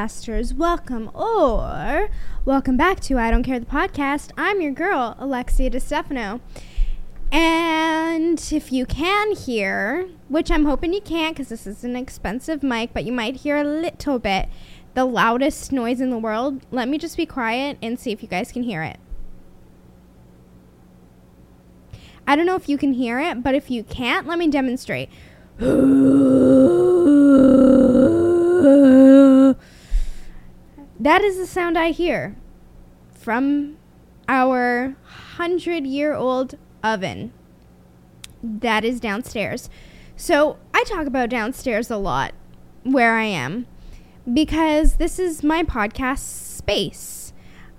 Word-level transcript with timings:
podcasters, 0.00 0.56
welcome 0.56 1.10
or 1.12 2.08
welcome 2.46 2.74
back 2.74 3.00
to 3.00 3.18
I 3.18 3.30
Don't 3.30 3.42
Care 3.42 3.60
the 3.60 3.66
Podcast. 3.66 4.30
I'm 4.34 4.62
your 4.62 4.72
girl, 4.72 5.14
Alexia 5.18 5.68
DeStefano. 5.68 6.40
And 7.30 8.42
if 8.50 8.72
you 8.72 8.86
can 8.86 9.36
hear, 9.36 10.08
which 10.28 10.50
I'm 10.50 10.64
hoping 10.64 10.94
you 10.94 11.02
can't 11.02 11.36
because 11.36 11.50
this 11.50 11.66
is 11.66 11.84
an 11.84 11.96
expensive 11.96 12.62
mic, 12.62 12.94
but 12.94 13.04
you 13.04 13.12
might 13.12 13.36
hear 13.36 13.58
a 13.58 13.64
little 13.64 14.18
bit 14.18 14.48
the 14.94 15.04
loudest 15.04 15.70
noise 15.70 16.00
in 16.00 16.08
the 16.08 16.18
world, 16.18 16.62
let 16.70 16.88
me 16.88 16.96
just 16.96 17.18
be 17.18 17.26
quiet 17.26 17.76
and 17.82 18.00
see 18.00 18.10
if 18.10 18.22
you 18.22 18.28
guys 18.28 18.52
can 18.52 18.62
hear 18.62 18.82
it. 18.82 18.98
I 22.26 22.36
don't 22.36 22.46
know 22.46 22.56
if 22.56 22.70
you 22.70 22.78
can 22.78 22.94
hear 22.94 23.20
it, 23.20 23.42
but 23.42 23.54
if 23.54 23.70
you 23.70 23.84
can't, 23.84 24.26
let 24.26 24.38
me 24.38 24.48
demonstrate. 24.48 25.10
that 31.00 31.22
is 31.22 31.38
the 31.38 31.46
sound 31.46 31.76
I 31.78 31.90
hear 31.90 32.36
from 33.12 33.78
our 34.28 34.94
hundred 35.36 35.86
year 35.86 36.14
old 36.14 36.54
oven 36.84 37.32
that 38.42 38.84
is 38.84 39.00
downstairs. 39.00 39.68
So 40.16 40.58
I 40.74 40.84
talk 40.84 41.06
about 41.06 41.30
downstairs 41.30 41.90
a 41.90 41.96
lot 41.96 42.34
where 42.82 43.16
I 43.16 43.24
am 43.24 43.66
because 44.32 44.94
this 44.96 45.18
is 45.18 45.42
my 45.42 45.62
podcast 45.62 46.18
space. 46.18 47.32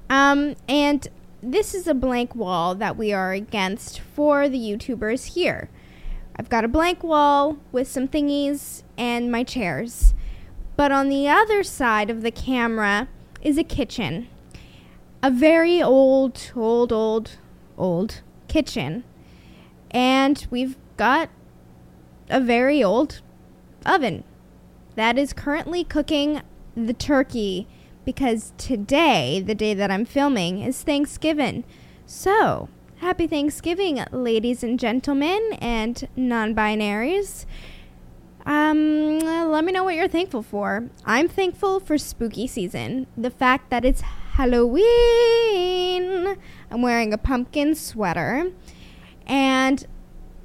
Um, 0.10 0.56
and 0.68 1.08
this 1.42 1.74
is 1.74 1.88
a 1.88 1.94
blank 1.94 2.36
wall 2.36 2.76
that 2.76 2.98
we 2.98 3.14
are 3.14 3.32
against 3.34 4.00
for 4.00 4.50
the 4.50 4.60
YouTubers 4.60 5.34
here. 5.34 5.70
I've 6.36 6.50
got 6.50 6.66
a 6.66 6.68
blank 6.68 7.04
wall 7.04 7.58
with 7.72 7.88
some 7.88 8.08
thingies 8.08 8.84
and 8.98 9.32
my 9.32 9.44
chairs. 9.44 10.14
But 10.76 10.92
on 10.92 11.10
the 11.10 11.28
other 11.28 11.64
side 11.64 12.10
of 12.10 12.22
the 12.22 12.32
camera 12.32 13.08
is 13.42 13.58
a 13.58 13.64
kitchen. 13.64 14.28
A 15.24 15.30
very 15.30 15.82
old, 15.82 16.52
old, 16.56 16.92
old, 16.92 17.38
old 17.78 18.22
kitchen. 18.48 19.04
And 19.92 20.46
we've 20.50 20.78
got 20.98 21.30
a 22.30 22.40
very 22.40 22.84
old 22.84 23.22
oven 23.86 24.24
that 24.96 25.18
is 25.18 25.34
currently 25.34 25.84
cooking 25.84 26.42
the 26.76 26.94
turkey 26.94 27.68
because 28.06 28.54
today, 28.58 29.44
the 29.46 29.56
day 29.56 29.74
that 29.74 29.92
I'm 29.92 30.06
filming, 30.06 30.62
is 30.62 30.82
Thanksgiving. 30.82 31.64
So, 32.06 32.68
happy 32.98 33.28
Thanksgiving, 33.28 34.04
ladies 34.12 34.64
and 34.64 34.80
gentlemen, 34.80 35.54
and 35.60 36.08
non 36.16 36.56
binaries. 36.56 37.46
Um, 38.46 39.20
let 39.20 39.64
me 39.64 39.72
know 39.72 39.84
what 39.84 39.96
you're 39.96 40.08
thankful 40.08 40.42
for. 40.42 40.90
I'm 41.06 41.28
thankful 41.28 41.80
for 41.80 41.98
spooky 41.98 42.48
season. 42.48 43.08
The 43.18 43.30
fact 43.30 43.70
that 43.70 43.86
it's 43.86 44.02
Halloween. 44.02 44.86
I'm 46.72 46.82
wearing 46.82 47.14
a 47.14 47.18
pumpkin 47.18 47.76
sweater 47.76 48.52
and 49.28 49.86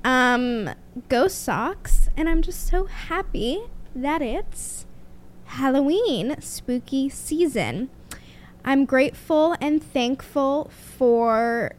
um 0.05 0.71
ghost 1.09 1.43
socks 1.43 2.09
and 2.17 2.29
I'm 2.29 2.43
just 2.43 2.67
so 2.69 2.85
happy 2.85 3.63
that 3.95 4.23
it's 4.23 4.87
Halloween 5.47 6.37
spooky 6.41 7.09
season. 7.09 7.89
I'm 8.65 8.85
grateful 8.85 9.57
and 9.61 9.83
thankful 9.83 10.71
for 10.75 11.73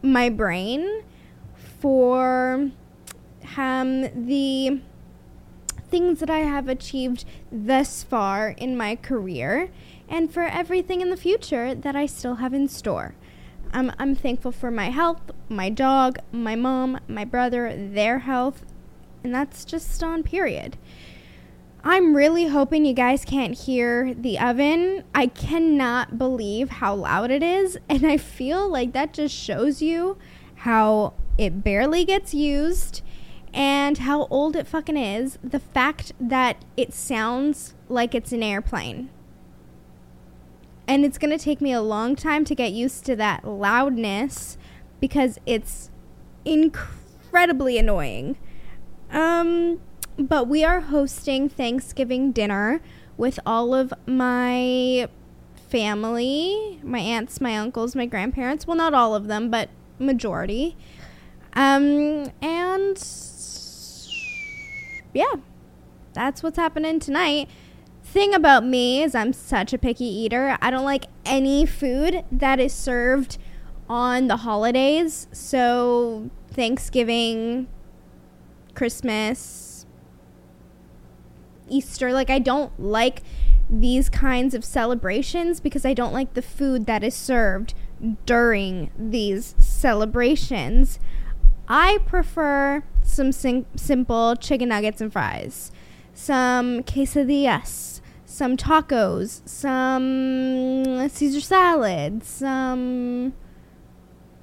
my 0.00 0.28
brain, 0.28 1.02
for 1.80 2.70
um, 3.56 4.02
the 4.26 4.80
things 5.88 6.20
that 6.20 6.30
I 6.30 6.40
have 6.40 6.68
achieved 6.68 7.24
thus 7.50 8.02
far 8.02 8.50
in 8.50 8.76
my 8.76 8.96
career, 8.96 9.70
and 10.08 10.32
for 10.32 10.42
everything 10.42 11.00
in 11.00 11.10
the 11.10 11.16
future 11.16 11.74
that 11.74 11.96
I 11.96 12.06
still 12.06 12.36
have 12.36 12.54
in 12.54 12.68
store. 12.68 13.14
I'm, 13.72 13.92
I'm 13.98 14.14
thankful 14.14 14.52
for 14.52 14.70
my 14.70 14.90
health, 14.90 15.30
my 15.48 15.70
dog, 15.70 16.18
my 16.32 16.54
mom, 16.54 17.00
my 17.08 17.24
brother, 17.24 17.74
their 17.76 18.20
health, 18.20 18.64
and 19.22 19.34
that's 19.34 19.64
just 19.64 20.02
on 20.02 20.22
period. 20.22 20.76
I'm 21.82 22.16
really 22.16 22.48
hoping 22.48 22.84
you 22.84 22.94
guys 22.94 23.24
can't 23.24 23.56
hear 23.56 24.12
the 24.14 24.38
oven. 24.38 25.04
I 25.14 25.28
cannot 25.28 26.18
believe 26.18 26.68
how 26.68 26.94
loud 26.94 27.30
it 27.30 27.42
is, 27.42 27.78
and 27.88 28.06
I 28.06 28.16
feel 28.16 28.68
like 28.68 28.92
that 28.92 29.12
just 29.12 29.34
shows 29.34 29.82
you 29.82 30.16
how 30.56 31.14
it 31.38 31.62
barely 31.62 32.04
gets 32.04 32.32
used 32.32 33.02
and 33.56 33.96
how 33.98 34.26
old 34.26 34.54
it 34.54 34.66
fucking 34.68 34.98
is. 34.98 35.38
The 35.42 35.58
fact 35.58 36.12
that 36.20 36.62
it 36.76 36.92
sounds 36.92 37.74
like 37.88 38.14
it's 38.14 38.30
an 38.30 38.42
airplane. 38.42 39.08
And 40.86 41.04
it's 41.04 41.16
going 41.18 41.36
to 41.36 41.42
take 41.42 41.62
me 41.62 41.72
a 41.72 41.80
long 41.80 42.14
time 42.14 42.44
to 42.44 42.54
get 42.54 42.72
used 42.72 43.06
to 43.06 43.16
that 43.16 43.44
loudness 43.44 44.58
because 45.00 45.38
it's 45.46 45.90
incredibly 46.44 47.78
annoying. 47.78 48.36
Um, 49.10 49.80
but 50.18 50.46
we 50.46 50.62
are 50.62 50.80
hosting 50.80 51.48
Thanksgiving 51.48 52.32
dinner 52.32 52.82
with 53.16 53.40
all 53.46 53.74
of 53.74 53.92
my 54.06 55.08
family, 55.68 56.78
my 56.82 56.98
aunts, 56.98 57.40
my 57.40 57.56
uncles, 57.56 57.96
my 57.96 58.06
grandparents. 58.06 58.66
Well, 58.66 58.76
not 58.76 58.92
all 58.92 59.14
of 59.14 59.28
them, 59.28 59.50
but 59.50 59.70
majority. 59.98 60.76
Um, 61.54 62.30
and 62.42 62.98
yeah, 65.16 65.40
that's 66.12 66.42
what's 66.42 66.58
happening 66.58 67.00
tonight. 67.00 67.48
Thing 68.04 68.34
about 68.34 68.64
me 68.64 69.02
is 69.02 69.14
I'm 69.14 69.32
such 69.32 69.72
a 69.72 69.78
picky 69.78 70.04
eater. 70.04 70.56
I 70.60 70.70
don't 70.70 70.84
like 70.84 71.06
any 71.24 71.66
food 71.66 72.24
that 72.30 72.60
is 72.60 72.72
served 72.72 73.38
on 73.88 74.28
the 74.28 74.38
holidays. 74.38 75.26
So, 75.32 76.30
Thanksgiving, 76.50 77.68
Christmas, 78.74 79.86
Easter, 81.68 82.12
like, 82.12 82.30
I 82.30 82.38
don't 82.38 82.78
like 82.78 83.22
these 83.68 84.08
kinds 84.08 84.54
of 84.54 84.64
celebrations 84.64 85.60
because 85.60 85.84
I 85.84 85.94
don't 85.94 86.12
like 86.12 86.34
the 86.34 86.42
food 86.42 86.86
that 86.86 87.02
is 87.02 87.14
served 87.14 87.74
during 88.24 88.90
these 88.96 89.54
celebrations. 89.58 91.00
I 91.68 91.98
prefer 92.06 92.84
some 93.06 93.32
sim- 93.32 93.66
simple 93.76 94.36
chicken 94.36 94.68
nuggets 94.68 95.00
and 95.00 95.12
fries, 95.12 95.70
some 96.14 96.82
quesadillas, 96.82 98.00
some 98.24 98.56
tacos, 98.56 99.46
some 99.48 101.08
Caesar 101.08 101.40
salad, 101.40 102.24
some 102.24 103.34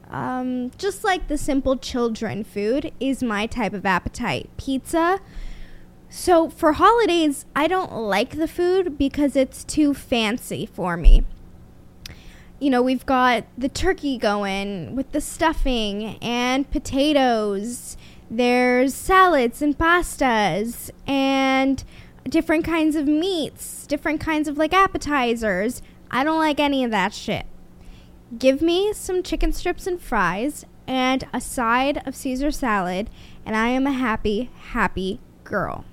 um, 0.09 0.72
just 0.78 1.03
like 1.03 1.28
the 1.28 1.38
simple 1.38 1.75
children 1.75 2.44
food 2.44 2.91
is 3.00 3.23
my 3.23 3.47
type 3.47 3.73
of 3.73 3.85
appetite. 3.85 4.50
Pizza. 4.57 5.19
So 6.09 6.50
for 6.50 6.73
holidays, 6.73 7.46
I 7.56 7.68
don't 7.68 7.91
like 7.91 8.38
the 8.38 8.47
food 8.47 8.97
because 9.00 9.35
it's 9.35 9.63
too 9.63 9.96
fancy 9.96 10.68
for 10.68 10.96
me 10.96 11.23
you 12.63 12.69
know, 12.69 12.81
we've 12.81 13.06
got 13.06 13.44
the 13.57 13.68
turkey 13.68 14.18
going 14.18 14.96
with 14.96 15.12
the 15.12 15.19
stuffing 15.19 16.18
and 16.22 16.69
potatoes. 16.72 17.97
There's 18.35 18.95
salads 18.95 19.61
and 19.61 19.77
pastas 19.77 20.90
and 21.05 21.84
different 22.28 22.66
kinds 22.66 22.96
of 22.96 23.05
meats, 23.05 23.85
different 23.85 24.22
kinds 24.22 24.47
of 24.47 24.58
like 24.58 24.73
appetizers. 24.73 25.84
I 26.09 26.23
don't 26.23 26.40
like 26.40 26.59
any 26.59 26.84
of 26.84 26.90
that 26.90 27.13
shit. 27.13 27.46
Give 28.35 28.59
me 28.59 28.91
some 28.91 29.22
chicken 29.22 29.53
strips 29.53 29.85
and 29.85 30.02
fries 30.02 30.66
and 30.87 31.28
a 31.31 31.40
side 31.40 32.02
of 32.08 32.16
Caesar 32.16 32.49
salad, 32.49 33.11
and 33.46 33.55
I 33.55 33.67
am 33.67 33.85
a 33.85 33.91
happy, 33.91 34.49
happy 34.72 35.19
girl. 35.43 35.85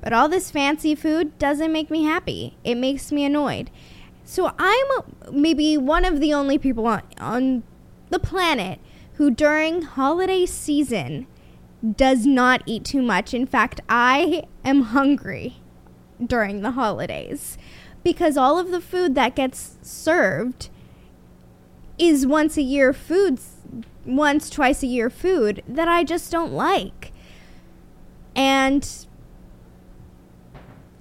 But 0.00 0.12
all 0.12 0.28
this 0.28 0.50
fancy 0.50 0.96
food 0.96 1.38
doesn't 1.38 1.72
make 1.72 1.88
me 1.88 2.02
happy. 2.02 2.56
It 2.64 2.78
makes 2.78 3.12
me 3.12 3.24
annoyed. 3.24 3.70
So 4.24 4.56
I'm 4.58 4.86
maybe 5.30 5.78
one 5.78 6.04
of 6.04 6.18
the 6.18 6.34
only 6.34 6.58
people 6.58 6.88
on, 6.88 7.02
on 7.20 7.62
the 8.08 8.18
planet 8.18 8.80
who 9.14 9.30
during 9.30 9.82
holiday 9.82 10.46
season 10.46 11.28
does 11.96 12.26
not 12.26 12.62
eat 12.66 12.84
too 12.84 13.02
much. 13.02 13.32
In 13.32 13.46
fact, 13.46 13.80
I 13.88 14.44
am 14.64 14.82
hungry 14.82 15.56
during 16.24 16.60
the 16.60 16.72
holidays 16.72 17.56
because 18.02 18.36
all 18.36 18.58
of 18.58 18.70
the 18.70 18.80
food 18.80 19.14
that 19.14 19.34
gets 19.34 19.78
served 19.82 20.68
is 21.98 22.26
once 22.26 22.56
a 22.56 22.62
year 22.62 22.92
foods, 22.92 23.56
once, 24.04 24.48
twice 24.48 24.82
a 24.82 24.86
year 24.86 25.10
food 25.10 25.62
that 25.68 25.88
I 25.88 26.04
just 26.04 26.30
don't 26.30 26.52
like. 26.52 27.12
And 28.34 28.88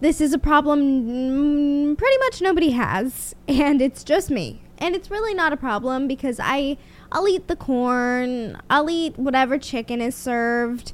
this 0.02 0.22
is 0.22 0.34
a 0.34 0.40
problem 0.40 1.96
pretty 1.96 2.18
much 2.20 2.42
nobody 2.42 2.72
has, 2.72 3.36
and 3.48 3.82
it's 3.82 4.04
just 4.04 4.30
me. 4.30 4.62
And 4.78 4.96
it's 4.96 5.12
really 5.12 5.34
not 5.34 5.52
a 5.52 5.58
problem 5.58 6.08
because 6.08 6.40
I 6.42 6.78
I'll 7.12 7.28
eat 7.28 7.48
the 7.48 7.56
corn, 7.56 8.62
I'll 8.70 8.90
eat 8.90 9.18
whatever 9.18 9.58
chicken 9.58 10.02
is 10.02 10.16
served. 10.16 10.94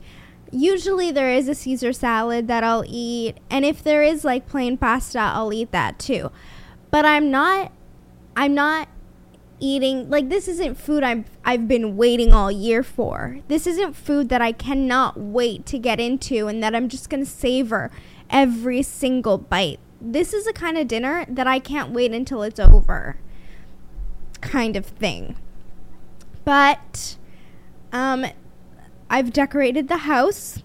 usually 0.51 1.11
there 1.11 1.31
is 1.31 1.47
a 1.47 1.55
Caesar 1.55 1.91
salad 1.91 2.47
that 2.47 2.63
I'll 2.63 2.85
eat, 2.87 3.37
and 3.49 3.65
if 3.65 3.83
there 3.83 4.03
is 4.03 4.23
like 4.23 4.47
plain 4.47 4.77
pasta, 4.77 5.19
I'll 5.19 5.53
eat 5.53 5.71
that 5.71 5.99
too. 5.99 6.31
But 6.91 7.05
I'm 7.05 7.29
not 7.31 7.71
I'm 8.35 8.53
not 8.53 8.87
eating 9.59 10.09
like 10.09 10.29
this 10.29 10.47
isn't 10.47 10.75
food 10.75 11.03
I've 11.03 11.25
I've 11.43 11.67
been 11.67 11.97
waiting 11.97 12.33
all 12.33 12.51
year 12.51 12.83
for. 12.83 13.39
This 13.47 13.67
isn't 13.67 13.93
food 13.95 14.29
that 14.29 14.41
I 14.41 14.51
cannot 14.51 15.17
wait 15.17 15.65
to 15.67 15.79
get 15.79 15.99
into 15.99 16.47
and 16.47 16.61
that 16.63 16.75
I'm 16.75 16.89
just 16.89 17.09
going 17.09 17.23
to 17.23 17.29
savor 17.29 17.91
every 18.29 18.81
single 18.81 19.37
bite. 19.37 19.79
This 20.01 20.33
is 20.33 20.45
a 20.47 20.53
kind 20.53 20.77
of 20.77 20.87
dinner 20.87 21.25
that 21.29 21.47
I 21.47 21.59
can't 21.59 21.91
wait 21.91 22.11
until 22.11 22.43
it's 22.43 22.59
over. 22.59 23.17
Kind 24.41 24.75
of 24.75 24.85
thing. 24.85 25.37
But 26.45 27.17
um 27.91 28.25
I've 29.09 29.33
decorated 29.33 29.87
the 29.87 29.97
house. 29.97 30.63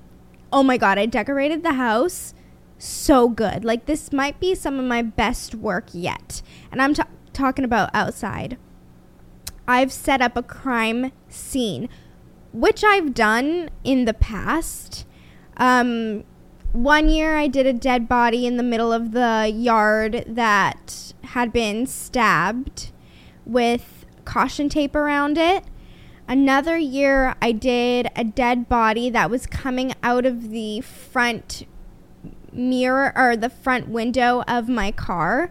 Oh 0.53 0.62
my 0.62 0.77
god, 0.77 0.99
I 0.99 1.06
decorated 1.06 1.62
the 1.62 1.75
house 1.75 2.35
so 2.79 3.29
good. 3.29 3.65
Like 3.65 3.87
this 3.87 4.12
might 4.12 4.41
be 4.41 4.55
some 4.55 4.79
of 4.79 4.85
my 4.85 5.03
best 5.03 5.55
work 5.55 5.88
yet. 5.93 6.43
And 6.73 6.81
I'm 6.81 6.94
ta- 6.94 7.09
talking 7.32 7.65
about 7.65 7.91
outside. 7.94 8.56
I've 9.69 9.93
set 9.93 10.21
up 10.21 10.37
a 10.37 10.43
crime 10.43 11.12
scene, 11.29 11.88
which 12.53 12.83
I've 12.83 13.15
done 13.15 13.71
in 13.85 14.05
the 14.05 14.15
past. 14.15 15.06
Um, 15.59 16.25
one 16.73 17.09
year 17.09 17.37
I 17.37 17.47
did 17.47 17.67
a 17.67 17.73
dead 17.73 18.09
body 18.09 18.47
in 18.47 18.56
the 18.56 18.62
middle 18.62 18.93
of 18.93 19.12
the 19.12 19.53
yard 19.55 20.25
that 20.26 21.12
had 21.25 21.53
been 21.53 21.87
stabbed 21.87 22.91
with 23.44 24.00
caution 24.25 24.69
tape 24.69 24.94
around 24.94 25.38
it. 25.38 25.64
Another 26.28 26.76
year 26.76 27.34
I 27.43 27.52
did 27.52 28.08
a 28.14 28.25
dead 28.25 28.69
body 28.69 29.11
that 29.11 29.31
was 29.31 29.46
coming 29.46 29.94
out 30.02 30.25
of 30.25 30.50
the 30.50 30.81
front 30.81 31.67
mirror 32.52 33.12
or 33.17 33.37
the 33.37 33.50
front 33.50 33.88
window 33.88 34.43
of 34.46 34.69
my 34.69 34.93
car 34.93 35.50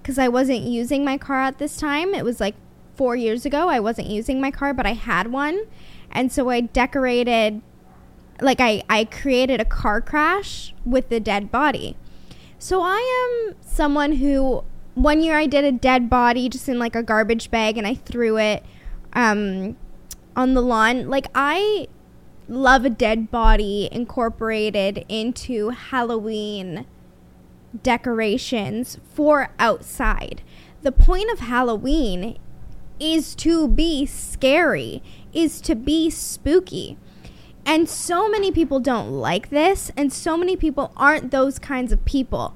because 0.00 0.18
I 0.18 0.28
wasn't 0.28 0.62
using 0.62 1.04
my 1.04 1.18
car 1.18 1.40
at 1.40 1.58
this 1.58 1.76
time. 1.76 2.14
It 2.14 2.24
was 2.24 2.40
like 2.40 2.54
four 2.94 3.16
years 3.16 3.44
ago. 3.44 3.68
I 3.68 3.80
wasn't 3.80 4.08
using 4.08 4.40
my 4.40 4.50
car, 4.50 4.74
but 4.74 4.86
I 4.86 4.92
had 4.92 5.32
one. 5.32 5.64
And 6.10 6.30
so 6.30 6.48
I 6.48 6.60
decorated, 6.60 7.62
like, 8.40 8.60
I, 8.60 8.82
I 8.88 9.04
created 9.04 9.60
a 9.60 9.64
car 9.64 10.00
crash 10.00 10.74
with 10.84 11.08
the 11.08 11.20
dead 11.20 11.50
body. 11.50 11.96
So 12.58 12.82
I 12.82 13.46
am 13.48 13.56
someone 13.60 14.12
who, 14.12 14.64
one 14.94 15.22
year 15.22 15.36
I 15.36 15.46
did 15.46 15.64
a 15.64 15.72
dead 15.72 16.08
body 16.08 16.48
just 16.48 16.68
in 16.68 16.78
like 16.78 16.94
a 16.94 17.02
garbage 17.02 17.50
bag 17.50 17.76
and 17.76 17.86
I 17.86 17.94
threw 17.94 18.38
it 18.38 18.64
um, 19.12 19.76
on 20.36 20.54
the 20.54 20.62
lawn. 20.62 21.08
Like, 21.08 21.26
I 21.34 21.88
love 22.48 22.84
a 22.84 22.90
dead 22.90 23.30
body 23.30 23.88
incorporated 23.90 25.04
into 25.08 25.70
Halloween 25.70 26.86
decorations 27.82 28.98
for 29.12 29.50
outside. 29.58 30.42
The 30.82 30.92
point 30.92 31.30
of 31.30 31.40
Halloween 31.40 32.38
is 33.00 33.34
to 33.36 33.66
be 33.66 34.06
scary, 34.06 35.02
is 35.32 35.60
to 35.62 35.74
be 35.74 36.10
spooky. 36.10 36.96
And 37.66 37.88
so 37.88 38.28
many 38.28 38.52
people 38.52 38.78
don't 38.78 39.10
like 39.10 39.48
this, 39.48 39.90
and 39.96 40.12
so 40.12 40.36
many 40.36 40.54
people 40.54 40.92
aren't 40.96 41.30
those 41.30 41.58
kinds 41.58 41.92
of 41.92 42.04
people. 42.04 42.54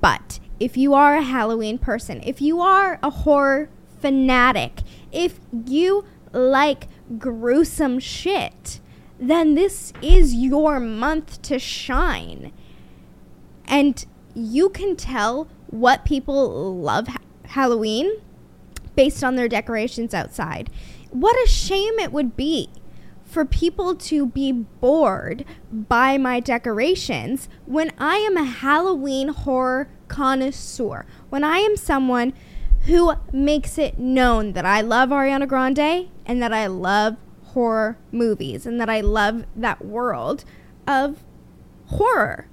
But 0.00 0.40
if 0.60 0.76
you 0.76 0.94
are 0.94 1.16
a 1.16 1.22
Halloween 1.22 1.78
person, 1.78 2.22
if 2.24 2.40
you 2.42 2.60
are 2.60 3.00
a 3.02 3.10
horror 3.10 3.70
fanatic, 4.00 4.82
if 5.10 5.40
you 5.66 6.04
like 6.32 6.86
gruesome 7.18 7.98
shit, 7.98 8.78
then 9.18 9.54
this 9.54 9.92
is 10.02 10.34
your 10.34 10.78
month 10.78 11.40
to 11.42 11.58
shine. 11.58 12.52
And 13.66 14.04
you 14.34 14.68
can 14.68 14.96
tell 14.96 15.48
what 15.68 16.04
people 16.04 16.76
love 16.76 17.08
ha- 17.08 17.18
Halloween 17.46 18.20
based 18.94 19.24
on 19.24 19.36
their 19.36 19.48
decorations 19.48 20.14
outside. 20.14 20.70
What 21.10 21.36
a 21.44 21.48
shame 21.48 21.98
it 21.98 22.12
would 22.12 22.36
be 22.36 22.68
for 23.30 23.44
people 23.44 23.94
to 23.94 24.26
be 24.26 24.50
bored 24.50 25.44
by 25.72 26.18
my 26.18 26.40
decorations 26.40 27.48
when 27.64 27.92
I 27.96 28.16
am 28.16 28.36
a 28.36 28.44
Halloween 28.44 29.28
horror 29.28 29.88
connoisseur. 30.08 31.06
When 31.28 31.44
I 31.44 31.58
am 31.58 31.76
someone 31.76 32.32
who 32.86 33.12
makes 33.32 33.78
it 33.78 33.98
known 33.98 34.52
that 34.54 34.66
I 34.66 34.80
love 34.80 35.10
Ariana 35.10 35.46
Grande 35.46 36.10
and 36.26 36.42
that 36.42 36.52
I 36.52 36.66
love 36.66 37.16
horror 37.44 37.98
movies 38.10 38.66
and 38.66 38.80
that 38.80 38.90
I 38.90 39.00
love 39.00 39.44
that 39.54 39.84
world 39.84 40.44
of 40.88 41.22
horror. 41.86 42.48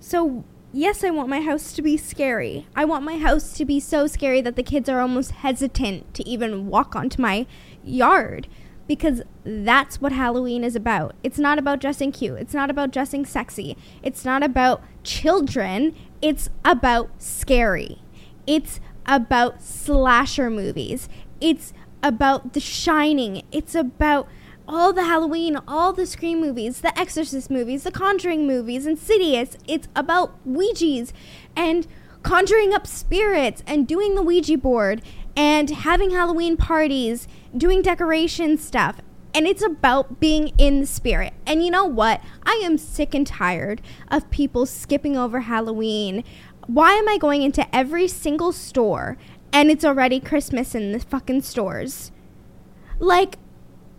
So, 0.00 0.44
yes, 0.72 1.04
I 1.04 1.10
want 1.10 1.28
my 1.28 1.40
house 1.40 1.74
to 1.74 1.82
be 1.82 1.98
scary. 1.98 2.66
I 2.74 2.86
want 2.86 3.04
my 3.04 3.18
house 3.18 3.52
to 3.54 3.66
be 3.66 3.80
so 3.80 4.06
scary 4.06 4.40
that 4.40 4.56
the 4.56 4.62
kids 4.62 4.88
are 4.88 5.00
almost 5.00 5.32
hesitant 5.32 6.14
to 6.14 6.26
even 6.26 6.68
walk 6.68 6.96
onto 6.96 7.20
my 7.20 7.46
yard 7.84 8.48
because 8.86 9.22
that's 9.44 10.00
what 10.00 10.12
Halloween 10.12 10.62
is 10.64 10.76
about. 10.76 11.14
It's 11.22 11.38
not 11.38 11.58
about 11.58 11.80
dressing 11.80 12.12
cute, 12.12 12.38
it's 12.38 12.54
not 12.54 12.70
about 12.70 12.92
dressing 12.92 13.24
sexy, 13.24 13.76
it's 14.02 14.24
not 14.24 14.42
about 14.42 14.82
children, 15.02 15.94
it's 16.22 16.48
about 16.64 17.10
scary. 17.18 18.00
It's 18.46 18.80
about 19.06 19.62
slasher 19.62 20.50
movies. 20.50 21.08
It's 21.40 21.72
about 22.02 22.52
The 22.52 22.60
Shining. 22.60 23.42
It's 23.52 23.74
about 23.74 24.28
all 24.68 24.92
the 24.92 25.04
Halloween, 25.04 25.58
all 25.68 25.92
the 25.92 26.06
Scream 26.06 26.40
movies, 26.40 26.80
the 26.80 26.96
Exorcist 26.98 27.50
movies, 27.50 27.84
the 27.84 27.90
Conjuring 27.90 28.46
movies, 28.46 28.86
Insidious. 28.86 29.56
It's 29.66 29.88
about 29.94 30.34
Ouija's 30.44 31.12
and 31.54 31.86
conjuring 32.22 32.74
up 32.74 32.86
spirits 32.86 33.62
and 33.66 33.86
doing 33.86 34.16
the 34.16 34.22
Ouija 34.22 34.58
board 34.58 35.02
and 35.36 35.70
having 35.70 36.10
Halloween 36.10 36.56
parties, 36.56 37.28
doing 37.56 37.82
decoration 37.82 38.56
stuff. 38.58 39.00
And 39.34 39.46
it's 39.46 39.62
about 39.62 40.18
being 40.18 40.52
in 40.56 40.80
the 40.80 40.86
spirit. 40.86 41.34
And 41.46 41.62
you 41.62 41.70
know 41.70 41.84
what? 41.84 42.22
I 42.44 42.60
am 42.64 42.78
sick 42.78 43.14
and 43.14 43.26
tired 43.26 43.82
of 44.10 44.30
people 44.30 44.64
skipping 44.64 45.14
over 45.16 45.40
Halloween. 45.40 46.24
Why 46.66 46.94
am 46.94 47.06
I 47.06 47.18
going 47.18 47.42
into 47.42 47.66
every 47.74 48.08
single 48.08 48.50
store 48.50 49.18
and 49.56 49.70
it's 49.70 49.86
already 49.86 50.20
Christmas 50.20 50.74
in 50.74 50.92
the 50.92 51.00
fucking 51.00 51.40
stores. 51.40 52.12
Like, 52.98 53.38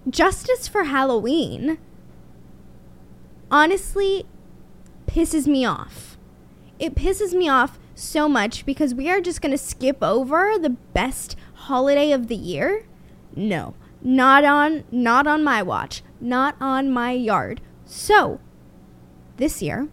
justice 0.08 0.68
for 0.68 0.84
Halloween 0.84 1.80
honestly 3.50 4.26
pisses 5.08 5.48
me 5.48 5.66
off. 5.66 6.16
It 6.78 6.94
pisses 6.94 7.34
me 7.34 7.50
off 7.50 7.80
so 7.98 8.30
much 8.30 8.66
because 8.66 8.94
we 8.94 9.10
are 9.10 9.22
just 9.22 9.42
going 9.42 9.52
to 9.52 9.58
skip 9.58 9.98
over 10.02 10.58
the 10.60 10.70
best 10.70 11.36
holiday 11.54 12.12
of 12.12 12.28
the 12.28 12.36
year. 12.36 12.86
No, 13.36 13.74
not 14.02 14.44
on 14.44 14.84
not 14.92 15.28
on 15.28 15.44
my 15.44 15.62
watch, 15.62 16.04
not 16.22 16.56
on 16.62 16.92
my 16.92 17.12
yard. 17.12 17.62
So, 17.86 18.40
this 19.38 19.62
year 19.62 19.88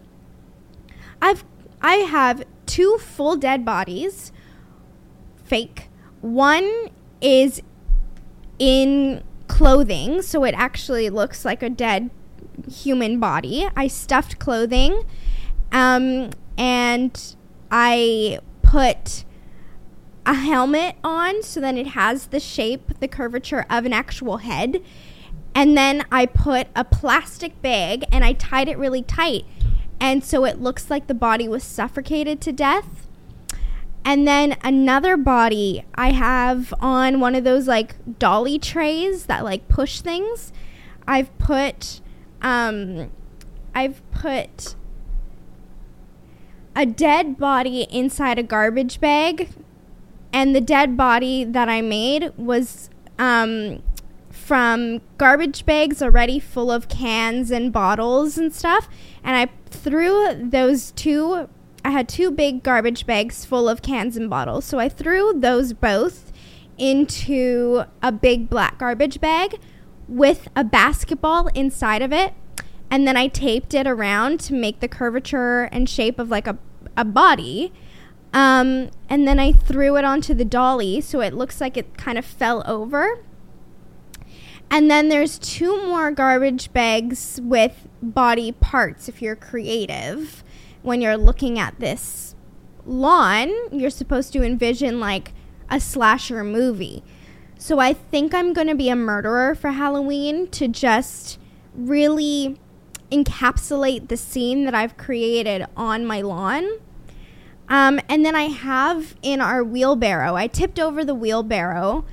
I've 1.21 1.43
I 1.81 1.95
have 1.95 2.43
two 2.65 2.97
full 2.99 3.35
dead 3.35 3.65
bodies 3.65 4.31
fake. 5.43 5.89
One 6.21 6.89
is 7.21 7.61
in 8.57 9.23
clothing, 9.47 10.21
so 10.21 10.43
it 10.43 10.55
actually 10.55 11.09
looks 11.09 11.45
like 11.45 11.61
a 11.61 11.69
dead 11.69 12.09
human 12.69 13.19
body. 13.19 13.67
I 13.75 13.87
stuffed 13.87 14.39
clothing, 14.39 15.03
um, 15.71 16.31
and 16.57 17.35
I 17.71 18.39
put 18.61 19.23
a 20.25 20.33
helmet 20.33 20.95
on 21.03 21.43
so 21.43 21.59
then 21.59 21.77
it 21.77 21.87
has 21.87 22.27
the 22.27 22.39
shape, 22.39 22.99
the 22.99 23.07
curvature 23.07 23.65
of 23.69 23.85
an 23.85 23.93
actual 23.93 24.37
head. 24.37 24.81
And 25.53 25.77
then 25.77 26.05
I 26.11 26.25
put 26.25 26.67
a 26.75 26.83
plastic 26.83 27.61
bag 27.61 28.03
and 28.11 28.25
I 28.25 28.33
tied 28.33 28.67
it 28.67 28.77
really 28.77 29.01
tight. 29.01 29.45
And 29.99 30.23
so 30.23 30.45
it 30.45 30.61
looks 30.61 30.89
like 30.89 31.07
the 31.07 31.13
body 31.13 31.47
was 31.47 31.63
suffocated 31.63 32.41
to 32.41 32.51
death 32.51 33.05
and 34.05 34.27
then 34.27 34.55
another 34.63 35.17
body 35.17 35.83
I 35.95 36.11
have 36.11 36.71
on 36.79 37.19
one 37.19 37.33
of 37.33 37.43
those 37.43 37.67
like 37.67 37.95
dolly 38.19 38.59
trays 38.59 39.25
that 39.25 39.43
like 39.43 39.67
push 39.67 39.99
things. 40.01 40.53
I've 41.07 41.35
put 41.39 42.01
um 42.41 43.11
I've 43.73 44.09
put 44.11 44.75
a 46.75 46.85
dead 46.85 47.37
body 47.37 47.83
inside 47.91 48.37
a 48.37 48.43
garbage 48.43 48.99
bag 48.99 49.49
and 50.33 50.55
the 50.55 50.61
dead 50.61 50.97
body 50.97 51.43
that 51.43 51.69
I 51.69 51.81
made 51.81 52.31
was 52.37 52.89
um 53.17 53.81
from 54.29 55.01
garbage 55.17 55.65
bags 55.65 56.01
already 56.01 56.39
full 56.39 56.71
of 56.71 56.87
cans 56.87 57.49
and 57.49 57.71
bottles 57.71 58.37
and 58.37 58.53
stuff 58.53 58.89
and 59.23 59.35
I 59.37 59.51
threw 59.69 60.33
those 60.35 60.91
two 60.91 61.47
I 61.85 61.91
had 61.91 62.09
two 62.09 62.31
big 62.31 62.63
garbage 62.63 63.05
bags 63.05 63.45
full 63.45 63.69
of 63.69 63.83
cans 63.83 64.17
and 64.17 64.27
bottles. 64.27 64.65
So 64.65 64.79
I 64.79 64.89
threw 64.89 65.33
those 65.35 65.71
both 65.71 66.31
into 66.79 67.83
a 68.01 68.11
big 68.11 68.49
black 68.49 68.79
garbage 68.79 69.21
bag 69.21 69.59
with 70.07 70.47
a 70.55 70.63
basketball 70.63 71.47
inside 71.49 72.01
of 72.01 72.11
it. 72.11 72.33
And 72.89 73.07
then 73.07 73.17
I 73.17 73.27
taped 73.27 73.73
it 73.73 73.87
around 73.87 74.39
to 74.41 74.53
make 74.53 74.79
the 74.79 74.87
curvature 74.87 75.63
and 75.71 75.89
shape 75.89 76.19
of 76.19 76.29
like 76.29 76.47
a, 76.47 76.57
a 76.95 77.05
body. 77.05 77.73
Um, 78.33 78.89
and 79.09 79.27
then 79.27 79.39
I 79.39 79.53
threw 79.53 79.95
it 79.97 80.05
onto 80.05 80.33
the 80.33 80.45
dolly 80.45 81.01
so 81.01 81.21
it 81.21 81.33
looks 81.33 81.61
like 81.61 81.77
it 81.77 81.97
kind 81.97 82.17
of 82.17 82.25
fell 82.25 82.63
over. 82.65 83.23
And 84.69 84.89
then 84.89 85.09
there's 85.09 85.37
two 85.39 85.85
more 85.87 86.11
garbage 86.11 86.73
bags 86.73 87.39
with 87.43 87.87
body 88.01 88.51
parts 88.51 89.07
if 89.07 89.21
you're 89.21 89.35
creative. 89.35 90.43
When 90.81 91.01
you're 91.01 91.17
looking 91.17 91.57
at 91.57 91.79
this 91.79 92.35
lawn, 92.85 93.51
you're 93.71 93.89
supposed 93.89 94.33
to 94.33 94.43
envision 94.43 94.99
like 94.99 95.33
a 95.69 95.79
slasher 95.79 96.43
movie. 96.43 97.03
So 97.57 97.79
I 97.79 97.93
think 97.93 98.33
I'm 98.33 98.53
going 98.53 98.67
to 98.67 98.75
be 98.75 98.89
a 98.89 98.95
murderer 98.95 99.55
for 99.55 99.71
Halloween 99.71 100.47
to 100.49 100.67
just 100.67 101.39
really 101.73 102.59
encapsulate 103.15 104.09
the 104.09 104.17
scene 104.17 104.65
that 104.65 104.75
I've 104.75 104.97
created 104.97 105.65
on 105.77 106.05
my 106.05 106.21
lawn. 106.21 106.79
Um, 107.67 107.99
and 108.07 108.25
then 108.25 108.35
I 108.35 108.43
have 108.43 109.15
in 109.21 109.41
our 109.41 109.63
wheelbarrow, 109.63 110.35
I 110.35 110.47
tipped 110.47 110.79
over 110.79 111.03
the 111.03 111.15
wheelbarrow 111.15 112.05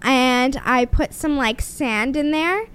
and 0.00 0.60
I 0.64 0.84
put 0.84 1.12
some 1.12 1.36
like 1.36 1.60
sand 1.60 2.16
in 2.16 2.30
there 2.30 2.68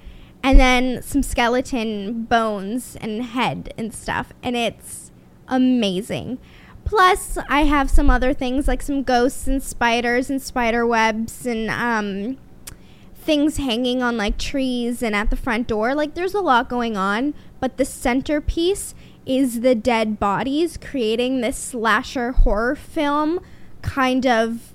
and 0.43 0.60
then 0.60 1.01
some 1.01 1.24
skeleton 1.24 2.24
bones 2.24 2.98
and 3.00 3.24
head 3.24 3.74
and 3.77 3.93
stuff. 3.93 4.34
And 4.43 4.55
it's 4.55 5.12
amazing. 5.48 6.39
Plus, 6.86 7.38
I 7.50 7.63
have 7.63 7.89
some 7.89 8.10
other 8.10 8.34
things 8.34 8.67
like 8.67 8.81
some 8.81 9.03
ghosts 9.03 9.46
and 9.48 9.62
spiders 9.62 10.29
and 10.29 10.41
spider 10.41 10.88
webs 10.88 11.46
and 11.46 11.69
um, 11.69 12.38
things 13.13 13.57
hanging 13.57 14.01
on 14.01 14.15
like 14.15 14.38
trees 14.38 15.03
and 15.03 15.13
at 15.13 15.29
the 15.29 15.36
front 15.36 15.67
door. 15.67 15.93
Like, 15.93 16.13
there's 16.13 16.34
a 16.34 16.39
lot 16.39 16.69
going 16.69 16.96
on, 16.96 17.34
but 17.60 17.78
the 17.78 17.86
centerpiece 17.86 18.94
is 19.26 19.62
the 19.62 19.76
dead 19.76 20.20
bodies, 20.20 20.78
creating 20.78 21.42
this 21.42 21.58
slasher 21.58 22.32
horror 22.32 22.76
film 22.76 23.40
kind 23.82 24.26
of 24.26 24.74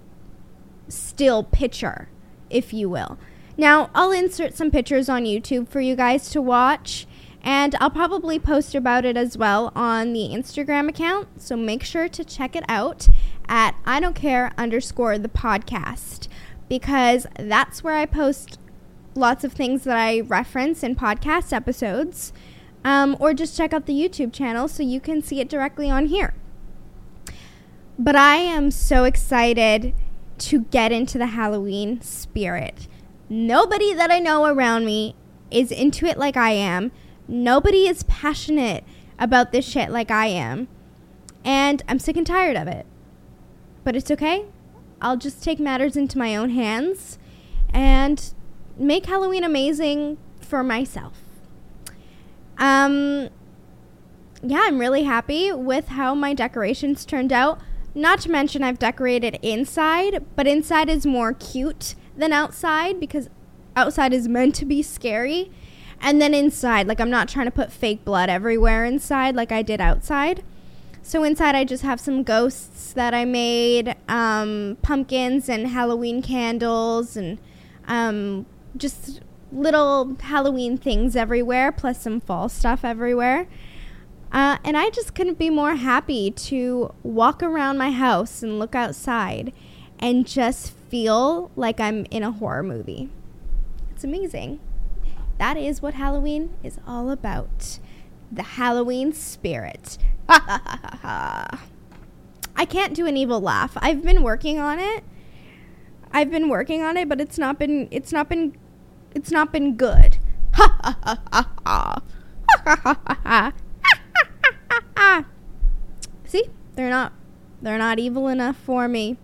still 0.89 1.43
picture, 1.43 2.09
if 2.51 2.73
you 2.73 2.89
will. 2.89 3.19
Now, 3.57 3.91
I'll 3.95 4.13
insert 4.13 4.57
some 4.57 4.71
pictures 4.71 5.09
on 5.09 5.25
YouTube 5.25 5.69
for 5.69 5.81
you 5.81 5.97
guys 5.97 6.31
to 6.31 6.43
watch, 6.43 7.07
and 7.43 7.75
I'll 7.81 7.91
probably 7.91 8.39
post 8.39 8.75
about 8.75 9.05
it 9.05 9.17
as 9.17 9.37
well 9.37 9.73
on 9.75 10.13
the 10.13 10.31
Instagram 10.33 10.89
account. 10.89 11.41
So 11.41 11.57
make 11.57 11.83
sure 11.83 12.09
to 12.09 12.25
check 12.25 12.55
it 12.55 12.65
out 12.69 13.09
at 13.49 13.75
I 13.85 14.01
don't 14.01 14.15
care 14.15 14.53
underscore 14.57 15.19
the 15.19 15.29
podcast 15.29 16.29
because 16.69 17.27
that's 17.39 17.83
where 17.83 17.97
I 17.97 18.07
post 18.07 18.59
lots 19.15 19.45
of 19.45 19.53
things 19.53 19.85
that 19.85 19.97
I 19.97 20.21
reference 20.21 20.83
in 20.83 20.97
podcast 20.97 21.53
episodes. 21.53 22.33
Um, 22.85 23.17
or 23.21 23.33
just 23.33 23.57
check 23.57 23.73
out 23.73 23.87
the 23.87 23.95
YouTube 23.95 24.33
channel 24.33 24.67
so 24.69 24.83
you 24.83 25.01
can 25.01 25.23
see 25.23 25.41
it 25.41 25.49
directly 25.49 25.89
on 25.91 26.07
here. 26.07 26.35
But 27.99 28.17
I 28.17 28.37
am 28.37 28.71
so 28.71 29.05
excited 29.05 29.95
to 30.39 30.63
get 30.65 30.91
into 30.91 31.19
the 31.19 31.27
Halloween 31.27 32.01
spirit. 32.01 32.89
Nobody 33.29 33.95
that 33.95 34.11
I 34.11 34.19
know 34.19 34.47
around 34.47 34.85
me 34.85 35.15
is 35.51 35.71
into 35.71 36.07
it 36.07 36.19
like 36.19 36.37
I 36.37 36.51
am. 36.51 36.91
Nobody 37.29 37.87
is 37.87 38.03
passionate 38.05 38.85
about 39.19 39.53
this 39.53 39.65
shit 39.65 39.91
like 39.91 40.11
I 40.11 40.27
am. 40.27 40.69
And 41.45 41.83
I'm 41.89 41.99
sick 41.99 42.17
and 42.17 42.27
tired 42.27 42.57
of 42.57 42.67
it. 42.67 42.87
But 43.85 43.95
it's 43.95 44.11
okay. 44.11 44.47
I'll 45.01 45.17
just 45.17 45.43
take 45.43 45.59
matters 45.59 45.97
into 45.97 46.19
my 46.19 46.37
own 46.37 46.51
hands 46.51 47.19
and 47.73 48.35
make 48.77 49.07
Halloween 49.07 49.45
amazing 49.45 50.19
for 50.41 50.63
myself. 50.63 51.22
Um, 52.63 53.29
yeah, 54.41 54.61
I'm 54.63 54.79
really 54.79 55.03
happy 55.03 55.51
with 55.51 55.89
how 55.89 56.15
my 56.15 56.33
decorations 56.33 57.05
turned 57.05 57.33
out. 57.33 57.61
Not 57.93 58.21
to 58.21 58.31
mention, 58.31 58.63
I've 58.63 58.79
decorated 58.79 59.39
inside, 59.43 60.25
but 60.37 60.47
inside 60.47 60.89
is 60.89 61.05
more 61.05 61.33
cute 61.33 61.97
than 62.17 62.33
outside 62.33 63.01
because 63.01 63.29
outside 63.75 64.13
is 64.13 64.29
meant 64.29 64.55
to 64.55 64.65
be 64.65 64.81
scary. 64.81 65.51
And 66.01 66.23
then 66.23 66.35
inside, 66.35 66.87
like, 66.87 67.01
I'm 67.01 67.11
not 67.11 67.29
trying 67.29 67.47
to 67.47 67.53
put 67.53 67.73
fake 67.73 68.05
blood 68.05 68.31
everywhere 68.31 68.85
inside 68.85 69.35
like 69.35 69.51
I 69.51 69.63
did 69.63 69.81
outside. 69.81 70.45
So 71.03 71.25
inside, 71.25 71.57
I 71.57 71.65
just 71.65 71.83
have 71.83 71.99
some 71.99 72.23
ghosts 72.23 72.93
that 72.93 73.13
I 73.13 73.25
made, 73.25 73.97
um, 74.09 74.79
pumpkins 74.83 75.49
and 75.49 75.67
Halloween 75.67 76.23
candles, 76.23 77.17
and 77.17 77.39
um, 77.89 78.47
just 78.77 79.21
little 79.53 80.17
Halloween 80.21 80.79
things 80.79 81.15
everywhere, 81.15 81.73
plus 81.73 82.01
some 82.03 82.21
fall 82.21 82.49
stuff 82.49 82.85
everywhere. 82.85 83.47
Uh, 84.33 84.57
and 84.65 84.77
I 84.77 84.91
just 84.91 85.15
couldn't 85.15 85.39
be 85.39 85.51
more 85.51 85.77
happy 85.77 86.31
to 86.31 86.95
walk 87.03 87.43
around 87.43 87.77
my 87.77 87.91
house 87.91 88.43
and 88.43 88.59
look 88.59 88.75
outside 88.75 89.53
and 89.99 90.27
just 90.27 90.73
feel 90.89 91.51
like 91.55 91.81
I'm 91.81 92.07
in 92.11 92.23
a 92.23 92.33
horror 92.33 92.63
movie. 92.63 93.11
It's 93.91 94.05
amazing. 94.05 94.59
That 95.39 95.57
is 95.57 95.83
what 95.83 95.95
Halloween 95.95 96.55
is 96.63 96.79
all 96.87 97.11
about 97.11 97.79
the 98.31 98.43
Halloween 98.43 99.13
spirit. 99.13 99.99
I 100.29 101.59
can't 102.69 102.95
do 102.95 103.07
an 103.07 103.17
evil 103.17 103.41
laugh. 103.41 103.73
I've 103.77 104.03
been 104.03 104.23
working 104.23 104.59
on 104.59 104.79
it. 104.79 105.05
I've 106.11 106.31
been 106.31 106.49
working 106.49 106.83
on 106.83 106.97
it, 106.97 107.09
but 107.09 107.21
it's 107.21 107.39
not 107.39 107.59
been 107.59 107.89
it's 107.91 108.13
not 108.13 108.29
been 108.29 108.57
it's 109.15 109.31
not 109.31 109.53
been 109.53 109.77
good. 109.77 110.19
Ha 110.55 110.79
ha 110.83 110.99
ha 111.03 111.23
ha 111.33 111.51
ha. 111.65 112.03
Ha 112.65 112.77
ha 112.83 113.01
ha 113.07 113.53
ha. 114.97 115.25
See? 116.25 116.45
They're 116.75 116.91
not 116.91 117.13
they're 117.61 117.79
not 117.79 117.99
evil 117.99 118.29
enough 118.29 118.57
for 118.57 118.89
me. 118.89 119.17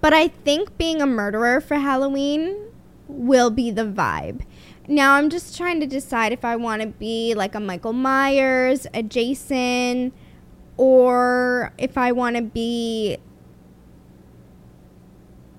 But 0.00 0.12
I 0.12 0.28
think 0.28 0.76
being 0.76 1.00
a 1.00 1.06
murderer 1.06 1.60
for 1.60 1.76
Halloween 1.76 2.68
will 3.08 3.50
be 3.50 3.70
the 3.70 3.84
vibe. 3.84 4.42
Now 4.86 5.14
I'm 5.14 5.30
just 5.30 5.56
trying 5.56 5.80
to 5.80 5.86
decide 5.86 6.32
if 6.32 6.44
I 6.44 6.56
want 6.56 6.82
to 6.82 6.88
be 6.88 7.34
like 7.34 7.54
a 7.54 7.60
Michael 7.60 7.94
Myers, 7.94 8.86
a 8.92 9.02
Jason, 9.02 10.12
or 10.76 11.72
if 11.78 11.96
I 11.96 12.12
want 12.12 12.36
to 12.36 12.42
be 12.42 13.16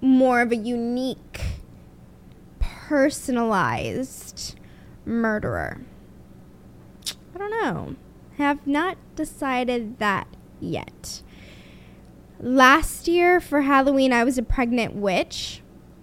more 0.02 0.42
of 0.42 0.52
a 0.52 0.56
unique, 0.56 1.42
personalized 2.88 4.56
murderer. 5.06 5.82
I 7.34 7.38
don't 7.38 7.52
know 7.52 7.96
have 8.38 8.66
not 8.68 8.98
decided 9.16 10.00
that 10.00 10.28
yet. 10.60 11.22
Last 12.40 13.08
year 13.08 13.40
for 13.40 13.62
Halloween, 13.62 14.12
I 14.12 14.24
was 14.24 14.38
a 14.38 14.44
pregnant 14.44 14.94
witch, 14.96 15.62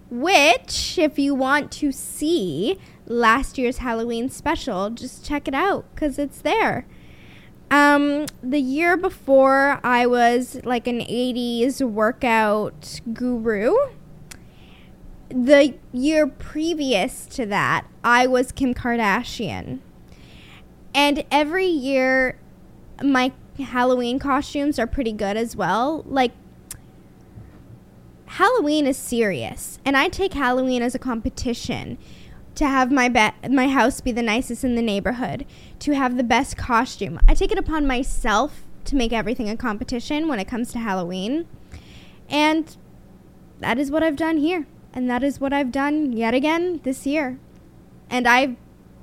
which, 0.09 0.97
if 0.97 1.19
you 1.19 1.35
want 1.35 1.71
to 1.73 1.91
see 1.91 2.77
last 3.05 3.57
year's 3.57 3.77
Halloween 3.77 4.29
special, 4.29 4.89
just 4.89 5.25
check 5.25 5.47
it 5.47 5.53
out 5.53 5.85
because 5.93 6.17
it's 6.17 6.41
there. 6.41 6.85
Um, 7.69 8.25
the 8.41 8.59
year 8.59 8.97
before, 8.97 9.79
I 9.83 10.05
was 10.05 10.59
like 10.63 10.87
an 10.87 10.99
80s 10.99 11.81
workout 11.81 13.01
guru. 13.13 13.73
The 15.33 15.73
year 15.91 16.27
previous 16.27 17.25
to 17.27 17.47
that, 17.47 17.87
I 18.03 18.27
was 18.27 18.51
Kim 18.51 18.75
Kardashian. 18.75 19.79
And 20.93 21.25
every 21.31 21.65
year, 21.65 22.37
my 23.01 23.31
Halloween 23.57 24.19
costumes 24.19 24.77
are 24.77 24.85
pretty 24.85 25.11
good 25.11 25.35
as 25.35 25.55
well. 25.55 26.03
Like, 26.07 26.33
Halloween 28.25 28.85
is 28.85 28.95
serious, 28.95 29.79
and 29.83 29.97
I 29.97 30.07
take 30.07 30.33
Halloween 30.33 30.83
as 30.83 30.93
a 30.93 30.99
competition 30.99 31.97
to 32.53 32.67
have 32.67 32.91
my 32.91 33.09
be- 33.09 33.49
my 33.49 33.67
house 33.67 34.01
be 34.01 34.11
the 34.11 34.21
nicest 34.21 34.63
in 34.63 34.75
the 34.75 34.83
neighborhood, 34.83 35.47
to 35.79 35.95
have 35.95 36.15
the 36.15 36.23
best 36.23 36.57
costume. 36.57 37.19
I 37.27 37.33
take 37.33 37.51
it 37.51 37.57
upon 37.57 37.87
myself 37.87 38.61
to 38.85 38.95
make 38.95 39.11
everything 39.11 39.49
a 39.49 39.57
competition 39.57 40.27
when 40.27 40.39
it 40.39 40.47
comes 40.47 40.71
to 40.73 40.79
Halloween. 40.79 41.47
And 42.29 42.77
that 43.59 43.79
is 43.79 43.89
what 43.89 44.03
I've 44.03 44.15
done 44.15 44.37
here, 44.37 44.67
and 44.93 45.09
that 45.09 45.23
is 45.23 45.39
what 45.39 45.53
I've 45.53 45.71
done 45.71 46.13
yet 46.13 46.33
again 46.33 46.79
this 46.83 47.05
year. 47.05 47.39
And 48.09 48.27
I've 48.27 48.55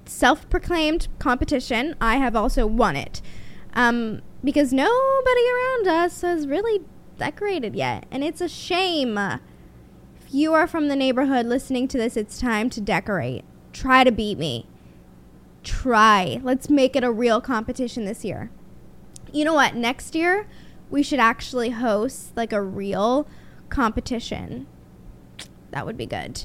self 0.07 0.49
proclaimed 0.51 1.09
competition, 1.19 1.95
I 2.01 2.17
have 2.17 2.37
also 2.37 2.67
won 2.67 2.97
it. 2.97 3.21
Um, 3.75 4.23
because 4.43 4.73
nobody 4.73 5.41
around 5.51 5.89
us 5.89 6.23
has 6.23 6.47
really 6.47 6.81
decorated 7.19 7.77
yet. 7.77 8.07
And 8.11 8.25
it's 8.25 8.41
a 8.41 8.49
shame. 8.49 9.19
If 9.19 10.33
you 10.33 10.55
are 10.55 10.67
from 10.67 10.89
the 10.89 10.97
neighborhood 10.97 11.47
listening 11.47 11.89
to 11.89 11.99
this, 11.99 12.17
it's 12.17 12.41
time 12.41 12.71
to 12.71 12.81
decorate. 12.81 13.45
Try 13.73 14.05
to 14.05 14.11
beat 14.11 14.39
me. 14.39 14.67
Try. 15.63 16.41
Let's 16.43 16.71
make 16.71 16.97
it 16.97 17.05
a 17.05 17.13
real 17.13 17.41
competition 17.41 18.05
this 18.05 18.25
year. 18.25 18.51
You 19.33 19.45
know 19.45 19.55
what? 19.55 19.77
Next 19.77 20.15
year, 20.15 20.49
we 20.89 21.03
should 21.03 21.21
actually 21.21 21.71
host 21.71 22.37
like 22.37 22.53
a 22.53 22.63
real 22.63 23.29
competition. 23.69 24.67
That 25.71 25.87
would 25.87 25.97
be 25.97 26.07
good. 26.07 26.45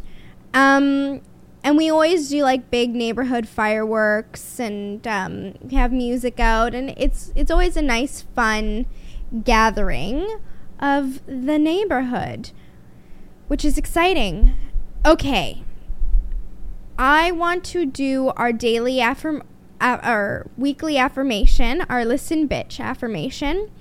Um, 0.53 1.22
And 1.63 1.77
we 1.77 1.89
always 1.89 2.29
do 2.29 2.44
like 2.44 2.70
big 2.70 2.94
neighborhood 2.94 3.48
fireworks 3.48 4.60
and 4.60 5.05
um, 5.08 5.55
have 5.72 5.91
music 5.91 6.39
out, 6.39 6.75
and 6.75 6.94
it's 6.96 7.32
it's 7.36 7.50
always 7.50 7.75
a 7.75 7.82
nice, 7.82 8.22
fun 8.22 8.86
gathering 9.44 10.38
of 10.79 11.25
the 11.25 11.58
neighborhood, 11.58 12.51
which 13.48 13.65
is 13.65 13.79
exciting. 13.79 14.55
Okay, 15.03 15.63
I 17.00 17.32
want 17.32 17.63
to 17.74 17.84
do 17.88 18.32
our 18.38 18.53
daily 18.53 19.01
affirm, 19.01 19.41
uh, 19.82 19.98
our 20.03 20.46
weekly 20.58 21.00
affirmation, 21.00 21.82
our 21.89 22.05
listen 22.05 22.48
bitch 22.48 22.79
affirmation. 22.79 23.72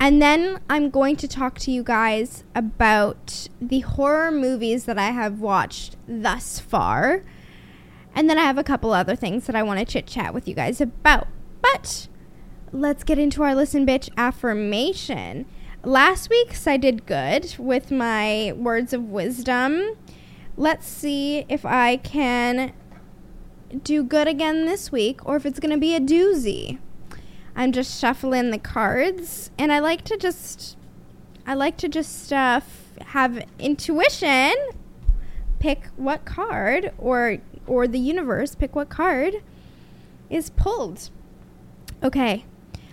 And 0.00 0.22
then 0.22 0.60
I'm 0.70 0.90
going 0.90 1.16
to 1.16 1.28
talk 1.28 1.58
to 1.60 1.72
you 1.72 1.82
guys 1.82 2.44
about 2.54 3.48
the 3.60 3.80
horror 3.80 4.30
movies 4.30 4.84
that 4.84 4.98
I 4.98 5.10
have 5.10 5.40
watched 5.40 5.96
thus 6.06 6.60
far. 6.60 7.24
And 8.14 8.30
then 8.30 8.38
I 8.38 8.42
have 8.42 8.58
a 8.58 8.64
couple 8.64 8.92
other 8.92 9.16
things 9.16 9.46
that 9.46 9.56
I 9.56 9.62
want 9.62 9.80
to 9.80 9.84
chit 9.84 10.06
chat 10.06 10.32
with 10.32 10.46
you 10.46 10.54
guys 10.54 10.80
about. 10.80 11.26
But 11.60 12.08
let's 12.72 13.02
get 13.02 13.18
into 13.18 13.42
our 13.42 13.54
listen 13.54 13.84
bitch 13.86 14.08
affirmation. 14.16 15.46
Last 15.82 16.30
week's 16.30 16.66
I 16.66 16.76
did 16.76 17.06
good 17.06 17.56
with 17.58 17.90
my 17.90 18.52
words 18.56 18.92
of 18.92 19.04
wisdom. 19.04 19.96
Let's 20.56 20.86
see 20.86 21.44
if 21.48 21.64
I 21.64 21.96
can 21.96 22.72
do 23.82 24.02
good 24.02 24.28
again 24.28 24.66
this 24.66 24.90
week 24.90 25.24
or 25.26 25.36
if 25.36 25.44
it's 25.44 25.60
going 25.60 25.72
to 25.72 25.78
be 25.78 25.94
a 25.94 26.00
doozy. 26.00 26.78
I'm 27.58 27.72
just 27.72 28.00
shuffling 28.00 28.52
the 28.52 28.58
cards, 28.58 29.50
and 29.58 29.72
I 29.72 29.80
like 29.80 30.04
to 30.04 30.16
just, 30.16 30.76
I 31.44 31.54
like 31.54 31.76
to 31.78 31.88
just 31.88 32.32
uh, 32.32 32.60
have 33.06 33.44
intuition. 33.58 34.54
Pick 35.58 35.86
what 35.96 36.24
card, 36.24 36.92
or 36.98 37.38
or 37.66 37.88
the 37.88 37.98
universe 37.98 38.54
pick 38.54 38.76
what 38.76 38.88
card 38.88 39.42
is 40.30 40.50
pulled. 40.50 41.10
Okay, 42.00 42.44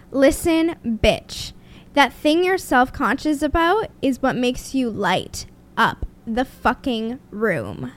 listen, 0.10 0.74
bitch. 0.84 1.54
That 1.94 2.12
thing 2.12 2.44
you're 2.44 2.58
self 2.58 2.92
conscious 2.92 3.44
about 3.44 3.92
is 4.02 4.24
what 4.24 4.36
makes 4.36 4.74
you 4.74 4.90
light 4.90 5.46
up 5.78 6.08
the 6.26 6.44
fucking 6.44 7.20
room. 7.30 7.92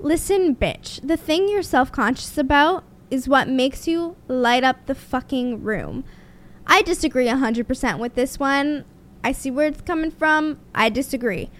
Listen, 0.00 0.56
bitch. 0.56 1.06
The 1.06 1.16
thing 1.16 1.48
you're 1.48 1.62
self 1.62 1.92
conscious 1.92 2.36
about 2.36 2.82
is 3.10 3.28
what 3.28 3.48
makes 3.48 3.86
you 3.86 4.16
light 4.26 4.64
up 4.64 4.86
the 4.86 4.94
fucking 4.94 5.62
room. 5.62 6.04
I 6.66 6.82
disagree 6.82 7.26
100% 7.26 7.98
with 7.98 8.14
this 8.14 8.38
one. 8.38 8.84
I 9.24 9.32
see 9.32 9.50
where 9.50 9.68
it's 9.68 9.80
coming 9.80 10.10
from. 10.10 10.58
I 10.74 10.88
disagree. 10.90 11.50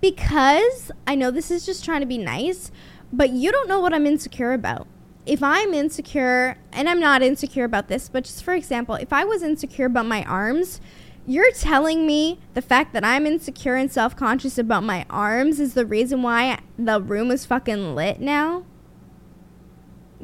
Because 0.00 0.92
I 1.06 1.14
know 1.14 1.30
this 1.30 1.50
is 1.50 1.66
just 1.66 1.84
trying 1.84 2.00
to 2.00 2.06
be 2.06 2.18
nice, 2.18 2.70
but 3.12 3.30
you 3.30 3.50
don't 3.50 3.68
know 3.68 3.80
what 3.80 3.94
I'm 3.94 4.06
insecure 4.06 4.52
about. 4.52 4.86
If 5.26 5.42
I'm 5.42 5.74
insecure, 5.74 6.56
and 6.72 6.88
I'm 6.88 7.00
not 7.00 7.22
insecure 7.22 7.64
about 7.64 7.88
this, 7.88 8.08
but 8.08 8.24
just 8.24 8.44
for 8.44 8.54
example, 8.54 8.94
if 8.94 9.12
I 9.12 9.24
was 9.24 9.42
insecure 9.42 9.86
about 9.86 10.06
my 10.06 10.22
arms, 10.24 10.80
you're 11.26 11.52
telling 11.52 12.06
me 12.06 12.38
the 12.54 12.62
fact 12.62 12.94
that 12.94 13.04
I'm 13.04 13.26
insecure 13.26 13.74
and 13.74 13.92
self 13.92 14.16
conscious 14.16 14.56
about 14.56 14.82
my 14.84 15.04
arms 15.10 15.60
is 15.60 15.74
the 15.74 15.84
reason 15.84 16.22
why 16.22 16.60
the 16.78 17.02
room 17.02 17.30
is 17.30 17.44
fucking 17.44 17.94
lit 17.94 18.20
now? 18.20 18.64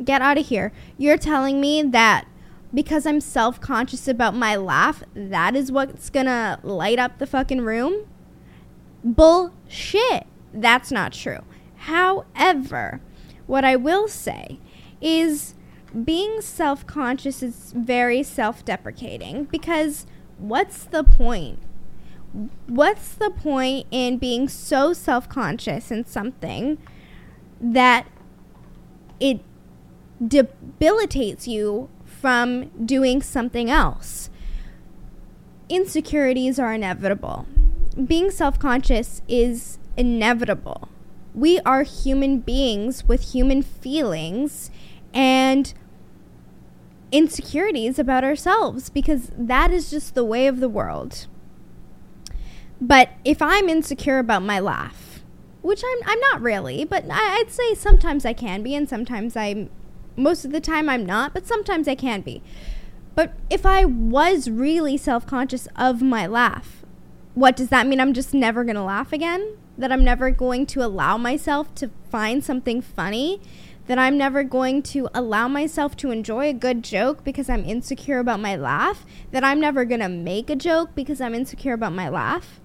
Get 0.02 0.22
out 0.22 0.38
of 0.38 0.46
here. 0.46 0.72
You're 0.98 1.18
telling 1.18 1.60
me 1.60 1.82
that 1.82 2.26
because 2.72 3.06
I'm 3.06 3.20
self 3.20 3.60
conscious 3.60 4.08
about 4.08 4.34
my 4.34 4.56
laugh, 4.56 5.04
that 5.14 5.54
is 5.54 5.70
what's 5.70 6.10
gonna 6.10 6.58
light 6.62 6.98
up 6.98 7.18
the 7.18 7.26
fucking 7.26 7.60
room? 7.60 8.06
Bullshit. 9.04 10.26
That's 10.52 10.90
not 10.90 11.12
true. 11.12 11.40
However, 11.76 13.00
what 13.46 13.64
I 13.64 13.76
will 13.76 14.08
say 14.08 14.58
is 15.00 15.54
being 16.04 16.40
self 16.40 16.86
conscious 16.86 17.42
is 17.42 17.72
very 17.76 18.22
self 18.22 18.64
deprecating 18.64 19.44
because 19.44 20.06
what's 20.38 20.84
the 20.84 21.04
point? 21.04 21.60
What's 22.66 23.14
the 23.14 23.30
point 23.30 23.86
in 23.92 24.18
being 24.18 24.48
so 24.48 24.92
self 24.92 25.28
conscious 25.28 25.92
in 25.92 26.04
something 26.06 26.78
that 27.60 28.08
it 29.20 29.40
debilitates 30.26 31.48
you 31.48 31.88
from 32.04 32.66
doing 32.84 33.22
something 33.22 33.70
else. 33.70 34.30
Insecurities 35.68 36.58
are 36.58 36.72
inevitable. 36.72 37.46
Being 38.06 38.30
self 38.30 38.58
conscious 38.58 39.22
is 39.28 39.78
inevitable. 39.96 40.88
We 41.34 41.60
are 41.60 41.82
human 41.82 42.40
beings 42.40 43.04
with 43.06 43.32
human 43.32 43.62
feelings 43.62 44.70
and 45.12 45.72
insecurities 47.12 47.98
about 47.98 48.24
ourselves 48.24 48.90
because 48.90 49.30
that 49.36 49.70
is 49.70 49.90
just 49.90 50.14
the 50.14 50.24
way 50.24 50.46
of 50.46 50.60
the 50.60 50.68
world. 50.68 51.26
But 52.80 53.10
if 53.24 53.40
I'm 53.40 53.68
insecure 53.68 54.18
about 54.18 54.42
my 54.42 54.58
laugh, 54.58 55.22
which 55.62 55.82
I'm, 55.84 55.98
I'm 56.06 56.20
not 56.20 56.42
really, 56.42 56.84
but 56.84 57.04
I, 57.10 57.38
would 57.38 57.52
say 57.52 57.74
sometimes 57.74 58.26
I 58.26 58.32
can 58.32 58.62
be 58.62 58.74
and 58.74 58.88
sometimes 58.88 59.36
I 59.36 59.68
most 60.16 60.44
of 60.44 60.52
the 60.52 60.60
time 60.60 60.88
I'm 60.88 61.04
not, 61.04 61.34
but 61.34 61.46
sometimes 61.46 61.88
I 61.88 61.94
can 61.94 62.20
be. 62.20 62.42
But 63.14 63.34
if 63.48 63.64
I 63.64 63.84
was 63.84 64.50
really 64.50 64.96
self 64.96 65.26
conscious 65.26 65.68
of 65.76 66.02
my 66.02 66.26
laugh, 66.26 66.84
what 67.34 67.56
does 67.56 67.68
that 67.68 67.86
mean? 67.86 68.00
I'm 68.00 68.12
just 68.12 68.34
never 68.34 68.64
going 68.64 68.76
to 68.76 68.82
laugh 68.82 69.12
again? 69.12 69.56
That 69.76 69.92
I'm 69.92 70.04
never 70.04 70.30
going 70.30 70.66
to 70.66 70.84
allow 70.84 71.16
myself 71.16 71.74
to 71.76 71.90
find 72.10 72.44
something 72.44 72.80
funny? 72.80 73.40
That 73.86 73.98
I'm 73.98 74.16
never 74.16 74.42
going 74.44 74.82
to 74.82 75.08
allow 75.12 75.46
myself 75.46 75.96
to 75.98 76.10
enjoy 76.10 76.48
a 76.48 76.54
good 76.54 76.82
joke 76.82 77.22
because 77.22 77.50
I'm 77.50 77.64
insecure 77.64 78.18
about 78.18 78.40
my 78.40 78.56
laugh? 78.56 79.04
That 79.30 79.44
I'm 79.44 79.60
never 79.60 79.84
going 79.84 80.00
to 80.00 80.08
make 80.08 80.48
a 80.48 80.56
joke 80.56 80.94
because 80.94 81.20
I'm 81.20 81.34
insecure 81.34 81.74
about 81.74 81.92
my 81.92 82.08
laugh? 82.08 82.60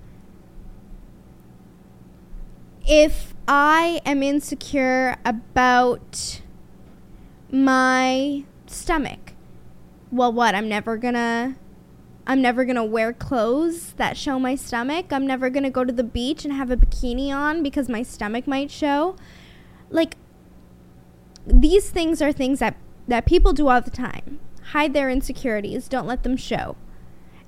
If 2.88 3.34
I 3.48 4.02
am 4.06 4.24
insecure 4.24 5.18
about 5.26 6.42
my 7.52 8.44
stomach. 8.68 9.34
Well, 10.12 10.32
what? 10.32 10.56
I'm 10.56 10.70
never 10.70 10.98
gonna. 10.98 11.56
I'm 12.28 12.42
never 12.42 12.64
gonna 12.64 12.86
wear 12.86 13.12
clothes 13.12 13.94
that 13.94 14.16
show 14.16 14.40
my 14.40 14.56
stomach. 14.56 15.12
I'm 15.12 15.26
never 15.26 15.50
gonna 15.50 15.72
go 15.72 15.84
to 15.84 15.94
the 15.94 16.04
beach 16.04 16.46
and 16.46 16.54
have 16.54 16.70
a 16.70 16.78
bikini 16.78 17.34
on 17.34 17.64
because 17.64 17.90
my 17.90 18.04
stomach 18.04 18.46
might 18.48 18.70
show. 18.70 19.16
Like, 19.90 20.16
these 21.48 21.90
things 21.90 22.22
are 22.22 22.32
things 22.32 22.60
that, 22.60 22.76
that 23.08 23.26
people 23.26 23.54
do 23.54 23.68
all 23.68 23.82
the 23.82 23.90
time. 23.90 24.40
Hide 24.72 24.94
their 24.94 25.10
insecurities, 25.10 25.88
don't 25.88 26.06
let 26.06 26.22
them 26.22 26.38
show. 26.38 26.76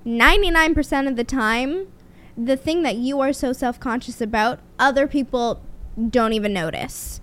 99% 0.03 1.07
of 1.07 1.15
the 1.15 1.23
time, 1.23 1.87
the 2.35 2.57
thing 2.57 2.81
that 2.81 2.95
you 2.95 3.19
are 3.19 3.33
so 3.33 3.53
self 3.53 3.79
conscious 3.79 4.19
about, 4.19 4.59
other 4.79 5.05
people 5.05 5.61
don't 6.09 6.33
even 6.33 6.53
notice. 6.53 7.21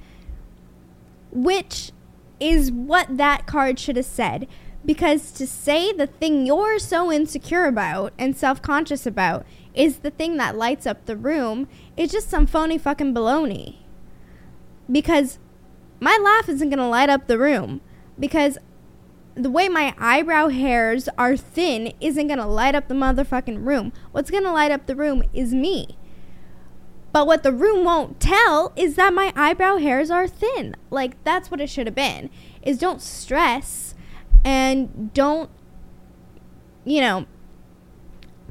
Which 1.32 1.90
is 2.40 2.70
what 2.70 3.16
that 3.16 3.46
card 3.46 3.78
should 3.78 3.96
have 3.96 4.06
said. 4.06 4.46
Because 4.84 5.32
to 5.32 5.46
say 5.46 5.92
the 5.92 6.06
thing 6.06 6.46
you're 6.46 6.78
so 6.78 7.12
insecure 7.12 7.66
about 7.66 8.12
and 8.18 8.36
self 8.36 8.62
conscious 8.62 9.06
about 9.06 9.44
is 9.74 9.98
the 9.98 10.10
thing 10.10 10.36
that 10.36 10.56
lights 10.56 10.86
up 10.86 11.04
the 11.04 11.16
room 11.16 11.68
is 11.96 12.12
just 12.12 12.30
some 12.30 12.46
phony 12.46 12.78
fucking 12.78 13.14
baloney. 13.14 13.76
Because 14.90 15.38
my 16.00 16.18
laugh 16.22 16.48
isn't 16.48 16.70
to 16.78 16.86
light 16.86 17.10
up 17.10 17.26
the 17.26 17.38
room. 17.38 17.80
Because 18.18 18.58
the 19.34 19.50
way 19.50 19.68
my 19.68 19.94
eyebrow 19.98 20.48
hairs 20.48 21.08
are 21.16 21.36
thin 21.36 21.92
isn't 22.00 22.26
to 22.40 22.46
light 22.46 22.74
up 22.74 22.88
the 22.88 22.94
motherfucking 22.94 23.64
room. 23.64 23.92
What's 24.10 24.30
to 24.44 24.52
light 24.52 24.72
up 24.72 24.86
the 24.86 24.96
room 24.96 25.22
is 25.32 25.52
me. 25.52 25.96
But 27.12 27.26
what 27.26 27.42
the 27.42 27.52
room 27.52 27.84
won't 27.84 28.20
tell 28.20 28.72
is 28.76 28.96
that 28.96 29.14
my 29.14 29.32
eyebrow 29.34 29.78
hairs 29.78 30.10
are 30.10 30.28
thin. 30.28 30.76
Like 30.90 31.22
that's 31.24 31.50
what 31.50 31.60
it 31.60 31.70
should 31.70 31.86
have 31.86 31.94
been. 31.94 32.30
Is 32.62 32.78
don't 32.78 33.00
stress 33.00 33.94
and 34.44 35.12
don't 35.14 35.50
you 36.84 37.00
know 37.00 37.26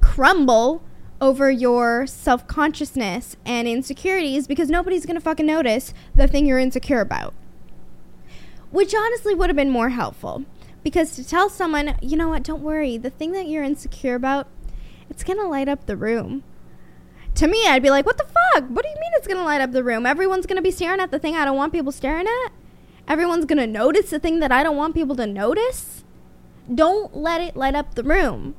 crumble 0.02 0.84
over 1.20 1.50
your 1.50 2.06
self-consciousness 2.06 3.36
and 3.46 3.67
insecurities 3.67 4.48
because 4.48 4.70
nobody's 4.70 5.06
going 5.06 5.15
to 5.15 5.22
fucking 5.22 5.46
notice 5.46 5.93
the 6.13 6.28
thing 6.28 6.46
you're 6.46 6.60
insecure 6.60 7.02
about. 7.02 7.34
Which 8.70 8.93
honestly 8.93 9.34
would 9.34 9.50
have 9.50 9.56
been 9.56 9.70
more 9.72 9.89
helpful 9.89 10.46
because 10.84 11.15
to 11.15 11.28
tell 11.28 11.50
someone, 11.50 11.98
you 12.02 12.15
know 12.15 12.30
what, 12.30 12.43
don't 12.43 12.62
worry, 12.62 12.98
the 12.98 13.10
thing 13.10 13.32
that 13.32 13.48
you're 13.48 13.63
insecure 13.63 14.15
about, 14.15 14.48
it's 15.10 15.24
going 15.24 15.39
to 15.39 15.48
light 15.48 15.67
up 15.67 15.86
the 15.86 15.98
room 15.98 16.43
to 17.38 17.47
me, 17.47 17.65
I'd 17.67 17.84
be 17.84 17.89
like, 17.89 18.06
what 18.06 18.17
the 18.17 18.26
fuck? 18.26 18.65
What 18.69 18.84
do 18.84 18.89
you 18.89 18.95
mean 18.95 19.12
it's 19.13 19.28
going 19.28 19.38
to 19.38 19.43
light 19.43 19.62
up 19.62 19.71
the 19.71 19.84
room? 19.84 20.06
Everyone's 20.06 20.45
going 20.45 20.58
to 20.58 20.62
be 20.62 20.71
staring 20.71 21.00
at 21.00 21.12
the 21.12 21.19
thing 21.19 21.36
I 21.36 21.45
don't 21.45 21.58
want 21.58 21.73
people 21.73 21.91
staring 21.91 22.28
at? 22.28 22.52
Everyone's 23.08 23.45
going 23.45 23.60
to 23.60 23.67
notice 23.67 24.10
the 24.10 24.19
thing 24.19 24.39
that 24.39 24.52
I 24.52 24.63
don't 24.63 24.76
want 24.76 24.93
people 24.95 25.15
to 25.15 25.26
notice? 25.26 26.04
Don't 26.73 27.15
let 27.15 27.39
it 27.39 27.56
light 27.56 27.76
up 27.76 27.95
the 27.95 28.04
room. 28.04 28.56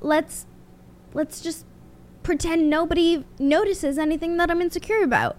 Let's 0.00 0.46
let's 1.14 1.40
just 1.40 1.64
pretend 2.22 2.68
nobody 2.68 3.24
notices 3.38 3.98
anything 3.98 4.36
that 4.38 4.50
I'm 4.50 4.60
insecure 4.60 5.02
about. 5.02 5.36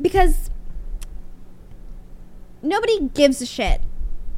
because 0.00 0.50
nobody 2.62 3.08
gives 3.08 3.40
a 3.40 3.46
shit 3.46 3.80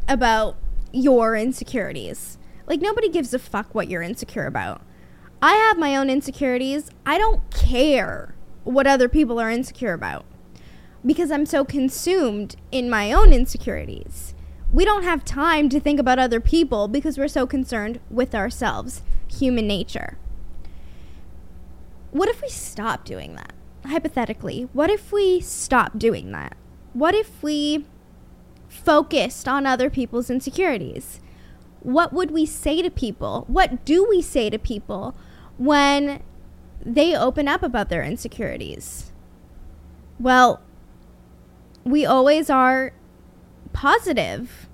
about 0.08 0.56
your 0.92 1.36
insecurities. 1.36 2.38
Like, 2.66 2.80
nobody 2.80 3.08
gives 3.08 3.34
a 3.34 3.38
fuck 3.38 3.74
what 3.74 3.88
you're 3.88 4.02
insecure 4.02 4.46
about. 4.46 4.82
I 5.42 5.54
have 5.54 5.78
my 5.78 5.96
own 5.96 6.10
insecurities. 6.10 6.90
I 7.06 7.16
don't 7.16 7.50
care 7.50 8.34
what 8.64 8.86
other 8.86 9.08
people 9.08 9.40
are 9.40 9.50
insecure 9.50 9.94
about 9.94 10.26
because 11.04 11.30
I'm 11.30 11.46
so 11.46 11.64
consumed 11.64 12.56
in 12.70 12.90
my 12.90 13.10
own 13.10 13.32
insecurities. 13.32 14.34
We 14.70 14.84
don't 14.84 15.02
have 15.02 15.24
time 15.24 15.68
to 15.70 15.80
think 15.80 15.98
about 15.98 16.18
other 16.18 16.40
people 16.40 16.88
because 16.88 17.16
we're 17.16 17.26
so 17.26 17.46
concerned 17.46 18.00
with 18.10 18.34
ourselves, 18.34 19.02
human 19.28 19.66
nature. 19.66 20.18
What 22.10 22.28
if 22.28 22.42
we 22.42 22.48
stop 22.48 23.04
doing 23.04 23.34
that? 23.36 23.52
Hypothetically, 23.86 24.68
what 24.74 24.90
if 24.90 25.10
we 25.10 25.40
stop 25.40 25.98
doing 25.98 26.32
that? 26.32 26.54
What 26.92 27.14
if 27.14 27.42
we 27.42 27.86
focused 28.68 29.48
on 29.48 29.64
other 29.64 29.88
people's 29.88 30.28
insecurities? 30.28 31.20
What 31.80 32.12
would 32.12 32.30
we 32.30 32.44
say 32.44 32.82
to 32.82 32.90
people? 32.90 33.44
What 33.48 33.86
do 33.86 34.06
we 34.06 34.20
say 34.20 34.50
to 34.50 34.58
people 34.58 35.14
when 35.60 36.22
they 36.82 37.14
open 37.14 37.46
up 37.46 37.62
about 37.62 37.90
their 37.90 38.02
insecurities? 38.02 39.12
Well, 40.18 40.62
we 41.84 42.06
always 42.06 42.48
are 42.48 42.94
positive. 43.74 44.70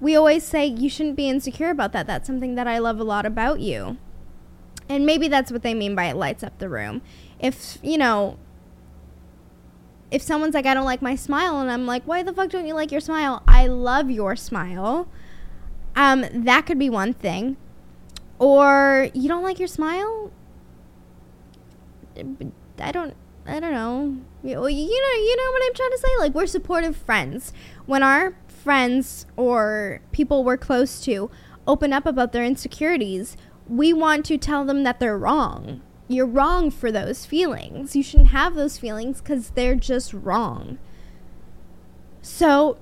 We 0.00 0.16
always 0.16 0.42
say, 0.42 0.64
you 0.64 0.88
shouldn't 0.88 1.16
be 1.16 1.28
insecure 1.28 1.68
about 1.68 1.92
that. 1.92 2.06
That's 2.06 2.26
something 2.26 2.54
that 2.54 2.66
I 2.66 2.78
love 2.78 2.98
a 2.98 3.04
lot 3.04 3.26
about 3.26 3.60
you. 3.60 3.98
And 4.88 5.04
maybe 5.04 5.28
that's 5.28 5.52
what 5.52 5.62
they 5.62 5.74
mean 5.74 5.94
by 5.94 6.06
it 6.06 6.16
lights 6.16 6.42
up 6.42 6.58
the 6.58 6.70
room. 6.70 7.02
If, 7.38 7.76
you 7.82 7.98
know, 7.98 8.38
if 10.10 10.22
someone's 10.22 10.54
like, 10.54 10.64
I 10.64 10.72
don't 10.72 10.86
like 10.86 11.02
my 11.02 11.14
smile, 11.14 11.60
and 11.60 11.70
I'm 11.70 11.86
like, 11.86 12.04
why 12.04 12.22
the 12.22 12.32
fuck 12.32 12.48
don't 12.48 12.66
you 12.66 12.74
like 12.74 12.90
your 12.90 13.02
smile? 13.02 13.42
I 13.46 13.66
love 13.66 14.10
your 14.10 14.34
smile. 14.34 15.08
Um, 15.94 16.24
that 16.32 16.64
could 16.64 16.78
be 16.78 16.88
one 16.88 17.12
thing. 17.12 17.58
Or 18.40 19.10
you 19.12 19.28
don't 19.28 19.44
like 19.44 19.58
your 19.58 19.68
smile? 19.68 20.32
Eh, 22.16 22.24
I 22.80 22.90
don't 22.90 23.14
I 23.46 23.60
don't 23.60 23.72
know. 23.72 24.16
You 24.42 24.54
know, 24.54 24.66
you 24.66 25.36
know 25.36 25.50
what 25.52 25.62
I'm 25.64 25.74
trying 25.74 25.90
to 25.90 25.98
say? 25.98 26.08
Like 26.18 26.34
we're 26.34 26.46
supportive 26.46 26.96
friends. 26.96 27.52
When 27.84 28.02
our 28.02 28.34
friends 28.48 29.26
or 29.36 30.00
people 30.10 30.42
we're 30.42 30.56
close 30.56 31.00
to 31.02 31.30
open 31.66 31.92
up 31.92 32.06
about 32.06 32.32
their 32.32 32.44
insecurities, 32.44 33.36
we 33.68 33.92
want 33.92 34.24
to 34.26 34.38
tell 34.38 34.64
them 34.64 34.84
that 34.84 35.00
they're 35.00 35.18
wrong. 35.18 35.82
You're 36.08 36.26
wrong 36.26 36.70
for 36.70 36.90
those 36.90 37.26
feelings. 37.26 37.94
You 37.94 38.02
shouldn't 38.02 38.30
have 38.30 38.54
those 38.54 38.78
feelings 38.78 39.20
cuz 39.20 39.50
they're 39.50 39.74
just 39.74 40.14
wrong. 40.14 40.78
So, 42.22 42.78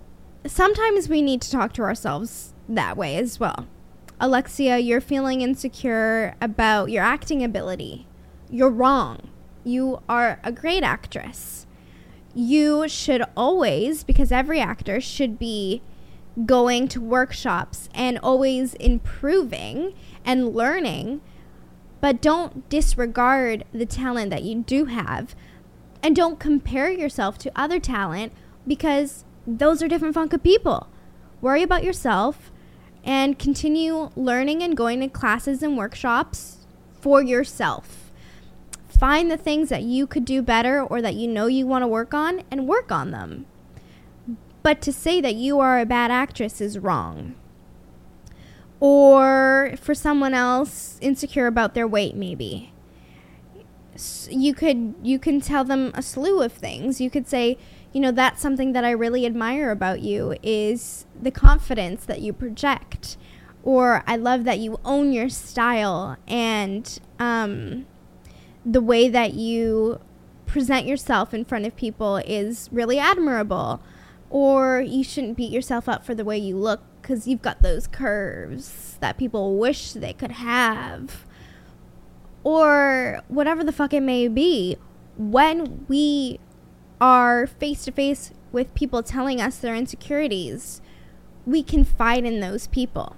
sometimes 0.47 1.09
we 1.09 1.21
need 1.21 1.40
to 1.42 1.51
talk 1.51 1.73
to 1.75 1.83
ourselves 1.83 2.55
that 2.68 2.97
way 2.97 3.16
as 3.16 3.40
well. 3.40 3.66
Alexia, 4.20 4.78
you're 4.78 5.00
feeling 5.00 5.40
insecure 5.40 6.35
about 6.40 6.90
your 6.90 7.04
acting 7.04 7.42
ability. 7.42 8.07
You're 8.50 8.70
wrong 8.70 9.31
you 9.68 10.00
are 10.09 10.40
a 10.42 10.50
great 10.50 10.83
actress. 10.83 11.66
You 12.35 12.88
should 12.88 13.22
always, 13.37 14.02
because 14.02 14.33
every 14.33 14.61
actor 14.61 15.00
should 15.00 15.38
be 15.38 15.83
going 16.46 16.88
to 16.88 17.00
workshops 17.00 17.88
and 17.94 18.18
always 18.22 18.74
improving 18.74 19.94
and 20.24 20.54
learning, 20.54 21.20
but 22.00 22.22
don't 22.22 22.68
disregard 22.68 23.64
the 23.72 23.87
talent 23.87 24.31
that 24.31 24.44
you 24.44 24.62
do 24.62 24.87
have. 24.87 25.35
And 26.02 26.14
don't 26.14 26.38
compare 26.38 26.90
yourself 26.90 27.38
to 27.38 27.52
other 27.57 27.81
talent 27.81 28.33
because 28.66 29.24
those 29.46 29.83
are 29.83 29.88
different 29.88 30.14
funk 30.14 30.33
of 30.33 30.42
people. 30.42 30.88
Worry 31.40 31.62
about 31.62 31.83
yourself 31.83 32.52
and 33.09 33.38
continue 33.38 34.11
learning 34.14 34.62
and 34.62 34.77
going 34.77 35.01
to 35.01 35.09
classes 35.09 35.64
and 35.64 35.77
workshops 35.77 36.59
for 37.01 37.21
yourself 37.21 38.09
find 38.99 39.31
the 39.31 39.37
things 39.37 39.68
that 39.68 39.83
you 39.83 40.07
could 40.07 40.25
do 40.25 40.42
better 40.42 40.83
or 40.83 41.01
that 41.01 41.14
you 41.14 41.29
know 41.29 41.47
you 41.47 41.66
want 41.66 41.83
to 41.83 41.87
work 41.87 42.12
on 42.12 42.42
and 42.51 42.66
work 42.66 42.90
on 42.90 43.11
them. 43.11 43.47
But 44.62 44.83
to 44.83 44.92
say 44.92 45.21
that 45.21 45.37
you 45.37 45.61
are 45.61 45.79
a 45.79 45.87
bad 45.87 46.11
actress 46.11 46.61
is 46.61 46.79
wrong. 46.79 47.37
Or 48.81 49.75
for 49.81 49.94
someone 49.94 50.35
else 50.35 50.99
insecure 51.01 51.47
about 51.47 51.75
their 51.75 51.87
weight 51.87 52.16
maybe. 52.16 52.73
You 54.31 54.55
could 54.55 54.94
you 55.03 55.18
can 55.18 55.40
tell 55.40 55.64
them 55.64 55.90
a 55.94 56.03
slew 56.03 56.42
of 56.42 56.53
things. 56.53 57.01
You 57.01 57.11
could 57.11 57.27
say, 57.27 57.59
you 57.92 58.01
know, 58.01 58.11
that's 58.11 58.40
something 58.40 58.72
that 58.72 58.85
I 58.85 58.90
really 58.90 59.24
admire 59.24 59.70
about 59.70 60.01
you 60.03 60.37
is 60.42 61.07
the 61.20 61.31
confidence 61.31 62.05
that 62.05 62.20
you 62.20 62.33
project. 62.33 63.16
Or 63.62 64.03
I 64.07 64.16
love 64.16 64.44
that 64.44 64.59
you 64.59 64.79
own 64.85 65.12
your 65.12 65.29
style 65.29 66.16
and 66.27 66.98
um, 67.18 67.87
the 68.64 68.81
way 68.81 69.09
that 69.09 69.35
you 69.35 70.01
present 70.46 70.87
yourself 70.87 71.35
in 71.35 71.44
front 71.44 71.66
of 71.66 71.77
people 71.77 72.16
is 72.18 72.68
really 72.72 72.98
admirable. 72.98 73.81
Or 74.31 74.81
you 74.81 75.03
shouldn't 75.03 75.37
beat 75.37 75.51
yourself 75.51 75.88
up 75.88 76.05
for 76.05 76.14
the 76.14 76.24
way 76.24 76.37
you 76.38 76.57
look 76.57 76.83
because 77.01 77.27
you've 77.27 77.42
got 77.42 77.62
those 77.62 77.87
curves 77.87 78.98
that 79.01 79.16
people 79.16 79.57
wish 79.57 79.92
they 79.92 80.12
could 80.12 80.33
have. 80.33 81.24
Or 82.44 83.22
whatever 83.29 83.64
the 83.64 83.72
fuck 83.72 83.94
it 83.94 84.03
may 84.03 84.29
be. 84.29 84.77
When 85.16 85.85
we 85.88 86.38
are 87.00 87.46
face 87.46 87.84
to 87.84 87.92
face 87.92 88.32
with 88.52 88.74
people 88.74 89.02
telling 89.02 89.40
us 89.40 89.58
their 89.58 89.74
insecurities, 89.74 90.80
we 91.46 91.62
confide 91.62 92.24
in 92.24 92.40
those 92.40 92.66
people. 92.66 93.16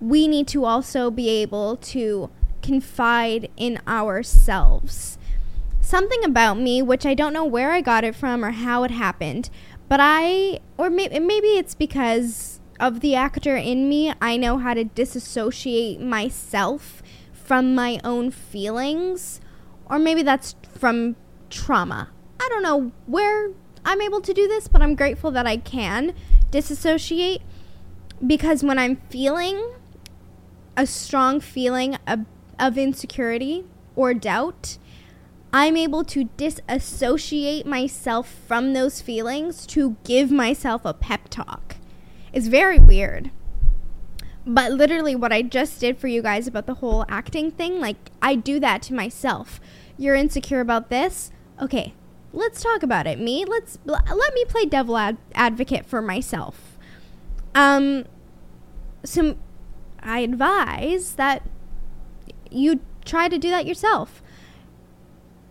We 0.00 0.28
need 0.28 0.48
to 0.48 0.64
also 0.64 1.10
be 1.10 1.28
able 1.28 1.76
to 1.76 2.30
confide 2.62 3.50
in 3.56 3.80
ourselves. 3.86 5.18
Something 5.80 6.24
about 6.24 6.58
me, 6.58 6.82
which 6.82 7.04
I 7.04 7.14
don't 7.14 7.32
know 7.32 7.44
where 7.44 7.72
I 7.72 7.80
got 7.80 8.04
it 8.04 8.14
from 8.14 8.44
or 8.44 8.52
how 8.52 8.84
it 8.84 8.90
happened, 8.90 9.50
but 9.88 10.00
I, 10.02 10.60
or 10.78 10.90
may, 10.90 11.08
maybe 11.08 11.58
it's 11.58 11.74
because 11.74 12.60
of 12.80 13.00
the 13.00 13.14
actor 13.14 13.56
in 13.56 13.88
me, 13.88 14.12
I 14.20 14.36
know 14.36 14.58
how 14.58 14.74
to 14.74 14.84
disassociate 14.84 16.00
myself 16.00 17.02
from 17.32 17.74
my 17.74 18.00
own 18.02 18.30
feelings, 18.30 19.40
or 19.86 19.98
maybe 19.98 20.22
that's 20.22 20.56
from 20.66 21.16
trauma. 21.50 22.10
I 22.40 22.48
don't 22.48 22.62
know 22.62 22.92
where 23.06 23.50
I'm 23.84 24.00
able 24.00 24.20
to 24.20 24.32
do 24.32 24.48
this, 24.48 24.68
but 24.68 24.82
I'm 24.82 24.94
grateful 24.94 25.30
that 25.32 25.46
I 25.46 25.56
can 25.56 26.14
disassociate 26.50 27.42
because 28.26 28.62
when 28.62 28.78
I'm 28.78 28.96
feeling 29.10 29.74
a 30.76 30.86
strong 30.86 31.40
feeling 31.40 31.96
about 32.06 32.26
of 32.58 32.78
insecurity 32.78 33.64
or 33.96 34.14
doubt, 34.14 34.78
I'm 35.52 35.76
able 35.76 36.04
to 36.04 36.24
disassociate 36.36 37.64
myself 37.64 38.28
from 38.28 38.72
those 38.72 39.00
feelings 39.00 39.66
to 39.68 39.96
give 40.04 40.30
myself 40.30 40.84
a 40.84 40.94
pep 40.94 41.28
talk. 41.28 41.76
It's 42.32 42.48
very 42.48 42.78
weird. 42.78 43.30
But 44.46 44.72
literally, 44.72 45.14
what 45.14 45.32
I 45.32 45.42
just 45.42 45.80
did 45.80 45.96
for 45.96 46.08
you 46.08 46.20
guys 46.20 46.46
about 46.46 46.66
the 46.66 46.74
whole 46.74 47.06
acting 47.08 47.50
thing, 47.50 47.80
like, 47.80 48.10
I 48.20 48.34
do 48.34 48.60
that 48.60 48.82
to 48.82 48.94
myself. 48.94 49.60
You're 49.96 50.16
insecure 50.16 50.60
about 50.60 50.90
this? 50.90 51.30
Okay, 51.60 51.94
let's 52.32 52.62
talk 52.62 52.82
about 52.82 53.06
it. 53.06 53.18
Me, 53.18 53.44
let's 53.44 53.78
let 53.84 54.34
me 54.34 54.44
play 54.46 54.64
devil 54.66 54.96
ad- 54.96 55.18
advocate 55.34 55.86
for 55.86 56.02
myself. 56.02 56.76
Um, 57.54 58.04
so 59.04 59.36
I 60.00 60.20
advise 60.20 61.14
that 61.14 61.42
you 62.50 62.80
try 63.04 63.28
to 63.28 63.38
do 63.38 63.50
that 63.50 63.66
yourself. 63.66 64.22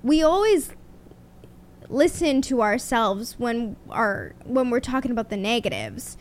We 0.03 0.21
always 0.21 0.73
listen 1.89 2.41
to 2.41 2.61
ourselves 2.61 3.35
when 3.37 3.75
our 3.89 4.33
when 4.45 4.69
we're 4.69 4.79
talking 4.79 5.11
about 5.11 5.29
the 5.29 5.37
negatives 5.37 6.17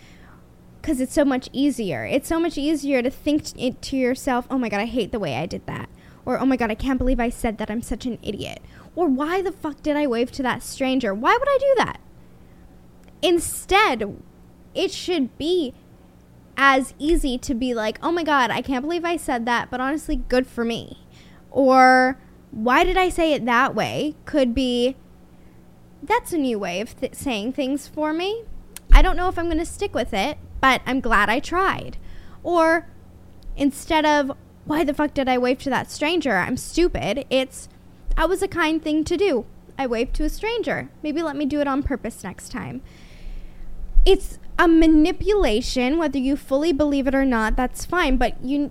because 0.81 1.01
it's 1.01 1.15
so 1.15 1.25
much 1.25 1.49
easier. 1.53 2.05
It's 2.05 2.29
so 2.29 2.39
much 2.39 2.59
easier 2.59 3.03
to 3.03 3.11
think 3.11 3.45
t- 3.45 3.71
to 3.73 3.97
yourself, 3.97 4.47
"Oh 4.51 4.59
my 4.59 4.69
god, 4.69 4.81
I 4.81 4.87
hate 4.87 5.13
the 5.13 5.19
way 5.19 5.37
I 5.37 5.47
did 5.47 5.67
that." 5.67 5.89
Or, 6.25 6.39
"Oh 6.39 6.47
my 6.47 6.57
god, 6.57 6.71
I 6.71 6.75
can't 6.77 6.99
believe 6.99 7.19
I 7.19 7.31
said 7.31 7.59
that. 7.59 7.71
I'm 7.71 7.83
such 7.83 8.07
an 8.07 8.19
idiot." 8.23 8.63
Or, 8.95 9.07
"Why 9.07 9.43
the 9.43 9.53
fuck 9.53 9.83
did 9.83 9.97
I 9.97 10.07
wave 10.07 10.31
to 10.33 10.43
that 10.43 10.63
stranger? 10.63 11.15
Why 11.15 11.37
would 11.39 11.49
I 11.49 11.59
do 11.59 11.75
that?" 11.85 12.01
Instead, 13.23 14.17
it 14.75 14.91
should 14.91 15.37
be 15.39 15.75
as 16.57 16.95
easy 16.99 17.39
to 17.39 17.55
be 17.55 17.75
like, 17.75 17.99
oh 18.03 18.13
my 18.13 18.23
God, 18.23 18.51
I 18.51 18.63
can't 18.63 18.83
believe 18.83 19.05
I 19.05 19.17
said 19.17 19.47
that, 19.47 19.71
but 19.71 19.81
honestly, 19.81 20.17
good 20.17 20.47
for 20.47 20.65
me. 20.65 20.99
Or, 21.51 22.19
why 22.51 22.85
did 22.85 22.97
I 22.97 23.09
say 23.09 23.33
it 23.33 23.45
that 23.47 23.75
way? 23.75 24.15
Could 24.25 24.55
be, 24.55 24.97
that's 26.03 26.33
a 26.33 26.39
new 26.39 26.59
way 26.59 26.81
of 26.81 26.99
th- 26.99 27.15
saying 27.15 27.53
things 27.53 27.89
for 27.89 28.13
me. 28.13 28.45
I 28.93 29.03
don't 29.03 29.17
know 29.17 29.29
if 29.29 29.39
I'm 29.39 29.47
going 29.47 29.59
to 29.59 29.65
stick 29.65 29.95
with 29.95 30.13
it, 30.13 30.39
but 30.61 30.83
I'm 30.85 31.01
glad 31.01 31.31
I 31.31 31.41
tried. 31.41 31.97
Or, 32.43 32.89
instead 33.57 34.05
of, 34.05 34.33
why 34.65 34.85
the 34.85 34.95
fuck 34.95 35.15
did 35.15 35.29
I 35.29 35.39
wave 35.39 35.59
to 35.63 35.71
that 35.71 35.91
stranger? 35.91 36.37
I'm 36.37 36.57
stupid. 36.57 37.25
It's, 37.31 37.69
that 38.17 38.29
was 38.29 38.43
a 38.43 38.49
kind 38.49 38.83
thing 38.83 39.05
to 39.05 39.17
do. 39.17 39.45
I 39.79 39.87
waved 39.87 40.15
to 40.15 40.25
a 40.25 40.29
stranger. 40.29 40.91
Maybe 41.03 41.23
let 41.23 41.37
me 41.37 41.47
do 41.47 41.61
it 41.61 41.69
on 41.69 41.83
purpose 41.83 42.23
next 42.23 42.51
time. 42.51 42.83
It's 44.05 44.39
a 44.59 44.69
manipulation, 44.69 45.99
whether 45.99 46.19
you 46.19 46.37
fully 46.37 46.73
believe 46.73 47.07
it 47.07 47.15
or 47.15 47.25
not, 47.25 47.57
that's 47.57 47.85
fine. 47.85 48.17
But 48.17 48.45
you, 48.45 48.71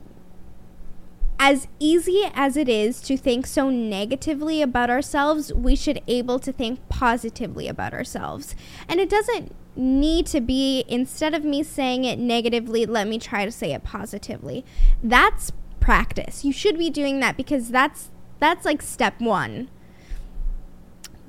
as 1.39 1.67
easy 1.79 2.29
as 2.33 2.55
it 2.55 2.69
is 2.69 3.01
to 3.01 3.17
think 3.17 3.47
so 3.47 3.69
negatively 3.69 4.61
about 4.61 4.89
ourselves, 4.89 5.53
we 5.53 5.75
should 5.75 6.01
able 6.07 6.39
to 6.39 6.51
think 6.51 6.87
positively 6.87 7.67
about 7.67 7.93
ourselves. 7.93 8.55
And 8.87 8.99
it 8.99 9.09
doesn't 9.09 9.55
need 9.75 10.27
to 10.27 10.41
be 10.41 10.83
instead 10.87 11.33
of 11.33 11.43
me 11.43 11.63
saying 11.63 12.03
it 12.03 12.19
negatively, 12.19 12.85
let 12.85 13.07
me 13.07 13.17
try 13.17 13.45
to 13.45 13.51
say 13.51 13.73
it 13.73 13.83
positively. 13.83 14.63
That's 15.01 15.51
practice. 15.79 16.45
You 16.45 16.53
should 16.53 16.77
be 16.77 16.89
doing 16.89 17.19
that 17.21 17.37
because 17.37 17.69
that's 17.69 18.11
that's 18.41 18.65
like 18.65 18.81
step 18.81 19.21
1. 19.21 19.69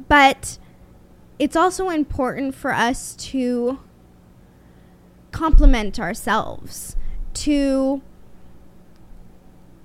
But 0.09 0.59
it's 1.39 1.55
also 1.55 1.91
important 1.91 2.57
for 2.57 2.73
us 2.73 3.15
to 3.17 3.79
compliment 5.31 6.01
ourselves, 6.01 6.97
to 7.35 8.03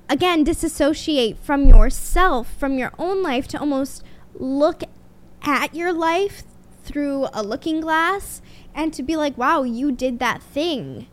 again 0.10 0.44
disassociate 0.44 1.38
from 1.38 1.68
yourself, 1.68 2.52
from 2.58 2.78
your 2.78 2.94
own 2.98 3.22
life, 3.22 3.48
to 3.50 3.60
almost 3.60 4.04
look 4.34 4.84
at 5.42 5.76
your 5.76 5.94
life 5.94 6.44
through 6.84 7.28
a 7.34 7.44
looking 7.44 7.82
glass 7.82 8.42
and 8.74 8.94
to 8.94 9.04
be 9.04 9.16
like, 9.16 9.38
wow, 9.38 9.64
you 9.64 9.92
did 9.92 10.20
that 10.20 10.42
thing. 10.42 11.08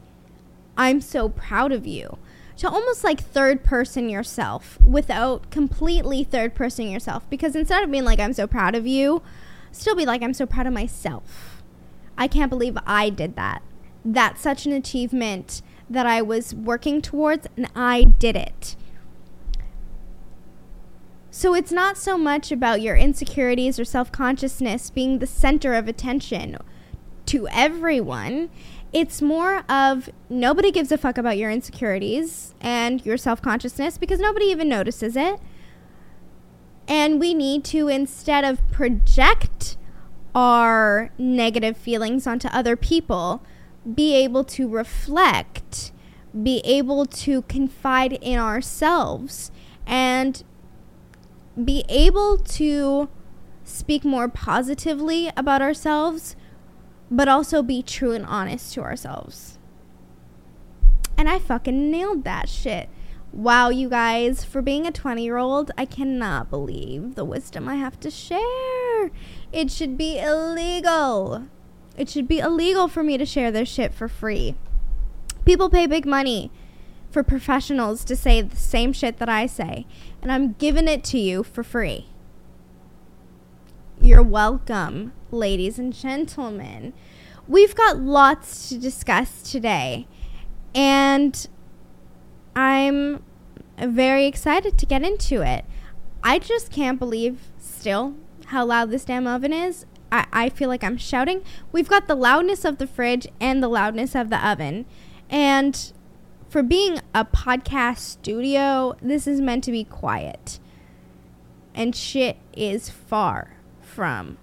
I'm 0.77 1.01
so 1.01 1.29
proud 1.29 1.73
of 1.73 1.87
you. 1.87 2.19
To 2.59 2.69
almost 2.69 3.03
like 3.03 3.21
third 3.21 3.65
person 3.65 4.09
yourself 4.09 4.79
without 4.81 5.51
completely 5.51 6.23
third 6.25 6.55
person 6.55 6.89
yourself. 6.89 7.29
Because 7.29 7.57
instead 7.57 7.83
of 7.83 7.91
being 7.91 8.05
like, 8.05 8.21
I'm 8.21 8.33
so 8.33 8.47
proud 8.47 8.75
of 8.75 8.87
you, 8.87 9.23
still 9.73 9.97
be 9.97 10.07
like, 10.07 10.23
I'm 10.23 10.35
so 10.35 10.47
proud 10.47 10.67
of 10.67 10.73
myself. 10.73 11.63
I 12.17 12.29
can't 12.29 12.51
believe 12.51 12.79
I 12.87 13.11
did 13.11 13.35
that. 13.37 13.63
That's 14.05 14.41
such 14.41 14.67
an 14.67 14.73
achievement 14.73 15.63
that 15.91 16.07
I 16.07 16.23
was 16.23 16.55
working 16.55 17.03
towards, 17.03 17.47
and 17.57 17.69
I 17.75 18.05
did 18.05 18.37
it. 18.37 18.77
So 21.31 21.55
it's 21.55 21.73
not 21.73 21.97
so 21.97 22.17
much 22.17 22.53
about 22.53 22.81
your 22.81 22.97
insecurities 22.97 23.79
or 23.81 23.85
self 23.85 24.13
consciousness 24.13 24.91
being 24.91 25.19
the 25.19 25.27
center 25.27 25.75
of 25.75 25.89
attention 25.89 26.57
to 27.27 27.49
everyone. 27.49 28.51
It's 28.95 29.21
more 29.21 29.65
of 29.69 30.09
nobody 30.31 30.71
gives 30.71 30.93
a 30.93 30.97
fuck 30.97 31.19
about 31.19 31.37
your 31.37 31.51
insecurities 31.51 32.55
and 32.61 33.05
your 33.05 33.17
self 33.17 33.43
consciousness 33.43 33.99
because 33.99 34.21
nobody 34.21 34.47
even 34.47 34.69
notices 34.69 35.17
it. 35.17 35.41
And 36.87 37.19
we 37.19 37.35
need 37.35 37.65
to, 37.65 37.89
instead 37.89 38.45
of 38.45 38.67
project 38.71 39.77
our 40.33 41.11
negative 41.19 41.77
feelings 41.77 42.25
onto 42.25 42.47
other 42.49 42.77
people, 42.77 43.43
be 43.95 44.15
able 44.15 44.45
to 44.45 44.69
reflect, 44.69 45.91
be 46.41 46.61
able 46.65 47.05
to 47.05 47.43
confide 47.43 48.13
in 48.15 48.39
ourselves, 48.39 49.51
and 49.89 50.45
be 51.63 51.85
able 51.89 52.39
to 52.39 53.09
speak 53.65 54.05
more 54.05 54.29
positively 54.29 55.31
about 55.37 55.63
ourselves, 55.63 56.37
but 57.11 57.29
also 57.29 57.63
be 57.63 57.83
true 57.83 58.13
and 58.13 58.27
honest 58.27 58.73
to 58.75 58.83
ourselves. 58.83 59.59
And 61.17 61.29
I 61.29 61.39
fucking 61.39 61.91
nailed 61.91 62.25
that 62.25 62.49
shit. 62.49 62.89
Wow, 63.33 63.69
you 63.69 63.89
guys, 63.89 64.45
for 64.45 64.63
being 64.63 64.87
a 64.87 64.93
20 64.93 65.25
year 65.25 65.37
old, 65.37 65.71
I 65.77 65.87
cannot 65.87 66.51
believe 66.51 67.15
the 67.15 67.25
wisdom 67.25 67.69
I 67.69 67.77
have 67.77 67.99
to 68.01 68.11
share. 68.11 69.11
It 69.53 69.71
should 69.71 69.97
be 69.97 70.19
illegal. 70.19 71.47
It 71.97 72.09
should 72.09 72.29
be 72.29 72.39
illegal 72.39 72.89
for 72.89 73.03
me 73.03 73.19
to 73.19 73.27
share 73.27 73.51
this 73.51 73.69
shit 73.69 73.93
for 73.93 74.09
free. 74.09 74.57
People 75.45 75.69
pay 75.69 75.87
big 75.87 76.07
money 76.07 76.51
for 77.11 77.23
professionals 77.23 78.05
to 78.05 78.17
say 78.17 78.41
the 78.41 78.57
same 78.57 78.93
shit 78.93 79.19
that 79.19 79.29
I 79.29 79.47
say, 79.47 79.87
and 80.21 80.33
I'm 80.33 80.55
giving 80.55 80.89
it 80.89 81.05
to 81.05 81.19
you 81.19 81.43
for 81.43 81.63
free. 81.63 82.07
You're 84.01 84.23
welcome, 84.23 85.13
ladies 85.35 85.79
and 85.79 85.93
gentlemen. 85.93 86.93
We've 87.47 87.75
got 87.75 87.99
lots 87.99 88.69
to 88.71 88.79
discuss 88.79 89.43
today, 89.43 90.07
and 90.75 91.47
I'm 92.57 93.23
very 93.79 94.27
excited 94.27 94.79
to 94.79 94.87
get 94.87 95.03
into 95.03 95.43
it. 95.43 95.65
I 96.23 96.39
just 96.39 96.71
can't 96.71 96.99
believe 96.99 97.53
still 97.59 98.15
how 98.47 98.65
loud 98.65 98.91
this 98.91 99.05
damn 99.05 99.27
oven 99.27 99.53
is. 99.53 99.85
I, 100.11 100.27
I 100.33 100.49
feel 100.49 100.69
like 100.69 100.85
I'm 100.85 100.97
shouting. 100.97 101.43
We've 101.73 101.89
got 101.89 102.07
the 102.07 102.15
loudness 102.15 102.65
of 102.65 102.79
the 102.79 102.87
fridge 102.87 103.27
and 103.41 103.63
the 103.63 103.69
loudness 103.69 104.15
of 104.15 104.31
the 104.31 104.47
oven. 104.47 104.87
And 105.29 105.93
for 106.49 106.63
being 106.63 107.01
a 107.15 107.25
podcast 107.25 107.99
studio, 107.99 108.97
this 109.03 109.27
is 109.27 109.41
meant 109.41 109.65
to 109.65 109.73
be 109.73 109.85
quiet. 109.85 110.61
And 111.75 111.95
shit 111.97 112.37
is 112.57 112.89
far 112.89 113.57
from 113.83 114.39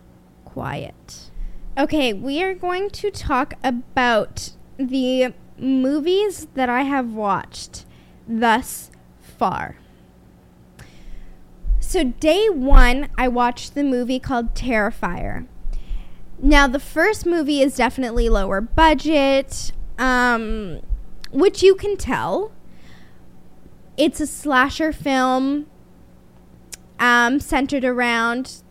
quiet. 0.53 1.31
Okay, 1.77 2.13
we 2.13 2.43
are 2.43 2.53
going 2.53 2.89
to 2.89 3.11
talk 3.11 3.53
about 3.63 4.51
the 4.77 5.33
movies 5.57 6.47
that 6.55 6.69
I 6.69 6.81
have 6.81 7.13
watched 7.13 7.85
thus 8.27 8.91
far. 9.19 9.77
So, 11.79 12.03
day 12.03 12.47
one, 12.49 13.09
I 13.17 13.27
watched 13.27 13.75
the 13.75 13.83
movie 13.83 14.19
called 14.19 14.53
Terrifier. 14.53 15.47
Now, 16.41 16.67
the 16.67 16.79
first 16.79 17.25
movie 17.25 17.61
is 17.61 17.75
definitely 17.75 18.29
lower 18.29 18.61
budget. 18.61 19.71
Um, 19.97 20.81
which 21.31 21.63
you 21.63 21.75
can 21.75 21.97
tell. 21.97 22.51
It's 23.97 24.19
a 24.19 24.27
slasher 24.27 24.91
film 24.91 25.67
um, 26.99 27.39
centered 27.39 27.83
around 27.83 28.63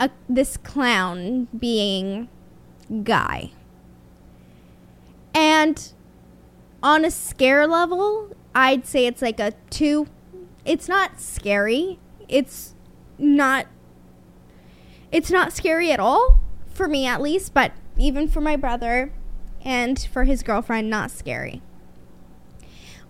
a, 0.00 0.10
this 0.28 0.56
clown 0.56 1.46
being 1.56 2.28
Guy. 3.04 3.52
And 5.32 5.92
on 6.82 7.04
a 7.04 7.10
scare 7.10 7.68
level, 7.68 8.34
I'd 8.52 8.84
say 8.84 9.06
it's 9.06 9.22
like 9.22 9.38
a 9.38 9.52
two. 9.70 10.08
It's 10.64 10.88
not 10.88 11.20
scary. 11.20 12.00
It's 12.28 12.74
not. 13.16 13.66
It's 15.12 15.30
not 15.30 15.52
scary 15.52 15.92
at 15.92 16.00
all, 16.00 16.40
for 16.66 16.88
me 16.88 17.06
at 17.06 17.20
least, 17.20 17.54
but 17.54 17.72
even 17.96 18.26
for 18.26 18.40
my 18.40 18.56
brother 18.56 19.12
and 19.64 19.98
for 20.12 20.24
his 20.24 20.42
girlfriend, 20.42 20.90
not 20.90 21.12
scary 21.12 21.62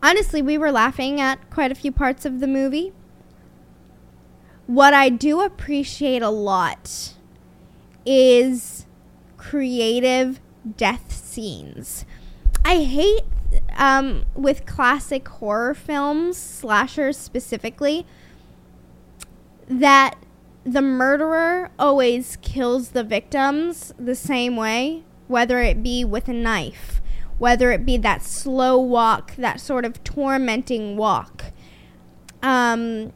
honestly, 0.02 0.42
we 0.42 0.58
were 0.58 0.72
laughing 0.72 1.20
at 1.20 1.50
quite 1.50 1.70
a 1.70 1.74
few 1.74 1.92
parts 1.92 2.24
of 2.24 2.40
the 2.40 2.46
movie. 2.46 2.92
What 4.70 4.94
I 4.94 5.08
do 5.08 5.40
appreciate 5.40 6.22
a 6.22 6.30
lot 6.30 7.14
is 8.06 8.86
creative 9.36 10.40
death 10.76 11.12
scenes. 11.12 12.04
I 12.64 12.84
hate 12.84 13.24
um, 13.74 14.26
with 14.36 14.66
classic 14.66 15.26
horror 15.26 15.74
films, 15.74 16.36
slashers 16.36 17.16
specifically, 17.16 18.06
that 19.66 20.14
the 20.62 20.82
murderer 20.82 21.70
always 21.76 22.36
kills 22.36 22.90
the 22.90 23.02
victims 23.02 23.92
the 23.98 24.14
same 24.14 24.54
way, 24.54 25.02
whether 25.26 25.58
it 25.58 25.82
be 25.82 26.04
with 26.04 26.28
a 26.28 26.32
knife 26.32 27.02
whether 27.38 27.72
it 27.72 27.86
be 27.86 27.96
that 27.96 28.22
slow 28.22 28.78
walk, 28.78 29.34
that 29.36 29.58
sort 29.58 29.86
of 29.86 30.04
tormenting 30.04 30.94
walk. 30.94 31.46
Um, 32.42 33.14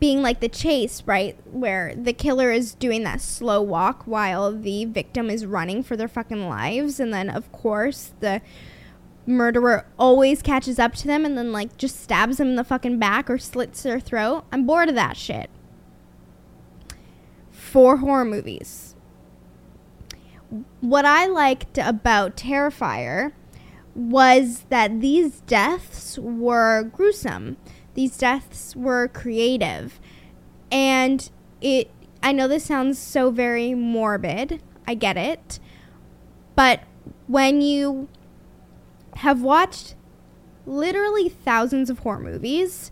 being 0.00 0.20
like 0.20 0.40
the 0.40 0.48
chase, 0.48 1.02
right? 1.06 1.38
Where 1.46 1.94
the 1.94 2.12
killer 2.12 2.50
is 2.50 2.74
doing 2.74 3.04
that 3.04 3.20
slow 3.20 3.62
walk 3.62 4.02
while 4.04 4.52
the 4.52 4.84
victim 4.84 5.30
is 5.30 5.46
running 5.46 5.82
for 5.82 5.96
their 5.96 6.08
fucking 6.08 6.48
lives. 6.48 6.98
And 6.98 7.14
then, 7.14 7.30
of 7.30 7.50
course, 7.52 8.12
the 8.20 8.40
murderer 9.26 9.86
always 9.98 10.42
catches 10.42 10.78
up 10.78 10.94
to 10.94 11.06
them 11.06 11.24
and 11.24 11.38
then, 11.38 11.52
like, 11.52 11.76
just 11.76 12.00
stabs 12.00 12.38
them 12.38 12.48
in 12.48 12.56
the 12.56 12.64
fucking 12.64 12.98
back 12.98 13.30
or 13.30 13.38
slits 13.38 13.82
their 13.82 14.00
throat. 14.00 14.44
I'm 14.50 14.66
bored 14.66 14.88
of 14.88 14.94
that 14.96 15.16
shit. 15.16 15.50
For 17.50 17.98
horror 17.98 18.24
movies. 18.24 18.94
What 20.80 21.04
I 21.04 21.26
liked 21.26 21.78
about 21.78 22.36
Terrifier 22.36 23.32
was 23.94 24.66
that 24.68 25.00
these 25.00 25.40
deaths 25.42 26.18
were 26.18 26.82
gruesome. 26.82 27.56
These 27.96 28.16
deaths 28.16 28.76
were 28.76 29.08
creative. 29.08 29.98
And 30.70 31.28
it 31.60 31.90
I 32.22 32.32
know 32.32 32.46
this 32.46 32.64
sounds 32.64 32.98
so 32.98 33.30
very 33.30 33.74
morbid. 33.74 34.62
I 34.86 34.94
get 34.94 35.16
it. 35.16 35.58
But 36.54 36.82
when 37.26 37.60
you 37.60 38.08
have 39.16 39.42
watched 39.42 39.94
literally 40.66 41.28
thousands 41.28 41.90
of 41.90 42.00
horror 42.00 42.20
movies, 42.20 42.90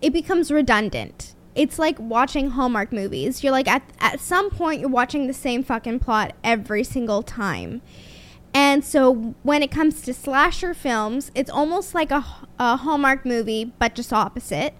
it 0.00 0.12
becomes 0.12 0.50
redundant. 0.50 1.34
it's 1.56 1.78
like 1.78 1.98
watching 1.98 2.50
Hallmark 2.50 2.92
movies. 2.92 3.42
You're 3.42 3.52
like 3.52 3.66
at 3.66 3.82
at 3.98 4.20
some 4.20 4.50
point 4.50 4.80
you're 4.80 4.90
watching 4.90 5.26
the 5.26 5.32
same 5.32 5.64
fucking 5.64 5.98
plot 6.00 6.34
every 6.44 6.84
single 6.84 7.22
time. 7.22 7.80
And 8.56 8.82
so 8.82 9.34
when 9.42 9.62
it 9.62 9.70
comes 9.70 10.00
to 10.00 10.14
slasher 10.14 10.72
films, 10.72 11.30
it's 11.34 11.50
almost 11.50 11.94
like 11.94 12.10
a, 12.10 12.24
a 12.58 12.78
Hallmark 12.78 13.26
movie, 13.26 13.66
but 13.78 13.94
just 13.94 14.14
opposite. 14.14 14.72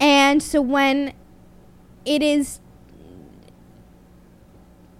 And 0.00 0.42
so 0.42 0.62
when 0.62 1.12
it 2.06 2.22
is 2.22 2.60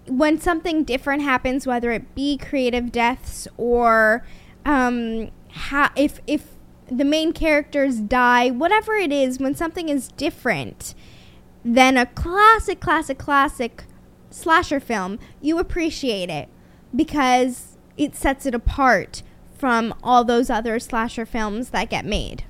when 0.05 0.39
something 0.39 0.83
different 0.83 1.23
happens, 1.23 1.65
whether 1.65 1.91
it 1.91 2.13
be 2.13 2.37
creative 2.37 2.91
deaths 2.91 3.47
or 3.57 4.23
um, 4.63 5.31
ha- 5.49 5.91
if 5.95 6.19
if 6.27 6.49
the 6.85 7.03
main 7.03 7.33
characters 7.33 7.99
die, 7.99 8.51
whatever 8.51 8.93
it 8.93 9.11
is, 9.11 9.39
when 9.39 9.55
something 9.55 9.89
is 9.89 10.09
different 10.09 10.93
than 11.65 11.97
a 11.97 12.05
classic, 12.05 12.79
classic, 12.79 13.17
classic 13.17 13.85
slasher 14.29 14.79
film, 14.79 15.17
you 15.41 15.57
appreciate 15.57 16.29
it 16.29 16.47
because 16.95 17.70
it 18.01 18.15
sets 18.15 18.47
it 18.47 18.55
apart 18.55 19.21
from 19.55 19.93
all 20.01 20.23
those 20.23 20.49
other 20.49 20.79
slasher 20.79 21.23
films 21.23 21.69
that 21.69 21.87
get 21.87 22.03
made. 22.03 22.43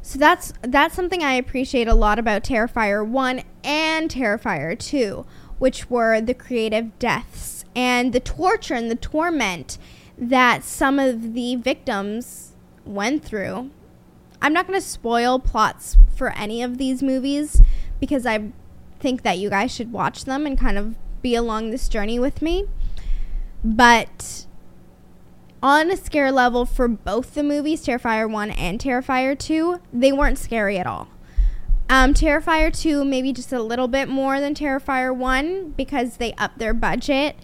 So 0.00 0.18
that's 0.18 0.54
that's 0.62 0.94
something 0.94 1.22
I 1.22 1.34
appreciate 1.34 1.86
a 1.86 1.94
lot 1.94 2.18
about 2.18 2.42
Terrifier 2.42 3.06
1 3.06 3.42
and 3.62 4.10
Terrifier 4.10 4.78
2, 4.78 5.26
which 5.58 5.90
were 5.90 6.22
the 6.22 6.32
creative 6.32 6.98
deaths 6.98 7.66
and 7.76 8.14
the 8.14 8.20
torture 8.20 8.72
and 8.72 8.90
the 8.90 8.96
torment 8.96 9.76
that 10.16 10.64
some 10.64 10.98
of 10.98 11.34
the 11.34 11.56
victims 11.56 12.54
went 12.86 13.22
through. 13.22 13.70
I'm 14.40 14.54
not 14.54 14.66
going 14.66 14.80
to 14.80 14.86
spoil 14.86 15.38
plots 15.38 15.98
for 16.16 16.30
any 16.30 16.62
of 16.62 16.78
these 16.78 17.02
movies 17.02 17.60
because 18.00 18.24
I 18.24 18.52
think 19.00 19.22
that 19.22 19.36
you 19.36 19.50
guys 19.50 19.70
should 19.70 19.92
watch 19.92 20.24
them 20.24 20.46
and 20.46 20.58
kind 20.58 20.78
of 20.78 20.94
be 21.20 21.34
along 21.34 21.70
this 21.70 21.90
journey 21.90 22.18
with 22.18 22.40
me. 22.40 22.64
But 23.64 24.46
on 25.62 25.90
a 25.90 25.96
scare 25.96 26.30
level 26.30 26.64
for 26.64 26.88
both 26.88 27.34
the 27.34 27.42
movies, 27.42 27.84
Terrifier 27.84 28.30
1 28.30 28.50
and 28.52 28.78
Terrifier 28.78 29.38
2, 29.38 29.80
they 29.92 30.12
weren't 30.12 30.38
scary 30.38 30.78
at 30.78 30.86
all. 30.86 31.08
Um, 31.90 32.12
Terrifier 32.12 32.76
2, 32.76 33.04
maybe 33.04 33.32
just 33.32 33.52
a 33.52 33.62
little 33.62 33.88
bit 33.88 34.08
more 34.08 34.40
than 34.40 34.54
Terrifier 34.54 35.14
1 35.14 35.70
because 35.70 36.18
they 36.18 36.34
upped 36.34 36.58
their 36.58 36.74
budget 36.74 37.36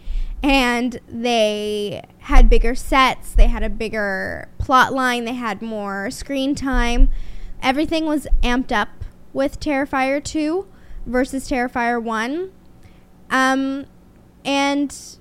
and 0.42 1.00
they 1.08 2.02
had 2.18 2.50
bigger 2.50 2.74
sets, 2.74 3.34
they 3.34 3.46
had 3.46 3.62
a 3.62 3.70
bigger 3.70 4.48
plot 4.58 4.92
line, 4.92 5.24
they 5.24 5.32
had 5.32 5.62
more 5.62 6.10
screen 6.10 6.54
time. 6.54 7.08
Everything 7.62 8.04
was 8.04 8.26
amped 8.42 8.70
up 8.70 8.90
with 9.32 9.58
Terrifier 9.58 10.22
2 10.22 10.66
versus 11.06 11.48
Terrifier 11.48 12.00
1. 12.00 12.52
Um, 13.30 13.86
and 14.44 15.16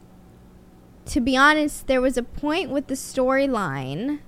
to 1.06 1.20
be 1.20 1.36
honest, 1.36 1.88
there 1.88 2.02
was 2.02 2.18
a 2.18 2.24
point 2.24 2.70
with 2.70 2.88
the 2.88 2.96
storyline 2.96 4.20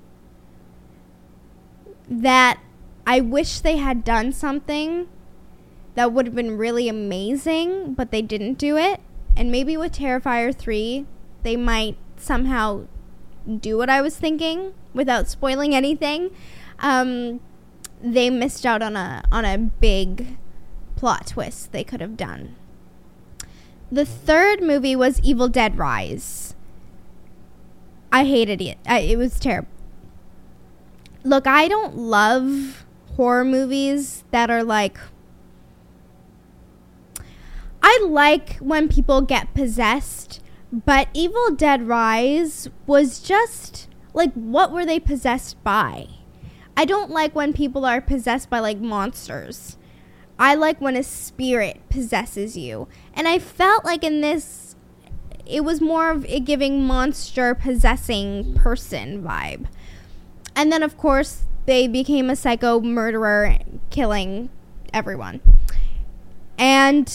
that 2.10 2.60
I 3.08 3.22
wish 3.22 3.60
they 3.60 3.78
had 3.78 4.04
done 4.04 4.32
something 4.32 5.08
that 5.96 6.12
would 6.12 6.26
have 6.26 6.36
been 6.36 6.58
really 6.58 6.90
amazing, 6.90 7.94
but 7.94 8.12
they 8.12 8.22
didn't 8.22 8.56
do 8.56 8.78
it. 8.78 9.00
And 9.38 9.52
maybe 9.52 9.78
with 9.78 9.94
Terrifier 9.94 10.56
3, 10.56 11.06
they 11.44 11.56
might 11.56 11.98
somehow 12.18 12.86
do 13.60 13.78
what 13.78 13.90
I 13.90 14.02
was 14.02 14.18
thinking 14.18 14.74
without 14.94 15.28
spoiling 15.28 15.76
anything. 15.76 16.32
Um, 16.80 17.40
they 18.02 18.30
missed 18.30 18.66
out 18.66 18.82
on 18.82 18.96
a 18.96 19.24
on 19.32 19.46
a 19.46 19.58
big 19.58 20.38
plot 20.96 21.28
twist 21.28 21.72
they 21.72 21.84
could 21.84 22.02
have 22.02 22.18
done. 22.18 22.56
The 23.92 24.06
third 24.06 24.62
movie 24.62 24.96
was 24.96 25.22
Evil 25.22 25.48
Dead 25.48 25.78
Rise. 25.78 26.55
I 28.16 28.24
hated 28.24 28.62
it. 28.62 28.78
I, 28.88 29.00
it 29.00 29.18
was 29.18 29.38
terrible. 29.38 29.68
Look, 31.26 31.46
I 31.48 31.68
don't 31.68 31.98
love 31.98 32.86
horror 33.18 33.44
movies 33.44 34.24
that 34.32 34.50
are 34.50 34.64
like. 34.64 34.98
I 37.84 38.02
like 38.08 38.56
when 38.60 38.88
people 38.88 39.20
get 39.20 39.54
possessed, 39.54 40.42
but 40.72 41.10
Evil 41.14 41.52
Dead 41.52 41.90
Rise 41.90 42.70
was 42.88 43.20
just 43.20 43.90
like, 44.14 44.32
what 44.32 44.72
were 44.72 44.86
they 44.86 44.98
possessed 45.02 45.62
by? 45.62 46.08
I 46.78 46.86
don't 46.86 47.12
like 47.12 47.36
when 47.36 47.52
people 47.52 47.84
are 47.84 48.00
possessed 48.00 48.50
by 48.50 48.60
like 48.60 48.80
monsters. 48.80 49.76
I 50.40 50.56
like 50.56 50.80
when 50.80 50.96
a 50.96 51.04
spirit 51.04 51.82
possesses 51.90 52.56
you. 52.56 52.88
And 53.14 53.28
I 53.28 53.40
felt 53.40 53.84
like 53.84 54.06
in 54.06 54.22
this, 54.22 54.65
it 55.46 55.64
was 55.64 55.82
more 55.82 56.12
of 56.12 56.26
a 56.26 56.40
giving 56.40 56.86
monster 56.86 57.54
possessing 57.56 58.56
person 58.56 59.22
vibe. 59.22 59.68
And 60.56 60.72
then, 60.72 60.84
of 60.84 60.98
course, 60.98 61.44
they 61.66 61.88
became 61.88 62.30
a 62.30 62.36
psycho 62.36 62.80
murderer 62.80 63.58
killing 63.90 64.50
everyone. 64.94 65.42
And 66.58 67.14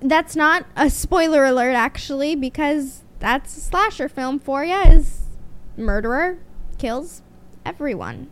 that's 0.00 0.36
not 0.36 0.66
a 0.76 0.88
spoiler 0.90 1.44
alert, 1.44 1.74
actually, 1.74 2.36
because 2.36 3.02
that's 3.18 3.56
a 3.56 3.60
slasher 3.60 4.08
film 4.08 4.38
for 4.38 4.64
you 4.64 4.76
is 4.76 5.22
murderer 5.76 6.38
kills 6.78 7.22
everyone. 7.64 8.28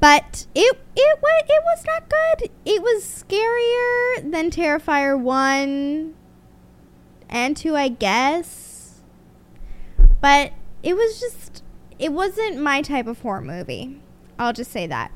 But 0.00 0.46
it 0.54 0.78
it 0.94 1.18
it 1.22 1.62
was 1.64 1.84
not 1.86 2.08
good. 2.08 2.50
It 2.66 2.82
was 2.82 3.04
scarier 3.04 4.30
than 4.30 4.50
Terrifier 4.50 5.18
1 5.18 6.14
and 7.28 7.56
2, 7.56 7.76
I 7.76 7.88
guess. 7.88 9.00
But 10.20 10.52
it 10.82 10.94
was 10.94 11.20
just 11.20 11.62
it 11.98 12.12
wasn't 12.12 12.60
my 12.60 12.82
type 12.82 13.06
of 13.06 13.20
horror 13.20 13.40
movie. 13.40 14.00
I'll 14.38 14.52
just 14.52 14.70
say 14.70 14.86
that. 14.86 15.12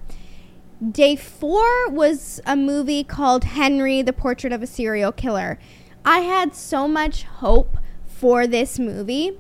Day 0.93 1.17
4 1.17 1.91
was 1.91 2.41
a 2.47 2.55
movie 2.55 3.03
called 3.03 3.45
Henry 3.45 4.01
the 4.01 4.13
Portrait 4.13 4.53
of 4.53 4.63
a 4.63 4.67
Serial 4.67 5.11
Killer. 5.11 5.59
I 6.05 6.21
had 6.21 6.55
so 6.55 6.87
much 6.87 7.25
hope 7.25 7.79
for 8.07 8.47
this 8.47 8.79
movie 8.79 9.39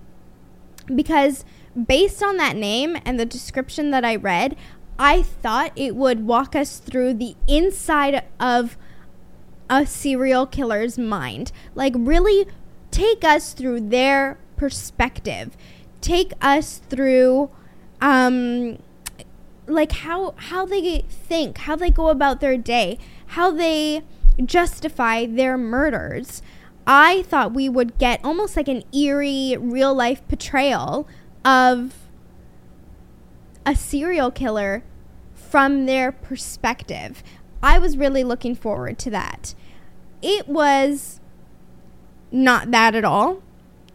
because 0.92 1.44
based 1.86 2.22
on 2.22 2.38
that 2.38 2.56
name 2.56 2.96
and 3.04 3.20
the 3.20 3.26
description 3.26 3.90
that 3.92 4.04
I 4.04 4.16
read, 4.16 4.56
I 4.98 5.22
thought 5.22 5.72
it 5.76 5.94
would 5.94 6.26
walk 6.26 6.56
us 6.56 6.78
through 6.78 7.14
the 7.14 7.36
inside 7.46 8.24
of 8.40 8.76
a 9.70 9.86
serial 9.86 10.46
killer's 10.46 10.98
mind. 10.98 11.52
Like, 11.74 11.94
really 11.96 12.46
take 12.90 13.24
us 13.24 13.52
through 13.52 13.80
their 13.88 14.38
perspective. 14.56 15.56
Take 16.00 16.32
us 16.40 16.78
through, 16.88 17.50
um, 18.00 18.78
like 19.66 19.92
how 19.92 20.34
how 20.36 20.64
they 20.64 21.04
think, 21.08 21.58
how 21.58 21.76
they 21.76 21.90
go 21.90 22.08
about 22.08 22.40
their 22.40 22.56
day, 22.56 22.98
how 23.28 23.50
they 23.50 24.02
justify 24.44 25.26
their 25.26 25.58
murders. 25.58 26.42
I 26.86 27.22
thought 27.24 27.52
we 27.52 27.68
would 27.68 27.98
get 27.98 28.24
almost 28.24 28.56
like 28.56 28.68
an 28.68 28.82
eerie 28.94 29.56
real 29.58 29.92
life 29.94 30.26
portrayal 30.26 31.06
of 31.44 31.94
a 33.66 33.76
serial 33.76 34.30
killer 34.30 34.82
from 35.34 35.84
their 35.86 36.12
perspective. 36.12 37.22
I 37.62 37.78
was 37.78 37.96
really 37.96 38.24
looking 38.24 38.54
forward 38.54 38.98
to 39.00 39.10
that. 39.10 39.54
It 40.22 40.48
was 40.48 41.20
not 42.30 42.70
that 42.70 42.94
at 42.94 43.04
all. 43.04 43.42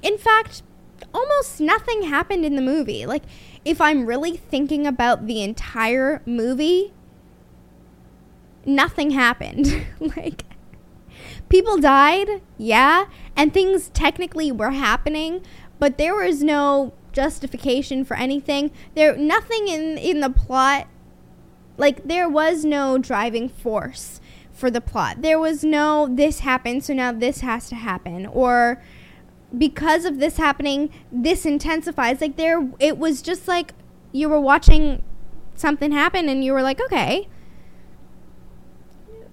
In 0.01 0.17
fact, 0.17 0.63
almost 1.13 1.61
nothing 1.61 2.03
happened 2.03 2.45
in 2.45 2.55
the 2.55 2.61
movie. 2.61 3.05
Like, 3.05 3.23
if 3.63 3.79
I'm 3.79 4.05
really 4.05 4.35
thinking 4.35 4.85
about 4.85 5.27
the 5.27 5.41
entire 5.41 6.21
movie, 6.25 6.93
nothing 8.65 9.11
happened. 9.11 9.85
like, 9.99 10.43
people 11.49 11.77
died, 11.77 12.41
yeah, 12.57 13.05
and 13.35 13.53
things 13.53 13.89
technically 13.89 14.51
were 14.51 14.71
happening, 14.71 15.41
but 15.79 15.97
there 15.97 16.15
was 16.15 16.43
no 16.43 16.93
justification 17.13 18.03
for 18.03 18.17
anything. 18.17 18.71
There 18.95 19.15
nothing 19.15 19.67
in 19.67 19.97
in 19.97 20.19
the 20.19 20.29
plot 20.29 20.87
like 21.77 22.03
there 22.03 22.29
was 22.29 22.63
no 22.63 22.97
driving 22.97 23.49
force 23.49 24.21
for 24.51 24.69
the 24.69 24.81
plot. 24.81 25.21
There 25.21 25.39
was 25.39 25.63
no 25.63 26.07
this 26.09 26.39
happened 26.39 26.83
so 26.83 26.93
now 26.93 27.11
this 27.11 27.41
has 27.41 27.69
to 27.69 27.75
happen 27.75 28.25
or 28.27 28.81
because 29.57 30.05
of 30.05 30.19
this 30.19 30.37
happening 30.37 30.91
this 31.11 31.45
intensifies. 31.45 32.21
Like 32.21 32.37
there 32.37 32.69
it 32.79 32.97
was 32.97 33.21
just 33.21 33.47
like 33.47 33.73
you 34.11 34.29
were 34.29 34.39
watching 34.39 35.03
something 35.55 35.91
happen 35.91 36.29
and 36.29 36.43
you 36.43 36.53
were 36.53 36.63
like 36.63 36.79
okay. 36.81 37.27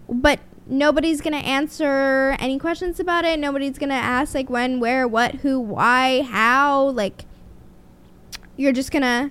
But 0.08 0.40
nobody's 0.66 1.20
gonna 1.20 1.36
answer 1.38 2.36
any 2.38 2.58
questions 2.58 2.98
about 2.98 3.24
it. 3.24 3.38
Nobody's 3.38 3.78
gonna 3.78 3.94
ask 3.94 4.34
like 4.34 4.48
when 4.48 4.80
where 4.80 5.06
what 5.06 5.36
who 5.36 5.60
why 5.60 6.22
how. 6.22 6.88
Like 6.88 7.24
you're 8.60 8.72
just 8.72 8.92
gonna, 8.92 9.30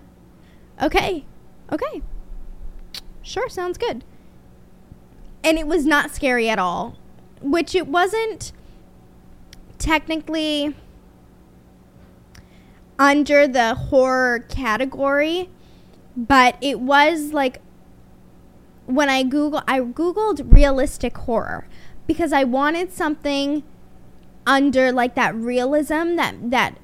okay, 0.82 1.24
okay, 1.72 2.01
Sure, 3.30 3.47
sounds 3.47 3.77
good. 3.77 4.03
And 5.43 5.59
it 5.59 5.67
was 5.67 5.86
not 5.86 6.09
scary 6.09 6.49
at 6.49 6.57
all, 6.57 6.97
which 7.43 7.75
it 7.75 7.86
wasn't 7.86 8.51
technically 9.77 10.75
under 12.97 13.47
the 13.47 13.75
horror 13.75 14.39
category, 14.49 15.47
but 16.17 16.57
it 16.59 16.80
was 16.80 17.32
like 17.32 17.61
when 18.88 19.09
I 19.09 19.21
Google 19.21 19.61
I 19.67 19.82
googled 19.82 20.51
realistic 20.51 21.15
horror 21.15 21.67
because 22.07 22.34
I 22.34 22.45
wanted 22.45 22.91
something 22.91 23.61
under 24.47 24.91
like 24.91 25.13
that 25.13 25.36
realism 25.36 26.15
that 26.15 26.49
that 26.49 26.80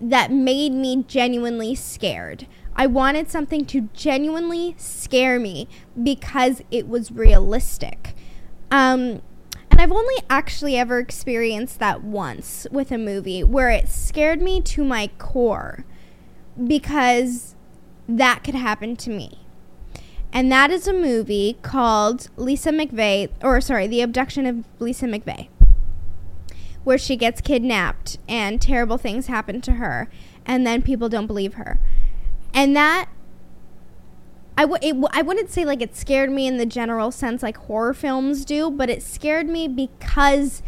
that 0.00 0.32
made 0.32 0.72
me 0.72 1.04
genuinely 1.06 1.76
scared. 1.76 2.48
I 2.74 2.86
wanted 2.86 3.30
something 3.30 3.64
to 3.66 3.88
genuinely 3.92 4.74
scare 4.78 5.38
me 5.38 5.68
because 6.00 6.62
it 6.70 6.88
was 6.88 7.12
realistic. 7.12 8.14
Um, 8.70 9.22
and 9.70 9.80
I've 9.80 9.92
only 9.92 10.16
actually 10.28 10.76
ever 10.76 10.98
experienced 10.98 11.78
that 11.78 12.02
once 12.02 12.66
with 12.70 12.92
a 12.92 12.98
movie 12.98 13.42
where 13.42 13.70
it 13.70 13.88
scared 13.88 14.42
me 14.42 14.60
to 14.62 14.84
my 14.84 15.08
core 15.18 15.84
because 16.66 17.54
that 18.08 18.44
could 18.44 18.54
happen 18.54 18.96
to 18.96 19.10
me. 19.10 19.46
And 20.32 20.50
that 20.50 20.70
is 20.70 20.88
a 20.88 20.92
movie 20.92 21.58
called 21.62 22.28
Lisa 22.36 22.70
McVey, 22.70 23.30
or 23.42 23.60
sorry, 23.60 23.86
The 23.86 24.00
Abduction 24.00 24.46
of 24.46 24.64
Lisa 24.78 25.06
McVey, 25.06 25.48
where 26.84 26.98
she 26.98 27.16
gets 27.16 27.42
kidnapped 27.42 28.18
and 28.28 28.60
terrible 28.60 28.96
things 28.96 29.26
happen 29.26 29.60
to 29.62 29.72
her, 29.72 30.08
and 30.46 30.66
then 30.66 30.80
people 30.82 31.10
don't 31.10 31.26
believe 31.26 31.54
her. 31.54 31.78
And 32.54 32.76
that 32.76 33.08
I 34.56 34.62
w- 34.62 34.78
it 34.82 34.92
w- 34.92 35.08
I 35.12 35.22
wouldn't 35.22 35.50
say 35.50 35.64
like 35.64 35.80
it 35.80 35.96
scared 35.96 36.30
me 36.30 36.46
in 36.46 36.58
the 36.58 36.66
general 36.66 37.10
sense 37.10 37.42
like 37.42 37.56
horror 37.56 37.94
films 37.94 38.44
do, 38.44 38.70
but 38.70 38.90
it 38.90 39.02
scared 39.02 39.48
me 39.48 39.66
because 39.66 40.62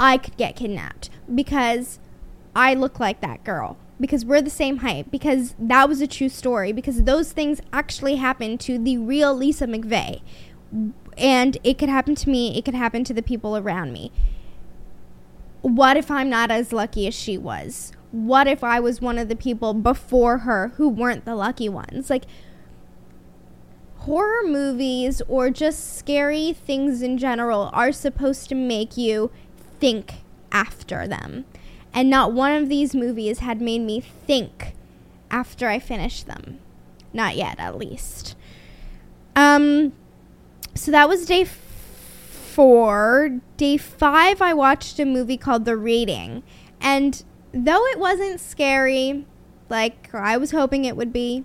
I 0.00 0.18
could 0.18 0.36
get 0.36 0.56
kidnapped 0.56 1.08
because 1.32 2.00
I 2.56 2.74
look 2.74 2.98
like 2.98 3.20
that 3.20 3.44
girl 3.44 3.76
because 4.00 4.24
we're 4.24 4.42
the 4.42 4.50
same 4.50 4.78
height 4.78 5.10
because 5.12 5.54
that 5.58 5.88
was 5.88 6.00
a 6.00 6.08
true 6.08 6.28
story 6.28 6.72
because 6.72 7.04
those 7.04 7.32
things 7.32 7.60
actually 7.72 8.16
happened 8.16 8.58
to 8.60 8.78
the 8.78 8.98
real 8.98 9.34
Lisa 9.34 9.66
McVey. 9.66 10.20
And 11.16 11.58
it 11.62 11.78
could 11.78 11.88
happen 11.88 12.14
to 12.16 12.28
me 12.28 12.58
it 12.58 12.64
could 12.64 12.74
happen 12.74 13.04
to 13.04 13.14
the 13.14 13.22
people 13.22 13.56
around 13.56 13.92
me. 13.92 14.10
What 15.60 15.96
if 15.96 16.10
I'm 16.10 16.28
not 16.28 16.50
as 16.50 16.72
lucky 16.72 17.06
as 17.06 17.14
she 17.14 17.38
was 17.38 17.92
what 18.12 18.46
if 18.46 18.62
I 18.62 18.78
was 18.78 19.00
one 19.00 19.18
of 19.18 19.28
the 19.28 19.36
people 19.36 19.74
before 19.74 20.38
her 20.38 20.68
who 20.76 20.88
weren't 20.88 21.24
the 21.24 21.34
lucky 21.34 21.68
ones 21.68 22.10
like 22.10 22.24
horror 24.02 24.42
movies 24.44 25.22
or 25.28 25.50
just 25.50 25.96
scary 25.96 26.52
things 26.52 27.02
in 27.02 27.16
general 27.16 27.70
are 27.72 27.92
supposed 27.92 28.48
to 28.48 28.54
make 28.54 28.96
you 28.96 29.30
think 29.80 30.22
after 30.50 31.06
them. 31.06 31.44
And 31.94 32.10
not 32.10 32.32
one 32.32 32.52
of 32.52 32.68
these 32.68 32.94
movies 32.94 33.40
had 33.40 33.60
made 33.60 33.80
me 33.80 34.00
think 34.00 34.74
after 35.30 35.68
I 35.68 35.78
finished 35.78 36.26
them. 36.26 36.58
Not 37.12 37.36
yet, 37.36 37.58
at 37.58 37.76
least. 37.76 38.34
Um, 39.36 39.92
so 40.74 40.90
that 40.90 41.08
was 41.08 41.26
day 41.26 41.44
four. 41.44 43.40
Day 43.56 43.76
five, 43.76 44.42
I 44.42 44.54
watched 44.54 44.98
a 44.98 45.04
movie 45.04 45.36
called 45.36 45.64
The 45.64 45.76
Reading. 45.76 46.42
And 46.80 47.22
though 47.52 47.86
it 47.86 47.98
wasn't 47.98 48.40
scary, 48.40 49.26
like 49.68 50.14
I 50.14 50.36
was 50.36 50.50
hoping 50.50 50.84
it 50.84 50.96
would 50.96 51.12
be, 51.12 51.44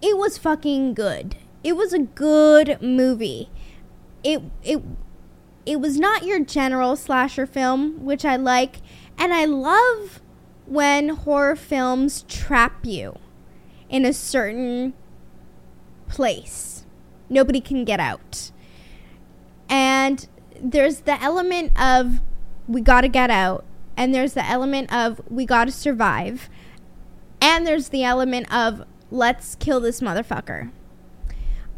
it 0.00 0.16
was 0.16 0.38
fucking 0.38 0.94
good. 0.94 1.36
It 1.62 1.76
was 1.76 1.92
a 1.92 1.98
good 2.00 2.80
movie. 2.82 3.48
It 4.24 4.42
it 4.62 4.82
it 5.64 5.80
was 5.80 5.98
not 5.98 6.24
your 6.24 6.40
general 6.40 6.96
slasher 6.96 7.46
film, 7.46 8.04
which 8.04 8.24
I 8.24 8.36
like, 8.36 8.76
and 9.16 9.32
I 9.32 9.44
love 9.44 10.20
when 10.66 11.10
horror 11.10 11.56
films 11.56 12.24
trap 12.28 12.84
you 12.84 13.18
in 13.88 14.04
a 14.04 14.12
certain 14.12 14.94
place. 16.08 16.84
Nobody 17.28 17.60
can 17.60 17.84
get 17.84 18.00
out. 18.00 18.50
And 19.68 20.26
there's 20.60 21.00
the 21.00 21.20
element 21.22 21.72
of 21.80 22.20
we 22.66 22.80
got 22.80 23.02
to 23.02 23.08
get 23.08 23.30
out, 23.30 23.64
and 23.96 24.14
there's 24.14 24.34
the 24.34 24.44
element 24.44 24.92
of 24.92 25.20
we 25.28 25.46
got 25.46 25.66
to 25.66 25.72
survive. 25.72 26.48
And 27.40 27.66
there's 27.66 27.88
the 27.88 28.04
element 28.04 28.52
of 28.54 28.84
let's 29.10 29.56
kill 29.56 29.80
this 29.80 30.00
motherfucker. 30.00 30.70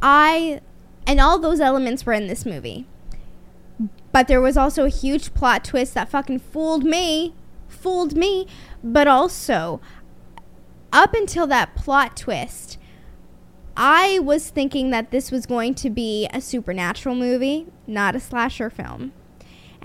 I, 0.03 0.61
and 1.07 1.21
all 1.21 1.39
those 1.39 1.61
elements 1.61 2.05
were 2.05 2.13
in 2.13 2.27
this 2.27 2.45
movie. 2.45 2.87
But 4.13 4.29
there 4.29 4.41
was 4.41 4.57
also 4.57 4.85
a 4.85 4.91
huge 4.91 5.35
plot 5.35 5.65
twist 5.65 5.95
that 5.95 6.11
fucking 6.11 6.41
fooled 6.41 6.85
me. 6.85 7.35
Fooled 7.69 8.17
me. 8.17 8.47
But 8.83 9.09
also, 9.09 9.81
up 10.93 11.15
until 11.15 11.47
that 11.49 11.75
plot 11.75 12.17
twist, 12.17 12.79
I 13.77 14.21
was 14.21 14.51
thinking 14.51 14.91
that 14.91 15.11
this 15.11 15.33
was 15.33 15.47
going 15.47 15.75
to 15.77 15.91
be 15.91 16.29
a 16.33 16.41
supernatural 16.41 17.17
movie, 17.17 17.67
not 17.87 18.15
a 18.15 18.21
slasher 18.21 18.71
film. 18.71 19.13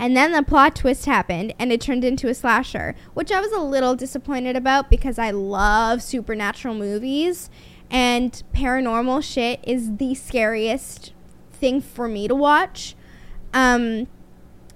And 0.00 0.16
then 0.16 0.32
the 0.32 0.42
plot 0.42 0.74
twist 0.76 1.04
happened 1.04 1.52
and 1.58 1.70
it 1.70 1.82
turned 1.82 2.04
into 2.04 2.28
a 2.28 2.34
slasher, 2.34 2.96
which 3.12 3.30
I 3.30 3.38
was 3.38 3.52
a 3.52 3.60
little 3.60 3.94
disappointed 3.94 4.56
about 4.56 4.88
because 4.88 5.18
I 5.18 5.30
love 5.30 6.02
supernatural 6.02 6.74
movies 6.74 7.50
and 7.90 8.42
paranormal 8.54 9.22
shit 9.22 9.60
is 9.62 9.96
the 9.96 10.14
scariest 10.14 11.12
thing 11.52 11.82
for 11.82 12.08
me 12.08 12.28
to 12.28 12.34
watch. 12.34 12.96
Um, 13.52 14.06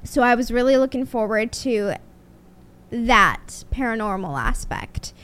so 0.02 0.20
I 0.20 0.34
was 0.34 0.50
really 0.50 0.76
looking 0.76 1.06
forward 1.06 1.52
to 1.52 1.94
that 2.90 3.64
paranormal 3.72 4.38
aspect. 4.38 5.14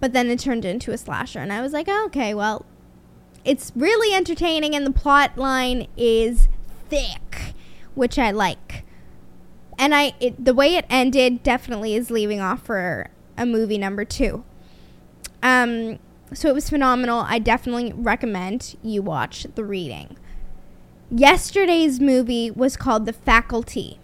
But 0.00 0.14
then 0.14 0.30
it 0.30 0.38
turned 0.38 0.64
into 0.64 0.92
a 0.92 0.98
slasher 0.98 1.40
and 1.40 1.52
I 1.52 1.60
was 1.60 1.74
like, 1.74 1.88
oh, 1.90 2.06
okay, 2.06 2.32
well, 2.32 2.64
it's 3.44 3.70
really 3.76 4.16
entertaining 4.16 4.74
and 4.74 4.86
the 4.86 4.92
plot 4.92 5.36
line 5.36 5.88
is 5.98 6.48
thick, 6.88 7.52
which 7.94 8.18
I 8.18 8.30
like 8.30 8.86
and 9.82 9.96
I 9.96 10.14
it, 10.20 10.42
the 10.42 10.54
way 10.54 10.76
it 10.76 10.86
ended 10.88 11.42
definitely 11.42 11.96
is 11.96 12.08
leaving 12.08 12.40
off 12.40 12.64
for 12.64 13.08
a 13.36 13.44
movie 13.44 13.78
number 13.78 14.04
two. 14.04 14.44
Um, 15.42 15.98
so 16.32 16.48
it 16.48 16.54
was 16.54 16.70
phenomenal. 16.70 17.24
I 17.26 17.40
definitely 17.40 17.92
recommend 17.92 18.76
you 18.80 19.02
watch 19.02 19.44
The 19.56 19.64
Reading. 19.64 20.16
Yesterday's 21.10 21.98
movie 21.98 22.48
was 22.48 22.76
called 22.76 23.06
The 23.06 23.12
Faculty, 23.12 23.98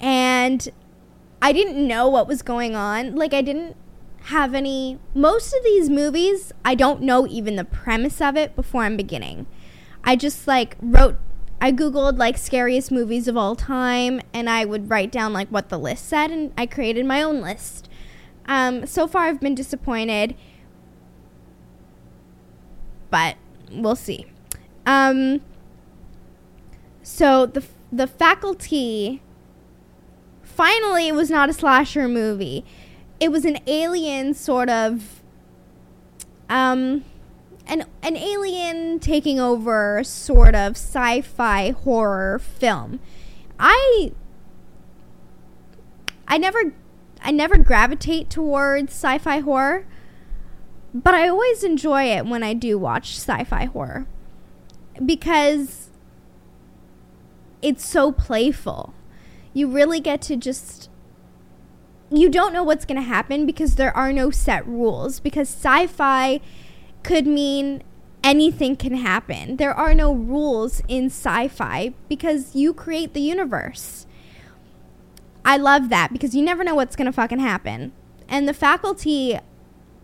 and 0.00 0.66
I 1.42 1.52
didn't 1.52 1.86
know 1.86 2.08
what 2.08 2.26
was 2.26 2.40
going 2.40 2.74
on. 2.74 3.14
Like 3.14 3.34
I 3.34 3.42
didn't 3.42 3.76
have 4.28 4.54
any. 4.54 4.98
Most 5.14 5.54
of 5.54 5.62
these 5.64 5.90
movies, 5.90 6.50
I 6.64 6.74
don't 6.74 7.02
know 7.02 7.26
even 7.26 7.56
the 7.56 7.64
premise 7.64 8.22
of 8.22 8.38
it 8.38 8.56
before 8.56 8.84
I'm 8.84 8.96
beginning. 8.96 9.44
I 10.02 10.16
just 10.16 10.48
like 10.48 10.78
wrote 10.80 11.18
I 11.60 11.72
googled 11.72 12.18
like 12.18 12.36
scariest 12.36 12.92
movies 12.92 13.26
of 13.26 13.36
all 13.36 13.56
time 13.56 14.20
and 14.32 14.50
I 14.50 14.64
would 14.64 14.90
write 14.90 15.10
down 15.10 15.32
like 15.32 15.48
what 15.48 15.68
the 15.68 15.78
list 15.78 16.06
said 16.06 16.30
and 16.30 16.52
I 16.58 16.66
created 16.66 17.06
my 17.06 17.22
own 17.22 17.40
list. 17.40 17.88
Um, 18.46 18.86
so 18.86 19.06
far 19.06 19.24
I've 19.24 19.40
been 19.40 19.54
disappointed, 19.54 20.34
but 23.10 23.36
we'll 23.70 23.96
see. 23.96 24.26
Um, 24.86 25.40
so 27.02 27.46
the 27.46 27.64
the 27.90 28.06
faculty 28.06 29.22
finally 30.42 31.08
it 31.08 31.14
was 31.14 31.30
not 31.30 31.48
a 31.48 31.52
slasher 31.52 32.08
movie. 32.08 32.64
It 33.20 33.30
was 33.30 33.44
an 33.44 33.58
alien 33.66 34.34
sort 34.34 34.68
of 34.68 35.22
um 36.50 37.04
an 37.66 37.84
an 38.02 38.16
alien 38.16 38.98
taking 38.98 39.40
over 39.40 40.02
sort 40.04 40.54
of 40.54 40.72
sci-fi 40.72 41.70
horror 41.70 42.38
film. 42.38 43.00
I 43.58 44.12
I 46.28 46.38
never 46.38 46.74
I 47.22 47.30
never 47.30 47.56
gravitate 47.58 48.28
towards 48.28 48.92
sci-fi 48.92 49.38
horror, 49.38 49.86
but 50.92 51.14
I 51.14 51.28
always 51.28 51.64
enjoy 51.64 52.04
it 52.04 52.26
when 52.26 52.42
I 52.42 52.52
do 52.52 52.78
watch 52.78 53.16
sci-fi 53.16 53.64
horror 53.64 54.06
because 55.04 55.90
it's 57.62 57.86
so 57.86 58.12
playful. 58.12 58.92
You 59.54 59.68
really 59.68 60.00
get 60.00 60.20
to 60.22 60.36
just 60.36 60.90
you 62.10 62.28
don't 62.28 62.52
know 62.52 62.62
what's 62.62 62.84
going 62.84 63.00
to 63.00 63.08
happen 63.08 63.46
because 63.46 63.76
there 63.76 63.96
are 63.96 64.12
no 64.12 64.30
set 64.30 64.66
rules 64.66 65.20
because 65.20 65.48
sci-fi 65.48 66.40
could 67.04 67.26
mean 67.26 67.82
anything 68.24 68.74
can 68.74 68.94
happen. 68.94 69.56
There 69.56 69.74
are 69.74 69.94
no 69.94 70.12
rules 70.12 70.82
in 70.88 71.06
sci 71.06 71.48
fi 71.48 71.92
because 72.08 72.56
you 72.56 72.74
create 72.74 73.12
the 73.12 73.20
universe. 73.20 74.06
I 75.44 75.58
love 75.58 75.90
that 75.90 76.12
because 76.12 76.34
you 76.34 76.42
never 76.42 76.64
know 76.64 76.74
what's 76.74 76.96
going 76.96 77.06
to 77.06 77.12
fucking 77.12 77.38
happen. 77.38 77.92
And 78.28 78.48
the 78.48 78.54
faculty, 78.54 79.38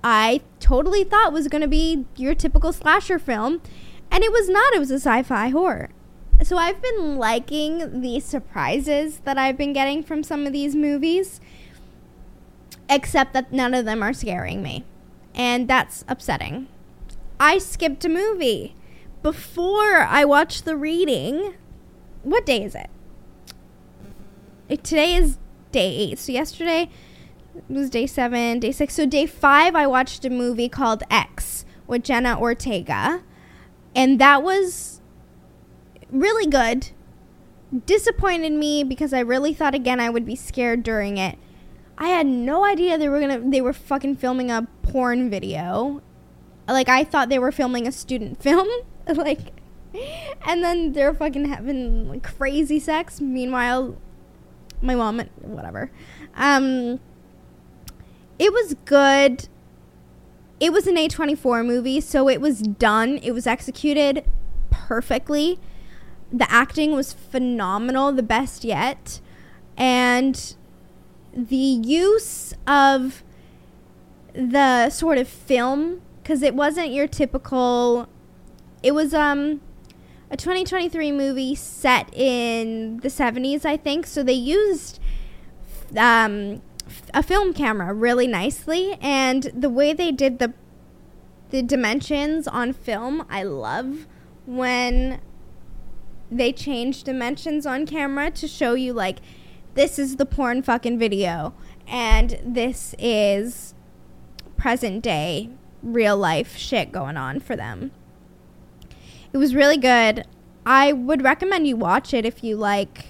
I 0.05 0.43
totally 0.61 1.03
thought 1.03 1.33
was 1.33 1.49
going 1.49 1.63
to 1.63 1.69
be 1.69 2.05
your 2.17 2.35
typical 2.35 2.73
slasher 2.73 3.19
film. 3.19 3.63
And 4.11 4.23
it 4.23 4.31
was 4.31 4.49
not, 4.49 4.75
it 4.75 4.79
was 4.79 4.91
a 4.91 4.97
sci 4.97 5.23
fi 5.23 5.49
horror. 5.49 5.89
So 6.43 6.57
I've 6.57 6.83
been 6.83 7.17
liking 7.17 8.01
the 8.01 8.21
surprises 8.21 9.21
that 9.25 9.39
I've 9.39 9.57
been 9.57 9.73
getting 9.73 10.03
from 10.03 10.23
some 10.23 10.47
of 10.47 10.53
these 10.53 10.75
movies, 10.75 11.41
except 12.89 13.33
that 13.33 13.53
none 13.53 13.73
of 13.73 13.85
them 13.85 14.03
are 14.03 14.13
scaring 14.13 14.63
me. 14.63 14.85
And 15.35 15.69
that's 15.69 16.05
upsetting. 16.09 16.67
I 17.41 17.57
skipped 17.57 18.05
a 18.05 18.09
movie 18.11 18.77
before 19.23 20.03
I 20.03 20.27
watched 20.27 20.67
the 20.67 20.77
reading. 20.77 21.55
What 22.23 22.45
day 22.45 22.63
is 22.63 22.75
it? 22.75 22.91
it 24.69 24.85
today 24.85 25.17
is 25.17 25.39
day 25.73 25.89
eight. 25.89 26.19
So 26.19 26.33
yesterday 26.33 26.91
was 27.69 27.89
day 27.89 28.07
seven, 28.07 28.61
day 28.61 28.73
six. 28.73 28.95
So 28.95 29.07
day 29.07 29.25
five, 29.25 29.75
I 29.75 29.87
watched 29.87 30.25
a 30.27 30.31
movie 30.31 30.69
called 30.69 31.03
X 31.11 31.65
with 31.87 32.05
Jenna 32.05 32.39
Ortega, 32.39 33.23
and 33.97 34.21
that 34.21 34.43
was 34.43 35.01
really 36.11 36.47
good. 36.47 36.91
Disappointed 37.87 38.53
me 38.53 38.85
because 38.85 39.13
I 39.15 39.21
really 39.21 39.55
thought 39.55 39.75
again 39.75 39.99
I 39.99 40.11
would 40.11 40.27
be 40.27 40.37
scared 40.37 40.83
during 40.83 41.17
it. 41.17 41.39
I 41.97 42.09
had 42.09 42.27
no 42.27 42.65
idea 42.65 42.99
they 42.99 43.09
were 43.09 43.21
gonna 43.21 43.41
they 43.41 43.61
were 43.61 43.73
fucking 43.73 44.17
filming 44.17 44.51
a 44.51 44.69
porn 44.83 45.31
video. 45.31 46.03
Like 46.69 46.89
I 46.89 47.05
thought 47.05 47.29
they 47.29 47.39
were 47.39 47.53
filming 47.53 47.87
a 47.87 47.93
student 47.93 48.43
film. 48.43 48.69
like 49.15 49.53
and 50.47 50.63
then 50.63 50.93
they're 50.93 51.15
fucking 51.15 51.47
having 51.47 52.09
like, 52.09 52.23
crazy 52.23 52.79
sex. 52.79 53.21
Meanwhile, 53.21 53.97
my 54.81 54.95
mom, 54.95 55.21
whatever. 55.41 55.91
Um, 56.35 57.01
it 58.39 58.53
was 58.53 58.75
good. 58.85 59.49
It 60.59 60.73
was 60.73 60.87
an 60.87 60.97
A24 60.97 61.65
movie, 61.67 62.01
so 62.01 62.29
it 62.29 62.41
was 62.41 62.61
done. 62.61 63.19
It 63.19 63.33
was 63.33 63.47
executed 63.47 64.25
perfectly. 64.71 65.59
The 66.33 66.51
acting 66.51 66.93
was 66.93 67.13
phenomenal, 67.13 68.13
the 68.13 68.23
best 68.23 68.65
yet. 68.65 69.21
And 69.77 70.55
the 71.33 71.57
use 71.57 72.55
of 72.67 73.25
the 74.35 74.91
sort 74.91 75.19
of 75.19 75.29
film, 75.29 76.03
because 76.23 76.43
it 76.43 76.55
wasn't 76.55 76.93
your 76.93 77.07
typical. 77.07 78.09
It 78.83 78.93
was, 78.93 79.13
um, 79.13 79.61
a 80.31 80.37
2023 80.37 81.11
movie 81.11 81.55
set 81.55 82.09
in 82.15 82.99
the 82.99 83.09
70s, 83.09 83.65
I 83.65 83.77
think. 83.77 84.07
So 84.07 84.23
they 84.23 84.33
used 84.33 85.01
um, 85.97 86.63
a 87.13 87.23
film 87.23 87.53
camera 87.53 87.93
really 87.93 88.27
nicely, 88.27 88.97
and 89.01 89.51
the 89.55 89.71
way 89.71 89.93
they 89.93 90.13
did 90.13 90.39
the 90.39 90.55
the 91.51 91.63
dimensions 91.63 92.47
on 92.47 92.73
film, 92.73 93.27
I 93.29 93.43
love 93.43 94.07
when 94.47 95.21
they 96.31 96.53
change 96.53 97.03
dimensions 97.03 97.67
on 97.67 97.87
camera 97.87 98.31
to 98.31 98.47
show 98.47 98.75
you 98.75 98.93
like 98.93 99.19
this 99.75 99.99
is 99.99 100.15
the 100.17 100.27
porn 100.27 100.63
fucking 100.63 100.97
video 100.97 101.53
and 101.89 102.39
this 102.45 102.95
is 103.01 103.75
present 104.57 105.03
day 105.03 105.51
real 105.83 106.17
life 106.17 106.57
shit 106.57 106.93
going 106.93 107.17
on 107.17 107.41
for 107.41 107.57
them. 107.57 107.91
It 109.33 109.39
was 109.39 109.55
really 109.55 109.77
good. 109.77 110.25
I 110.67 110.93
would 110.93 111.23
recommend 111.23 111.67
you 111.67 111.77
watch 111.77 112.13
it 112.13 112.25
if 112.25 112.45
you 112.45 112.57
like 112.57 113.07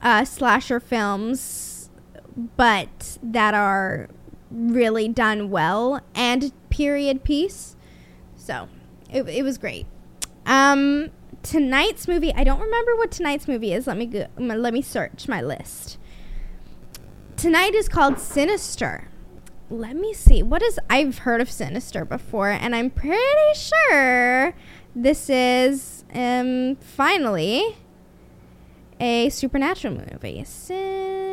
uh, 0.00 0.24
slasher 0.24 0.80
films, 0.80 1.90
but 2.56 3.18
that 3.22 3.54
are 3.54 4.08
really 4.50 5.08
done 5.08 5.50
well 5.50 6.00
and 6.14 6.52
period 6.70 7.24
piece. 7.24 7.76
So 8.36 8.68
it, 9.10 9.28
it 9.28 9.42
was 9.42 9.58
great. 9.58 9.86
Um, 10.46 11.10
tonight's 11.42 12.06
movie, 12.06 12.32
I 12.34 12.44
don't 12.44 12.60
remember 12.60 12.96
what 12.96 13.10
tonight's 13.10 13.48
movie 13.48 13.72
is. 13.72 13.86
Let 13.86 13.96
me 13.96 14.06
go, 14.06 14.26
let 14.38 14.72
me 14.72 14.82
search 14.82 15.28
my 15.28 15.40
list. 15.40 15.98
Tonight 17.36 17.74
is 17.74 17.88
called 17.88 18.18
Sinister. 18.18 19.08
Let 19.72 19.96
me 19.96 20.12
see. 20.12 20.42
What 20.42 20.62
is 20.62 20.78
I've 20.90 21.20
heard 21.20 21.40
of 21.40 21.50
Sinister 21.50 22.04
before 22.04 22.50
and 22.50 22.76
I'm 22.76 22.90
pretty 22.90 23.18
sure 23.54 24.54
this 24.94 25.30
is 25.30 26.04
um, 26.12 26.76
finally 26.76 27.78
a 29.00 29.30
supernatural 29.30 29.94
movie. 29.94 30.44
Sinister. 30.44 31.24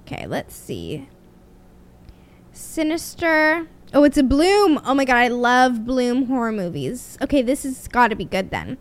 Okay, 0.00 0.26
let's 0.26 0.56
see. 0.56 1.08
Sinister. 2.50 3.68
Oh, 3.94 4.02
it's 4.02 4.18
a 4.18 4.24
Blum. 4.24 4.80
Oh 4.84 4.94
my 4.94 5.04
god, 5.04 5.18
I 5.18 5.28
love 5.28 5.84
Blum 5.84 6.26
horror 6.26 6.50
movies. 6.50 7.16
Okay, 7.22 7.42
this 7.42 7.62
has 7.62 7.86
got 7.86 8.08
to 8.08 8.16
be 8.16 8.24
good 8.24 8.50
then. 8.50 8.76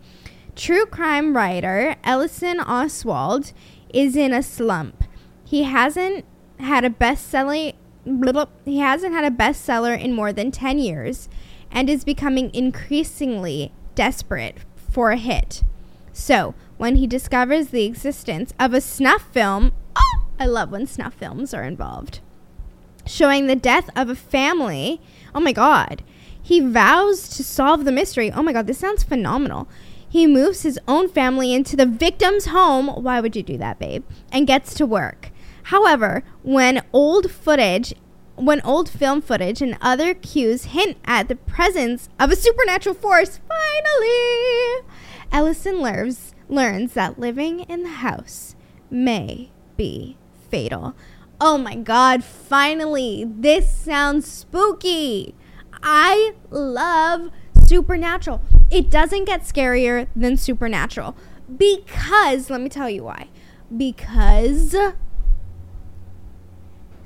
True 0.55 0.85
crime 0.85 1.35
writer 1.35 1.95
Ellison 2.03 2.57
Oswalt 2.57 3.53
is 3.93 4.15
in 4.15 4.33
a 4.33 4.43
slump. 4.43 5.03
He 5.43 5.63
hasn't 5.63 6.25
had 6.59 6.85
a 6.85 6.89
best-selling 6.89 7.73
he 8.65 8.79
hasn't 8.79 9.13
had 9.13 9.25
a 9.25 9.35
bestseller 9.35 9.99
in 9.99 10.13
more 10.13 10.33
than 10.33 10.51
10 10.51 10.79
years 10.79 11.29
and 11.71 11.89
is 11.89 12.03
becoming 12.03 12.53
increasingly 12.53 13.71
desperate 13.95 14.57
for 14.91 15.11
a 15.11 15.17
hit. 15.17 15.63
So, 16.11 16.55
when 16.77 16.95
he 16.95 17.07
discovers 17.07 17.67
the 17.67 17.85
existence 17.85 18.53
of 18.59 18.73
a 18.73 18.81
snuff 18.81 19.21
film, 19.31 19.71
oh, 19.95 20.25
I 20.39 20.47
love 20.47 20.71
when 20.71 20.87
snuff 20.87 21.13
films 21.13 21.53
are 21.53 21.63
involved, 21.63 22.19
showing 23.05 23.45
the 23.45 23.55
death 23.55 23.89
of 23.95 24.09
a 24.09 24.15
family, 24.15 24.99
oh 25.35 25.39
my 25.39 25.53
god, 25.53 26.03
he 26.41 26.59
vows 26.59 27.29
to 27.37 27.43
solve 27.43 27.85
the 27.85 27.91
mystery. 27.91 28.31
Oh 28.31 28.41
my 28.41 28.51
god, 28.51 28.65
this 28.65 28.79
sounds 28.79 29.03
phenomenal. 29.03 29.67
He 30.11 30.27
moves 30.27 30.63
his 30.63 30.77
own 30.89 31.07
family 31.07 31.53
into 31.53 31.77
the 31.77 31.85
victim's 31.85 32.47
home. 32.47 32.89
Why 32.89 33.21
would 33.21 33.33
you 33.33 33.43
do 33.43 33.57
that, 33.59 33.79
babe? 33.79 34.03
And 34.29 34.45
gets 34.45 34.73
to 34.73 34.85
work. 34.85 35.31
However, 35.63 36.25
when 36.43 36.83
old 36.91 37.31
footage 37.31 37.93
when 38.35 38.59
old 38.61 38.89
film 38.89 39.21
footage 39.21 39.61
and 39.61 39.77
other 39.79 40.13
cues 40.13 40.65
hint 40.65 40.97
at 41.05 41.29
the 41.29 41.35
presence 41.35 42.09
of 42.19 42.31
a 42.31 42.35
supernatural 42.35 42.95
force, 42.95 43.39
finally, 43.47 44.87
Ellison 45.31 45.79
learns, 45.79 46.33
learns 46.49 46.93
that 46.93 47.19
living 47.19 47.61
in 47.61 47.83
the 47.83 47.89
house 47.89 48.55
may 48.89 49.51
be 49.77 50.17
fatal. 50.49 50.93
Oh 51.39 51.57
my 51.57 51.75
god, 51.75 52.23
finally! 52.23 53.25
This 53.27 53.69
sounds 53.69 54.27
spooky! 54.27 55.35
I 55.83 56.33
love 56.49 57.31
Supernatural. 57.71 58.41
It 58.69 58.89
doesn't 58.89 59.23
get 59.23 59.43
scarier 59.43 60.07
than 60.13 60.35
Supernatural. 60.35 61.15
Because, 61.55 62.49
let 62.49 62.59
me 62.59 62.67
tell 62.67 62.89
you 62.89 63.05
why. 63.05 63.29
Because 63.75 64.75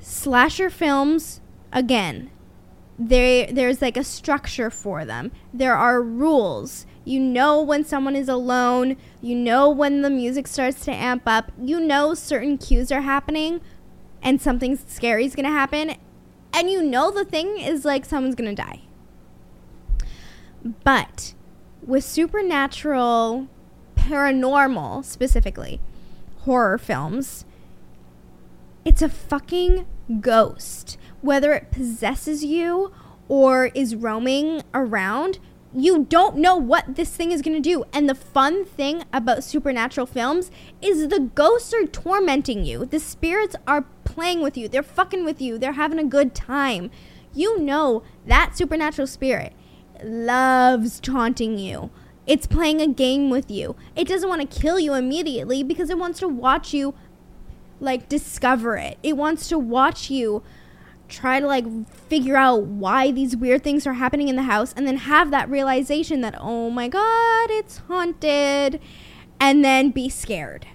slasher 0.00 0.68
films 0.68 1.40
again 1.72 2.30
there 2.98 3.46
there's 3.52 3.80
like 3.80 3.96
a 3.96 4.02
structure 4.02 4.70
for 4.70 5.04
them. 5.04 5.30
There 5.54 5.76
are 5.76 6.02
rules. 6.02 6.84
You 7.04 7.20
know 7.20 7.62
when 7.62 7.84
someone 7.84 8.16
is 8.16 8.28
alone. 8.28 8.96
You 9.20 9.36
know 9.36 9.70
when 9.70 10.02
the 10.02 10.10
music 10.10 10.48
starts 10.48 10.84
to 10.86 10.92
amp 10.92 11.22
up. 11.26 11.52
You 11.60 11.78
know 11.78 12.14
certain 12.14 12.58
cues 12.58 12.90
are 12.90 13.02
happening 13.02 13.60
and 14.20 14.40
something 14.40 14.76
scary 14.76 15.26
is 15.26 15.36
going 15.36 15.44
to 15.44 15.52
happen. 15.52 15.94
And 16.52 16.70
you 16.70 16.82
know 16.82 17.12
the 17.12 17.24
thing 17.24 17.58
is 17.58 17.84
like 17.84 18.04
someone's 18.04 18.34
going 18.34 18.54
to 18.54 18.60
die 18.60 18.80
but 20.84 21.34
with 21.84 22.04
supernatural 22.04 23.48
paranormal 23.96 25.04
specifically 25.04 25.80
horror 26.38 26.78
films 26.78 27.44
it's 28.86 29.02
a 29.02 29.08
fucking 29.08 29.84
ghost. 30.20 30.96
Whether 31.20 31.52
it 31.52 31.72
possesses 31.72 32.44
you 32.44 32.92
or 33.26 33.66
is 33.74 33.96
roaming 33.96 34.62
around, 34.72 35.40
you 35.74 36.04
don't 36.04 36.36
know 36.36 36.54
what 36.54 36.94
this 36.94 37.10
thing 37.10 37.32
is 37.32 37.42
going 37.42 37.60
to 37.60 37.68
do. 37.68 37.82
And 37.92 38.08
the 38.08 38.14
fun 38.14 38.64
thing 38.64 39.02
about 39.12 39.42
supernatural 39.42 40.06
films 40.06 40.52
is 40.80 41.08
the 41.08 41.18
ghosts 41.18 41.74
are 41.74 41.84
tormenting 41.84 42.64
you. 42.64 42.86
The 42.86 43.00
spirits 43.00 43.56
are 43.66 43.86
playing 44.04 44.40
with 44.40 44.56
you. 44.56 44.68
They're 44.68 44.84
fucking 44.84 45.24
with 45.24 45.42
you. 45.42 45.58
They're 45.58 45.72
having 45.72 45.98
a 45.98 46.04
good 46.04 46.32
time. 46.32 46.92
You 47.34 47.58
know 47.58 48.04
that 48.24 48.56
supernatural 48.56 49.08
spirit 49.08 49.52
loves 50.04 51.00
taunting 51.00 51.58
you. 51.58 51.90
It's 52.26 52.46
playing 52.46 52.80
a 52.80 52.88
game 52.88 53.30
with 53.30 53.50
you. 53.50 53.76
It 53.94 54.08
doesn't 54.08 54.28
want 54.28 54.48
to 54.48 54.60
kill 54.60 54.80
you 54.80 54.94
immediately 54.94 55.62
because 55.62 55.90
it 55.90 55.98
wants 55.98 56.18
to 56.20 56.28
watch 56.28 56.74
you 56.74 56.94
like 57.80 58.08
discover 58.08 58.76
it. 58.76 58.98
It 59.02 59.16
wants 59.16 59.48
to 59.48 59.58
watch 59.58 60.10
you 60.10 60.42
try 61.08 61.38
to 61.38 61.46
like 61.46 61.64
figure 62.08 62.36
out 62.36 62.64
why 62.64 63.12
these 63.12 63.36
weird 63.36 63.62
things 63.62 63.86
are 63.86 63.92
happening 63.92 64.28
in 64.28 64.34
the 64.34 64.42
house 64.42 64.72
and 64.76 64.88
then 64.88 64.96
have 64.96 65.30
that 65.30 65.48
realization 65.48 66.20
that 66.20 66.34
oh 66.40 66.68
my 66.68 66.88
god, 66.88 67.50
it's 67.50 67.78
haunted 67.78 68.80
and 69.40 69.64
then 69.64 69.90
be 69.90 70.08
scared. 70.08 70.66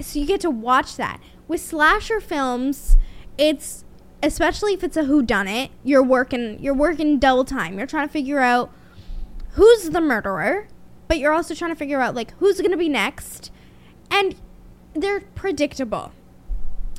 So 0.00 0.18
you 0.18 0.26
get 0.26 0.40
to 0.42 0.50
watch 0.50 0.96
that. 0.96 1.20
With 1.46 1.60
slasher 1.60 2.20
films, 2.20 2.96
it's 3.38 3.84
especially 4.22 4.74
if 4.74 4.82
it's 4.82 4.96
a 4.96 5.04
who 5.04 5.22
done 5.22 5.48
it, 5.48 5.70
you're 5.84 6.02
working 6.02 6.58
you're 6.60 6.74
working 6.74 7.18
double 7.18 7.44
time. 7.44 7.78
You're 7.78 7.86
trying 7.86 8.08
to 8.08 8.12
figure 8.12 8.40
out 8.40 8.72
who's 9.50 9.90
the 9.90 10.00
murderer, 10.00 10.68
but 11.06 11.18
you're 11.18 11.32
also 11.32 11.54
trying 11.54 11.70
to 11.70 11.76
figure 11.76 12.00
out 12.00 12.14
like 12.14 12.32
who's 12.38 12.60
going 12.60 12.70
to 12.70 12.76
be 12.76 12.88
next. 12.88 13.50
And 14.10 14.34
they're 14.94 15.20
predictable. 15.20 16.12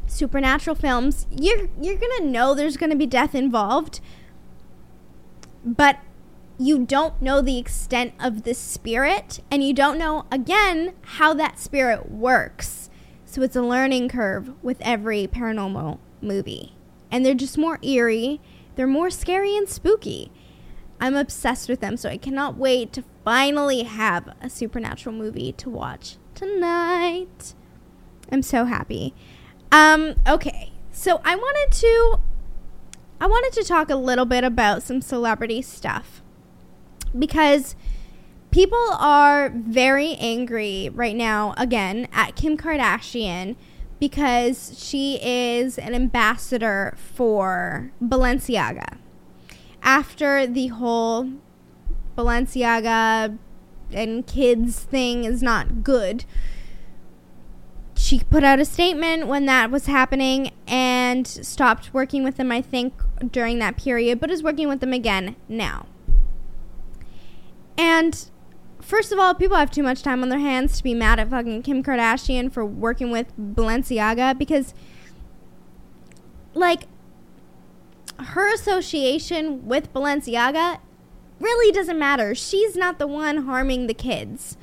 Supernatural 0.08 0.76
films, 0.76 1.28
you're 1.32 1.70
you're 1.82 1.98
going 1.98 2.18
to 2.18 2.26
know 2.26 2.54
there's 2.54 2.78
going 2.78 2.92
to 2.92 2.96
be 2.96 3.06
death 3.06 3.36
involved. 3.36 4.00
But 5.64 6.00
you 6.58 6.86
don't 6.86 7.22
know 7.22 7.42
the 7.42 7.58
extent 7.58 8.14
of 8.20 8.44
the 8.44 8.54
spirit 8.54 9.40
and 9.50 9.64
you 9.64 9.74
don't 9.74 9.98
know 9.98 10.26
again 10.32 10.94
how 11.02 11.34
that 11.34 11.60
spirit 11.60 12.10
works. 12.10 12.90
So 13.26 13.42
it's 13.42 13.56
a 13.56 13.62
learning 13.62 14.10
curve 14.10 14.52
with 14.64 14.78
every 14.82 15.28
paranormal 15.28 16.00
movie 16.22 16.74
and 17.12 17.26
they're 17.26 17.34
just 17.34 17.58
more 17.58 17.80
eerie. 17.82 18.42
They're 18.76 18.88
more 18.88 19.10
scary 19.10 19.56
and 19.58 19.68
spooky. 19.68 20.32
I'm 21.02 21.16
obsessed 21.16 21.70
with 21.70 21.80
them, 21.80 21.98
so 21.98 22.10
I 22.10 22.18
cannot 22.18 22.58
wait 22.58 22.92
to 22.94 23.04
finally 23.24 23.84
have 23.84 24.34
a 24.42 24.50
supernatural 24.50 25.16
movie 25.16 25.52
to 25.54 25.70
watch 25.70 26.18
tonight. 26.36 27.54
I'm 28.32 28.42
so 28.42 28.66
happy. 28.66 29.14
Um, 29.72 30.16
okay. 30.28 30.72
So 30.92 31.22
I 31.24 31.36
wanted 31.36 31.72
to 31.78 32.20
I 33.22 33.28
wanted 33.28 33.54
to 33.62 33.68
talk 33.68 33.90
a 33.90 33.96
little 33.96 34.26
bit 34.26 34.44
about 34.44 34.84
some 34.84 35.02
celebrity 35.02 35.62
stuff. 35.62 36.22
Because 37.18 37.76
people 38.52 38.92
are 38.92 39.50
very 39.50 40.16
angry 40.16 40.90
right 40.94 41.16
now 41.16 41.54
again 41.58 42.08
at 42.14 42.36
Kim 42.36 42.58
Kardashian 42.58 43.56
because 44.00 44.82
she 44.82 45.20
is 45.22 45.78
an 45.78 45.94
ambassador 45.94 46.96
for 46.98 47.92
Balenciaga. 48.02 48.98
After 49.82 50.48
the 50.48 50.68
whole 50.68 51.32
Balenciaga 52.18 53.38
and 53.92 54.26
kids 54.26 54.80
thing 54.80 55.26
is 55.26 55.42
not 55.42 55.84
good, 55.84 56.26
she 57.96 58.22
put 58.30 58.44
out 58.44 58.60
a 58.60 58.66
statement 58.66 59.28
when 59.28 59.46
that 59.46 59.72
was 59.72 59.88
happening 59.88 60.52
and 60.68 61.28
stopped 61.28 61.94
working 61.94 62.24
with 62.24 62.38
them, 62.38 62.52
I 62.52 62.62
think, 62.62 62.94
during 63.32 63.60
that 63.60 63.76
period, 63.76 64.22
but 64.22 64.32
is 64.32 64.42
working 64.42 64.70
with 64.70 64.80
them 64.80 64.94
again 64.94 65.36
now. 65.50 65.86
And 67.78 68.30
first 68.90 69.12
of 69.12 69.20
all, 69.20 69.36
people 69.36 69.56
have 69.56 69.70
too 69.70 69.84
much 69.84 70.02
time 70.02 70.24
on 70.24 70.30
their 70.30 70.40
hands 70.40 70.76
to 70.78 70.84
be 70.84 70.96
mad 70.96 71.20
at 71.20 71.30
fucking 71.30 71.62
Kim 71.62 71.84
Kardashian 71.84 72.52
for 72.52 72.66
working 72.66 73.12
with 73.12 73.32
Balenciaga 73.38 74.38
because, 74.38 74.74
like, 76.56 76.84
her 78.18 78.52
association 78.52 79.68
with 79.68 79.94
Balenciaga 79.94 80.80
really 81.40 81.72
doesn't 81.72 82.00
matter. 82.00 82.34
She's 82.34 82.76
not 82.76 82.98
the 82.98 83.08
one 83.08 83.46
harming 83.46 83.86
the 83.86 83.94
kids. 83.94 84.58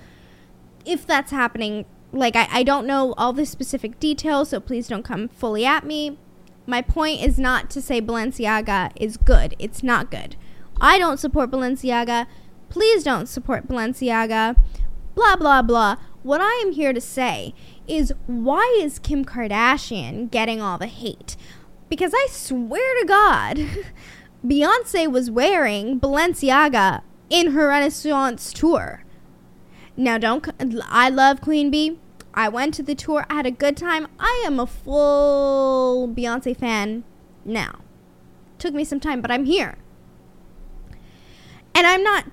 If 0.85 1.07
that's 1.07 1.31
happening, 1.31 1.87
like, 2.12 2.35
I, 2.35 2.49
I 2.51 2.62
don't 2.64 2.87
know 2.87 3.14
all 3.16 3.33
the 3.33 3.47
specific 3.47 4.01
details, 4.01 4.51
so 4.51 4.59
please 4.59 4.89
don't 4.89 5.05
come 5.05 5.29
fully 5.29 5.64
at 5.64 5.87
me. 5.87 6.18
My 6.66 6.83
point 6.83 7.22
is 7.22 7.39
not 7.39 7.70
to 7.70 7.81
say 7.81 8.03
Balenciaga 8.03 8.91
is 8.97 9.16
good, 9.16 9.55
it's 9.61 9.85
not 9.85 10.11
good. 10.11 10.35
I 10.81 10.99
don't 10.99 11.18
support 11.18 11.51
Balenciaga. 11.51 12.27
Please 12.69 13.03
don't 13.03 13.29
support 13.29 13.69
Balenciaga. 13.69 14.57
Blah, 15.14 15.37
blah, 15.37 15.62
blah. 15.62 15.97
What 16.23 16.41
I 16.41 16.61
am 16.64 16.73
here 16.73 16.93
to 16.93 17.01
say 17.01 17.55
is 17.87 18.12
why 18.27 18.79
is 18.81 18.99
Kim 18.99 19.25
Kardashian 19.25 20.31
getting 20.31 20.61
all 20.61 20.77
the 20.77 20.87
hate? 20.87 21.37
Because 21.89 22.12
I 22.14 22.27
swear 22.31 23.01
to 23.01 23.07
God, 23.07 23.67
Beyonce 24.45 25.11
was 25.11 25.31
wearing 25.31 26.01
Balenciaga 26.01 27.03
in 27.31 27.53
her 27.53 27.69
Renaissance 27.69 28.53
tour. 28.53 29.05
Now, 29.97 30.19
don't. 30.19 30.47
I 30.89 31.09
love 31.09 31.41
Queen 31.41 31.71
Bey. 31.71 31.97
I 32.35 32.49
went 32.49 32.75
to 32.75 32.83
the 32.83 32.95
tour. 32.95 33.25
I 33.31 33.35
had 33.35 33.47
a 33.47 33.51
good 33.51 33.77
time. 33.77 34.09
I 34.21 34.43
am 34.47 34.61
a 34.61 34.67
full 34.67 36.07
Beyonce 36.09 36.57
fan 36.57 37.05
now. 37.45 37.81
Took 38.59 38.75
me 38.75 38.85
some 38.85 39.01
time, 39.01 39.23
but 39.23 39.31
I'm 39.31 39.45
here. 39.45 39.77
And 41.75 41.87
I'm 41.87 42.03
not 42.03 42.27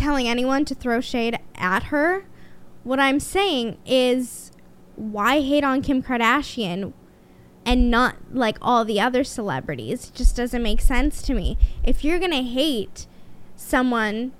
telling 0.00 0.26
anyone 0.26 0.64
to 0.64 0.74
throw 0.74 1.00
shade 1.00 1.38
at 1.54 1.84
her. 1.84 2.24
What 2.82 2.98
I'm 2.98 3.20
saying 3.20 3.76
is 3.84 4.50
why 4.96 5.40
hate 5.40 5.62
on 5.62 5.82
Kim 5.82 6.02
Kardashian 6.02 6.94
and 7.66 7.90
not 7.90 8.16
like 8.32 8.56
all 8.62 8.84
the 8.84 8.98
other 8.98 9.22
celebrities? 9.22 10.08
It 10.08 10.14
just 10.14 10.34
doesn't 10.36 10.62
make 10.62 10.80
sense 10.80 11.20
to 11.22 11.34
me. 11.34 11.58
If 11.84 12.02
you're 12.02 12.18
going 12.18 12.30
to 12.30 12.42
hate 12.42 13.06
someone 13.56 14.32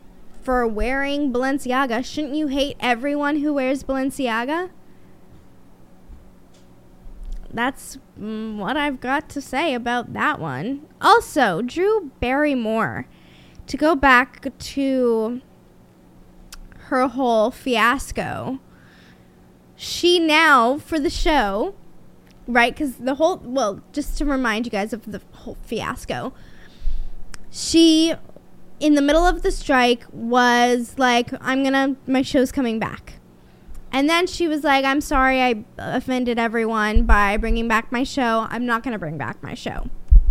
for 0.42 0.66
wearing 0.66 1.30
Balenciaga, 1.30 2.04
shouldn't 2.04 2.34
you 2.34 2.46
hate 2.46 2.76
everyone 2.80 3.36
who 3.36 3.52
wears 3.52 3.84
Balenciaga? 3.84 4.70
That's 7.52 7.98
mm, 8.18 8.56
what 8.56 8.78
I've 8.78 9.00
got 9.00 9.28
to 9.30 9.42
say 9.42 9.74
about 9.74 10.14
that 10.14 10.40
one. 10.40 10.86
Also, 11.02 11.60
Drew 11.60 12.10
Barrymore. 12.20 13.06
To 13.66 13.76
go 13.76 13.94
back 13.94 14.48
to 14.58 15.40
her 16.90 17.06
whole 17.06 17.52
fiasco, 17.52 18.58
she 19.76 20.18
now, 20.18 20.76
for 20.76 20.98
the 20.98 21.08
show, 21.08 21.74
right? 22.48 22.74
Because 22.74 22.96
the 22.96 23.14
whole, 23.14 23.36
well, 23.44 23.80
just 23.92 24.18
to 24.18 24.24
remind 24.24 24.66
you 24.66 24.72
guys 24.72 24.92
of 24.92 25.10
the 25.10 25.22
whole 25.32 25.56
fiasco, 25.62 26.32
she, 27.48 28.12
in 28.80 28.94
the 28.96 29.02
middle 29.02 29.24
of 29.24 29.42
the 29.42 29.52
strike, 29.52 30.04
was 30.10 30.98
like, 30.98 31.30
I'm 31.40 31.62
gonna, 31.62 31.94
my 32.08 32.22
show's 32.22 32.50
coming 32.50 32.80
back. 32.80 33.14
And 33.92 34.10
then 34.10 34.26
she 34.26 34.48
was 34.48 34.64
like, 34.64 34.84
I'm 34.84 35.00
sorry 35.00 35.40
I 35.40 35.64
offended 35.78 36.40
everyone 36.40 37.04
by 37.04 37.36
bringing 37.36 37.68
back 37.68 37.92
my 37.92 38.02
show. 38.02 38.48
I'm 38.50 38.66
not 38.66 38.82
gonna 38.82 38.98
bring 38.98 39.16
back 39.16 39.40
my 39.44 39.54
show. 39.54 39.88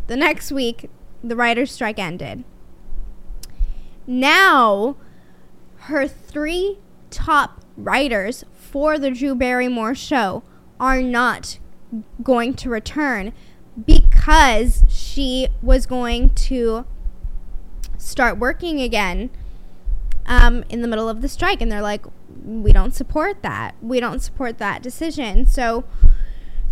The 0.08 0.18
next 0.18 0.52
week, 0.52 0.90
the 1.24 1.38
writer's 1.38 1.72
strike 1.72 2.00
ended. 2.00 2.44
Now, 4.06 4.98
her 5.90 6.08
three 6.08 6.78
top 7.10 7.66
writers 7.76 8.46
for 8.54 9.00
the 9.00 9.12
Drew 9.12 9.36
Barrymore 9.36 9.96
show 9.96 10.44
are 10.80 11.02
not 11.02 11.58
going 12.22 12.54
to 12.54 12.70
return 12.70 13.34
because 13.86 14.84
she 14.88 15.48
was 15.62 15.86
going 15.86 16.30
to 16.36 16.86
start 17.98 18.38
working 18.38 18.80
again 18.80 19.30
um, 20.26 20.64
in 20.70 20.82
the 20.82 20.88
middle 20.88 21.10
of 21.10 21.22
the 21.22 21.28
strike. 21.28 21.62
And 21.62 21.72
they're 21.72 21.82
like, 21.82 22.06
we 22.46 22.72
don't 22.72 22.94
support 22.94 23.42
that. 23.42 23.76
We 23.82 24.00
don't 24.00 24.20
support 24.20 24.60
that 24.60 24.84
decision. 24.84 25.46
So, 25.46 25.86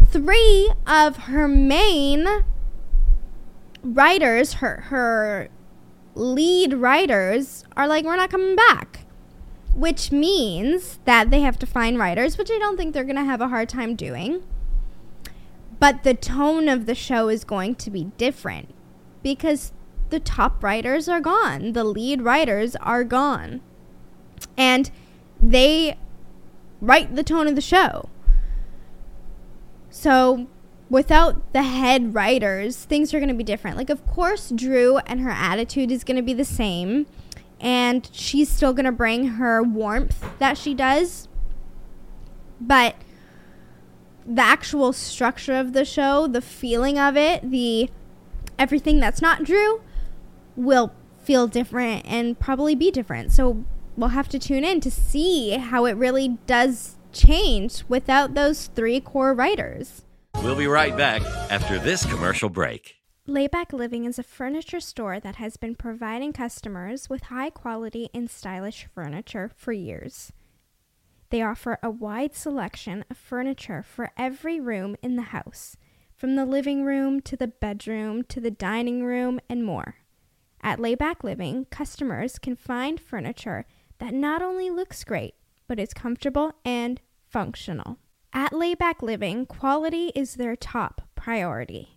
three 0.05 0.71
of 0.85 1.17
her 1.17 1.47
main 1.47 2.27
writers, 3.83 4.53
her, 4.53 4.81
her 4.87 5.49
lead 6.13 6.73
writers, 6.73 7.63
are 7.75 7.87
like, 7.87 8.05
we're 8.05 8.15
not 8.15 8.29
coming 8.29 8.55
back 8.55 9.06
which 9.77 10.11
means 10.11 10.97
that 11.05 11.29
they 11.29 11.41
have 11.41 11.59
to 11.59 11.67
find 11.67 11.99
writers, 11.99 12.35
which 12.35 12.49
I 12.49 12.57
don't 12.57 12.77
think 12.77 12.95
they're 12.95 13.03
going 13.03 13.15
to 13.15 13.23
have 13.23 13.41
a 13.41 13.49
hard 13.49 13.69
time 13.69 13.95
doing. 13.95 14.41
But 15.79 16.01
the 16.01 16.15
tone 16.15 16.67
of 16.67 16.87
the 16.87 16.95
show 16.95 17.29
is 17.29 17.43
going 17.43 17.75
to 17.75 17.91
be 17.91 18.05
different 18.17 18.73
because 19.21 19.71
the 20.09 20.19
top 20.19 20.63
writers 20.63 21.07
are 21.07 21.21
gone, 21.21 21.73
the 21.73 21.83
lead 21.83 22.23
writers 22.23 22.75
are 22.77 23.03
gone. 23.03 23.61
And 24.57 24.89
they 25.39 25.95
write 26.81 27.15
the 27.15 27.23
tone 27.23 27.47
of 27.47 27.53
the 27.53 27.61
show. 27.61 28.09
So, 29.91 30.47
without 30.89 31.53
the 31.53 31.61
head 31.61 32.15
writers, 32.15 32.83
things 32.85 33.13
are 33.13 33.19
going 33.19 33.29
to 33.29 33.35
be 33.35 33.43
different. 33.43 33.77
Like, 33.77 33.91
of 33.91 34.07
course, 34.07 34.49
Drew 34.49 34.97
and 35.05 35.19
her 35.21 35.29
attitude 35.29 35.91
is 35.91 36.03
going 36.03 36.17
to 36.17 36.23
be 36.23 36.33
the 36.33 36.45
same 36.45 37.05
and 37.59 38.09
she's 38.13 38.49
still 38.49 38.73
going 38.73 38.85
to 38.85 38.91
bring 38.91 39.27
her 39.27 39.63
warmth 39.63 40.25
that 40.39 40.57
she 40.57 40.73
does. 40.73 41.27
But 42.59 42.95
the 44.25 44.41
actual 44.41 44.93
structure 44.93 45.53
of 45.53 45.73
the 45.73 45.85
show, 45.85 46.27
the 46.27 46.41
feeling 46.41 46.99
of 46.99 47.15
it, 47.15 47.49
the 47.49 47.89
everything 48.59 48.99
that's 48.99 49.21
not 49.21 49.43
Drew 49.43 49.81
will 50.55 50.91
feel 51.23 51.47
different 51.47 52.05
and 52.05 52.39
probably 52.39 52.75
be 52.75 52.91
different. 52.91 53.31
So 53.31 53.65
we'll 53.95 54.09
have 54.09 54.29
to 54.29 54.39
tune 54.39 54.63
in 54.63 54.81
to 54.81 54.91
see 54.91 55.51
how 55.51 55.85
it 55.85 55.93
really 55.93 56.37
does 56.45 56.95
change 57.11 57.83
without 57.87 58.33
those 58.33 58.67
three 58.67 58.99
core 58.99 59.33
writers. 59.33 60.03
We'll 60.43 60.55
be 60.55 60.67
right 60.67 60.95
back 60.95 61.23
after 61.49 61.79
this 61.79 62.05
commercial 62.05 62.49
break. 62.49 62.96
Layback 63.27 63.73
Living 63.73 64.05
is 64.05 64.17
a 64.17 64.23
furniture 64.23 64.79
store 64.79 65.19
that 65.19 65.35
has 65.35 65.57
been 65.57 65.75
providing 65.75 66.31
customers 66.31 67.09
with 67.09 67.23
high 67.23 67.49
quality 67.49 68.09
and 68.13 68.29
stylish 68.29 68.87
furniture 68.95 69.51
for 69.53 69.73
years. 69.73 70.31
They 71.29 71.41
offer 71.41 71.77
a 71.83 71.89
wide 71.89 72.33
selection 72.33 73.03
of 73.11 73.17
furniture 73.17 73.83
for 73.83 74.11
every 74.15 74.61
room 74.61 74.95
in 75.01 75.17
the 75.17 75.33
house 75.33 75.75
from 76.15 76.37
the 76.37 76.45
living 76.45 76.85
room 76.85 77.19
to 77.23 77.35
the 77.35 77.49
bedroom 77.49 78.23
to 78.29 78.39
the 78.39 78.49
dining 78.49 79.03
room 79.03 79.41
and 79.49 79.61
more. 79.61 79.95
At 80.61 80.79
Layback 80.79 81.21
Living, 81.21 81.65
customers 81.65 82.39
can 82.39 82.55
find 82.55 82.97
furniture 82.97 83.65
that 83.99 84.13
not 84.13 84.41
only 84.41 84.69
looks 84.69 85.03
great, 85.03 85.35
but 85.67 85.81
is 85.81 85.93
comfortable 85.93 86.53
and 86.63 87.01
functional. 87.27 87.97
At 88.31 88.53
Layback 88.53 89.01
Living, 89.01 89.45
quality 89.45 90.13
is 90.15 90.35
their 90.35 90.55
top 90.55 91.01
priority. 91.15 91.96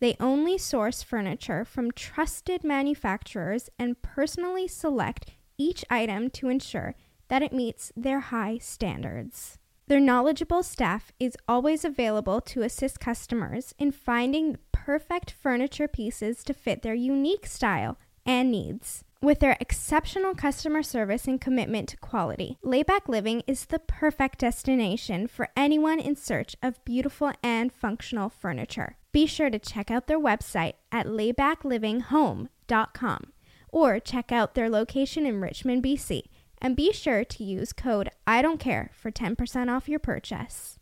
They 0.00 0.16
only 0.18 0.56
source 0.56 1.02
furniture 1.02 1.64
from 1.64 1.92
trusted 1.92 2.64
manufacturers 2.64 3.68
and 3.78 4.00
personally 4.00 4.66
select 4.66 5.30
each 5.58 5.84
item 5.90 6.30
to 6.30 6.48
ensure 6.48 6.94
that 7.28 7.42
it 7.42 7.52
meets 7.52 7.92
their 7.94 8.20
high 8.20 8.58
standards. 8.58 9.58
Their 9.88 10.00
knowledgeable 10.00 10.62
staff 10.62 11.12
is 11.20 11.36
always 11.46 11.84
available 11.84 12.40
to 12.42 12.62
assist 12.62 12.98
customers 12.98 13.74
in 13.78 13.92
finding 13.92 14.52
the 14.52 14.58
perfect 14.72 15.32
furniture 15.32 15.88
pieces 15.88 16.42
to 16.44 16.54
fit 16.54 16.82
their 16.82 16.94
unique 16.94 17.46
style 17.46 17.98
and 18.24 18.50
needs. 18.50 19.04
With 19.20 19.40
their 19.40 19.58
exceptional 19.60 20.34
customer 20.34 20.82
service 20.82 21.26
and 21.26 21.38
commitment 21.38 21.90
to 21.90 21.98
quality, 21.98 22.56
Layback 22.62 23.06
Living 23.06 23.42
is 23.46 23.66
the 23.66 23.78
perfect 23.78 24.38
destination 24.38 25.26
for 25.26 25.48
anyone 25.54 26.00
in 26.00 26.16
search 26.16 26.56
of 26.62 26.82
beautiful 26.86 27.32
and 27.42 27.70
functional 27.70 28.30
furniture. 28.30 28.96
Be 29.12 29.26
sure 29.26 29.50
to 29.50 29.58
check 29.58 29.90
out 29.90 30.06
their 30.06 30.20
website 30.20 30.74
at 30.92 31.06
laybackliving.home.com 31.06 33.32
or 33.72 34.00
check 34.00 34.32
out 34.32 34.54
their 34.54 34.70
location 34.70 35.26
in 35.26 35.40
Richmond, 35.40 35.82
BC. 35.82 36.22
And 36.62 36.76
be 36.76 36.92
sure 36.92 37.24
to 37.24 37.44
use 37.44 37.72
code 37.72 38.10
I 38.26 38.42
don't 38.42 38.60
care 38.60 38.90
for 38.94 39.10
10% 39.10 39.74
off 39.74 39.88
your 39.88 39.98
purchase. 39.98 40.78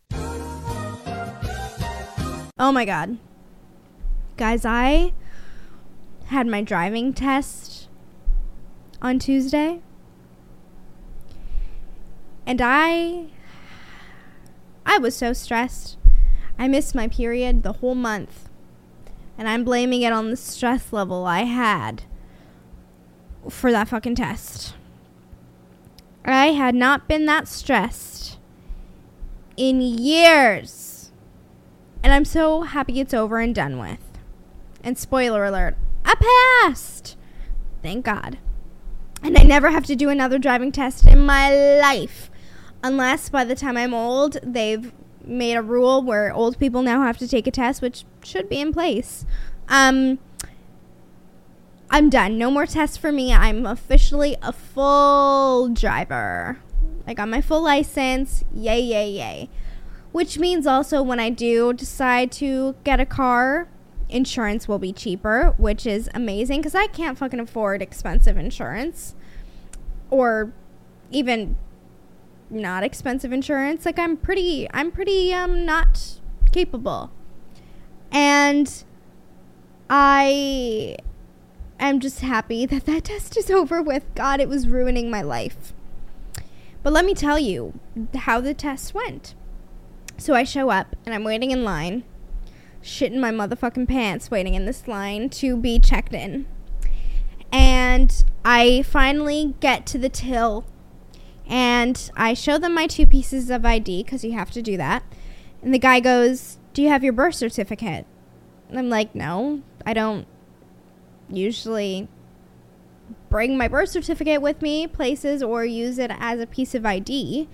Oh 2.61 2.73
my 2.73 2.83
god. 2.83 3.17
Guys, 4.35 4.65
I 4.65 5.13
had 6.25 6.45
my 6.45 6.61
driving 6.61 7.13
test 7.13 7.87
on 9.01 9.17
Tuesday. 9.17 9.81
And 12.45 12.61
I 12.61 13.27
I 14.85 14.97
was 14.97 15.15
so 15.15 15.33
stressed. 15.33 15.98
I 16.59 16.67
missed 16.67 16.93
my 16.93 17.07
period 17.07 17.63
the 17.63 17.73
whole 17.73 17.95
month. 17.95 18.49
And 19.37 19.47
I'm 19.47 19.63
blaming 19.63 20.01
it 20.01 20.11
on 20.11 20.29
the 20.29 20.35
stress 20.35 20.91
level 20.91 21.25
I 21.25 21.43
had 21.43 22.03
for 23.49 23.71
that 23.71 23.87
fucking 23.87 24.15
test. 24.15 24.75
I 26.25 26.47
had 26.47 26.75
not 26.75 27.07
been 27.07 27.25
that 27.25 27.47
stressed 27.47 28.37
in 29.55 29.79
years. 29.79 31.11
And 32.03 32.11
I'm 32.11 32.25
so 32.25 32.63
happy 32.63 32.99
it's 32.99 33.13
over 33.13 33.39
and 33.39 33.55
done 33.55 33.79
with. 33.79 33.99
And 34.83 34.97
spoiler 34.97 35.45
alert, 35.45 35.77
I 36.03 36.15
passed. 36.65 37.15
Thank 37.81 38.03
God. 38.03 38.37
And 39.23 39.37
I 39.37 39.43
never 39.43 39.69
have 39.69 39.85
to 39.85 39.95
do 39.95 40.09
another 40.09 40.37
driving 40.37 40.73
test 40.73 41.05
in 41.05 41.25
my 41.25 41.53
life. 41.79 42.29
Unless 42.83 43.29
by 43.29 43.45
the 43.45 43.55
time 43.55 43.77
I'm 43.77 43.93
old, 43.93 44.37
they've 44.43 44.91
made 45.29 45.55
a 45.55 45.61
rule 45.61 46.01
where 46.01 46.33
old 46.33 46.59
people 46.59 46.81
now 46.81 47.01
have 47.03 47.17
to 47.19 47.27
take 47.27 47.47
a 47.47 47.51
test, 47.51 47.81
which 47.81 48.03
should 48.23 48.49
be 48.49 48.59
in 48.59 48.73
place. 48.73 49.25
Um, 49.67 50.19
I'm 51.89 52.09
done. 52.09 52.37
No 52.37 52.51
more 52.51 52.65
tests 52.65 52.97
for 52.97 53.11
me. 53.11 53.33
I'm 53.33 53.65
officially 53.65 54.35
a 54.41 54.51
full 54.51 55.69
driver. 55.69 56.59
I 57.07 57.13
got 57.13 57.29
my 57.29 57.41
full 57.41 57.61
license. 57.61 58.43
Yay, 58.53 58.79
yay, 58.81 59.09
yay. 59.09 59.49
Which 60.11 60.37
means 60.37 60.67
also 60.67 61.01
when 61.01 61.19
I 61.19 61.29
do 61.29 61.73
decide 61.73 62.31
to 62.33 62.75
get 62.83 62.99
a 62.99 63.05
car, 63.05 63.67
insurance 64.09 64.67
will 64.67 64.79
be 64.79 64.91
cheaper, 64.91 65.53
which 65.57 65.85
is 65.85 66.09
amazing 66.13 66.59
because 66.61 66.75
I 66.75 66.87
can't 66.87 67.17
fucking 67.17 67.39
afford 67.39 67.81
expensive 67.81 68.37
insurance 68.37 69.15
or 70.09 70.53
even 71.11 71.57
not 72.49 72.83
expensive 72.83 73.31
insurance. 73.31 73.85
Like 73.85 73.99
I'm 73.99 74.17
pretty 74.17 74.67
I'm 74.73 74.91
pretty 74.91 75.33
um 75.33 75.65
not 75.65 76.19
capable. 76.51 77.11
And 78.11 78.83
I 79.89 80.97
am 81.79 81.99
just 81.99 82.21
happy 82.21 82.65
that 82.67 82.85
that 82.85 83.05
test 83.05 83.37
is 83.37 83.49
over 83.49 83.81
with. 83.81 84.03
God, 84.15 84.39
it 84.39 84.49
was 84.49 84.67
ruining 84.67 85.09
my 85.09 85.21
life. 85.21 85.73
But 86.81 86.93
let 86.93 87.05
me 87.05 87.13
tell 87.13 87.37
you 87.37 87.79
how 88.15 88.39
the 88.39 88.53
test 88.53 88.93
went. 88.93 89.35
So 90.17 90.33
I 90.33 90.43
show 90.43 90.69
up 90.69 90.95
and 91.05 91.13
I'm 91.13 91.23
waiting 91.23 91.51
in 91.51 91.63
line 91.63 92.03
shitting 92.81 93.19
my 93.19 93.31
motherfucking 93.31 93.87
pants 93.87 94.31
waiting 94.31 94.55
in 94.55 94.65
this 94.65 94.87
line 94.87 95.29
to 95.29 95.57
be 95.57 95.79
checked 95.79 96.13
in. 96.13 96.45
And 97.51 98.23
I 98.45 98.83
finally 98.83 99.55
get 99.59 99.85
to 99.87 99.97
the 99.97 100.09
till 100.09 100.65
and 101.49 102.11
I 102.15 102.35
show 102.35 102.59
them 102.59 102.75
my 102.75 102.85
two 102.85 103.07
pieces 103.07 103.49
of 103.49 103.65
ID 103.65 104.03
because 104.03 104.23
you 104.23 104.33
have 104.33 104.51
to 104.51 104.61
do 104.61 104.77
that. 104.77 105.03
And 105.63 105.73
the 105.73 105.79
guy 105.79 105.99
goes, 105.99 106.59
Do 106.73 106.83
you 106.83 106.89
have 106.89 107.03
your 107.03 107.11
birth 107.11 107.35
certificate? 107.35 108.05
And 108.69 108.77
I'm 108.77 108.89
like, 108.89 109.15
No, 109.15 109.63
I 109.85 109.93
don't 109.93 110.27
usually 111.27 112.07
bring 113.29 113.57
my 113.57 113.67
birth 113.67 113.89
certificate 113.89 114.41
with 114.41 114.61
me 114.61 114.85
places 114.85 115.41
or 115.41 115.65
use 115.65 115.97
it 115.97 116.11
as 116.19 116.39
a 116.39 116.47
piece 116.47 116.75
of 116.75 116.85
ID. 116.85 117.49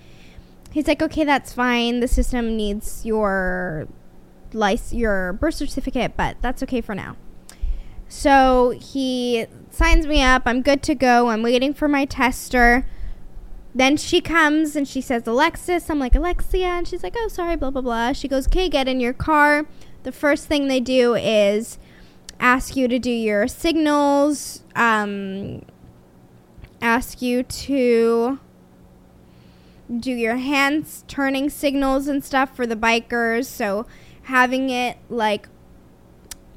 He's 0.71 0.87
like, 0.87 1.01
Okay, 1.01 1.23
that's 1.23 1.53
fine. 1.53 2.01
The 2.01 2.09
system 2.09 2.57
needs 2.57 3.05
your 3.05 3.87
license, 4.51 4.93
your 4.93 5.33
birth 5.33 5.55
certificate, 5.55 6.17
but 6.17 6.35
that's 6.41 6.61
okay 6.63 6.81
for 6.81 6.95
now. 6.95 7.15
So 8.09 8.71
he 8.71 9.47
signs 9.69 10.05
me 10.05 10.21
up. 10.21 10.43
I'm 10.45 10.61
good 10.61 10.83
to 10.83 10.95
go. 10.95 11.29
I'm 11.29 11.41
waiting 11.41 11.73
for 11.73 11.87
my 11.87 12.03
tester. 12.03 12.85
Then 13.75 13.97
she 13.97 14.21
comes 14.21 14.77
and 14.77 14.87
she 14.87 15.01
says, 15.01 15.27
Alexis. 15.27 15.89
I'm 15.89 15.99
like, 15.99 16.15
Alexia. 16.15 16.67
And 16.67 16.87
she's 16.87 17.03
like, 17.03 17.13
oh, 17.17 17.27
sorry, 17.27 17.57
blah, 17.57 17.71
blah, 17.71 17.81
blah. 17.81 18.13
She 18.13 18.29
goes, 18.29 18.47
okay, 18.47 18.69
get 18.69 18.87
in 18.87 19.01
your 19.01 19.11
car. 19.11 19.65
The 20.03 20.13
first 20.13 20.47
thing 20.47 20.69
they 20.69 20.79
do 20.79 21.13
is 21.13 21.77
ask 22.39 22.77
you 22.77 22.87
to 22.87 22.97
do 22.97 23.11
your 23.11 23.49
signals, 23.49 24.63
um, 24.75 25.63
ask 26.81 27.21
you 27.21 27.43
to 27.43 28.39
do 29.99 30.11
your 30.11 30.37
hands 30.37 31.03
turning 31.09 31.49
signals 31.49 32.07
and 32.07 32.23
stuff 32.23 32.55
for 32.55 32.65
the 32.65 32.75
bikers. 32.77 33.45
So 33.45 33.85
having 34.23 34.69
it 34.69 34.97
like 35.09 35.49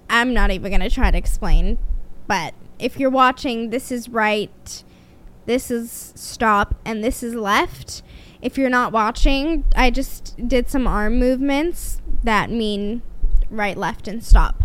I'm 0.09 0.33
not 0.33 0.53
even 0.53 0.71
going 0.71 0.81
to 0.81 0.91
try 0.91 1.11
to 1.11 1.19
explain, 1.19 1.79
but 2.27 2.55
if 2.79 2.99
you're 2.99 3.11
watching, 3.11 3.71
this 3.71 3.91
is 3.91 4.09
right, 4.09 4.85
this 5.49 5.71
is 5.71 6.13
stop, 6.15 6.75
and 6.85 7.03
this 7.03 7.23
is 7.23 7.35
left. 7.35 8.03
If 8.43 8.59
you're 8.59 8.71
not 8.71 8.93
watching, 8.93 9.65
I 9.75 9.91
just 9.91 10.37
did 10.47 10.69
some 10.69 10.87
arm 10.87 11.19
movements 11.19 12.03
that 12.23 12.51
mean 12.51 13.03
right, 13.51 13.77
left, 13.77 14.07
and 14.07 14.23
stop. 14.23 14.63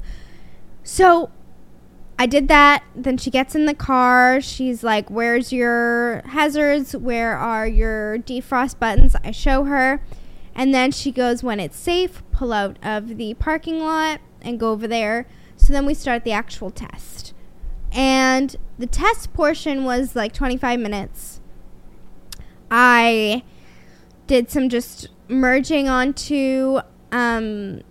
So 0.84 1.32
I 2.20 2.26
did 2.26 2.50
that. 2.50 2.84
Then 2.94 3.18
she 3.18 3.32
gets 3.32 3.56
in 3.56 3.66
the 3.66 3.74
car. 3.74 4.42
She's 4.42 4.84
like, 4.84 5.10
Where's 5.10 5.54
your 5.54 6.22
hazards? 6.28 6.96
Where 6.96 7.38
are 7.38 7.66
your 7.66 8.20
defrost 8.20 8.78
buttons? 8.78 9.16
I 9.24 9.32
show 9.32 9.64
her. 9.64 10.04
And 10.54 10.74
then 10.74 10.92
she 10.92 11.12
goes, 11.12 11.42
when 11.42 11.60
it's 11.60 11.78
safe, 11.78 12.22
pull 12.32 12.54
out 12.54 12.78
of 12.84 13.18
the 13.18 13.34
parking 13.36 13.80
lot 13.80 14.20
and 14.42 14.60
go 14.60 14.72
over 14.72 14.88
there. 14.88 15.28
So 15.56 15.72
then 15.72 15.86
we 15.86 15.94
start 15.94 16.26
the 16.26 16.34
actual 16.34 16.70
test. 16.70 17.33
And 17.94 18.56
the 18.78 18.88
test 18.88 19.34
portion 19.34 19.84
was 19.84 20.16
like 20.16 20.34
25 20.34 20.80
minutes. 20.80 21.39
I 22.72 23.44
did 24.26 24.50
some 24.50 24.70
just 24.70 25.10
merging 25.28 25.88
onto 25.88 26.80
um, 27.12 27.82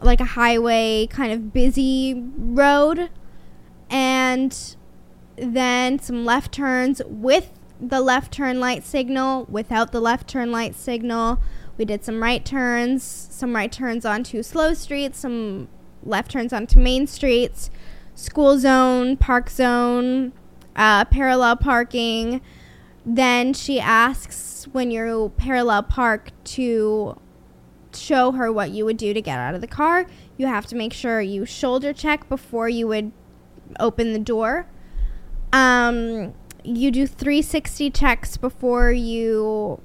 like 0.00 0.20
a 0.20 0.24
highway 0.24 1.08
kind 1.10 1.32
of 1.32 1.52
busy 1.52 2.22
road. 2.36 3.10
And 3.90 4.76
then 5.36 5.98
some 5.98 6.24
left 6.24 6.52
turns 6.52 7.02
with 7.06 7.50
the 7.80 8.00
left 8.00 8.32
turn 8.32 8.60
light 8.60 8.84
signal, 8.84 9.46
without 9.50 9.90
the 9.90 10.00
left 10.00 10.28
turn 10.28 10.52
light 10.52 10.76
signal 10.76 11.40
we 11.76 11.84
did 11.84 12.04
some 12.04 12.22
right 12.22 12.44
turns, 12.44 13.02
some 13.02 13.54
right 13.54 13.72
turns 13.72 14.04
onto 14.04 14.42
slow 14.42 14.74
streets, 14.74 15.18
some 15.18 15.68
left 16.04 16.30
turns 16.30 16.52
onto 16.52 16.78
main 16.78 17.06
streets, 17.06 17.70
school 18.14 18.58
zone, 18.58 19.16
park 19.16 19.50
zone, 19.50 20.32
uh, 20.76 21.04
parallel 21.06 21.56
parking. 21.56 22.40
Then 23.04 23.52
she 23.52 23.80
asks 23.80 24.68
when 24.72 24.90
you 24.90 25.32
parallel 25.36 25.82
park 25.82 26.30
to 26.44 27.18
show 27.94 28.32
her 28.32 28.50
what 28.52 28.70
you 28.70 28.84
would 28.84 28.96
do 28.96 29.12
to 29.12 29.20
get 29.20 29.38
out 29.38 29.54
of 29.54 29.60
the 29.60 29.66
car. 29.66 30.06
You 30.36 30.46
have 30.46 30.66
to 30.66 30.76
make 30.76 30.92
sure 30.92 31.20
you 31.20 31.44
shoulder 31.44 31.92
check 31.92 32.28
before 32.28 32.68
you 32.68 32.86
would 32.88 33.12
open 33.80 34.12
the 34.12 34.18
door. 34.18 34.66
Um, 35.52 36.34
you 36.64 36.90
do 36.90 37.06
360 37.06 37.90
checks 37.90 38.36
before 38.36 38.92
you 38.92 39.80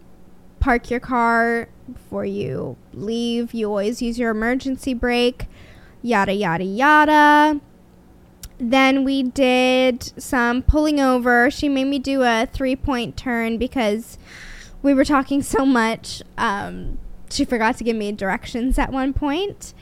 park 0.59 0.89
your 0.89 0.99
car 0.99 1.69
before 1.91 2.25
you 2.25 2.77
leave. 2.93 3.53
You 3.53 3.67
always 3.67 4.01
use 4.01 4.19
your 4.19 4.31
emergency 4.31 4.93
brake, 4.93 5.45
yada, 6.01 6.33
yada, 6.33 6.63
yada. 6.63 7.61
Then 8.59 9.03
we 9.03 9.23
did 9.23 10.03
some 10.21 10.63
pulling 10.63 10.99
over. 10.99 11.51
She 11.51 11.69
made 11.69 11.85
me 11.85 11.99
do 11.99 12.23
a 12.23 12.47
three 12.51 12.75
point 12.75 13.15
turn 13.15 13.57
because 13.57 14.17
we 14.81 14.93
were 14.93 15.05
talking 15.05 15.43
so 15.43 15.65
much. 15.65 16.23
Um, 16.37 16.97
she 17.29 17.45
forgot 17.45 17.77
to 17.77 17.83
give 17.83 17.95
me 17.95 18.11
directions 18.11 18.79
at 18.79 18.91
one 18.91 19.13
point. 19.13 19.73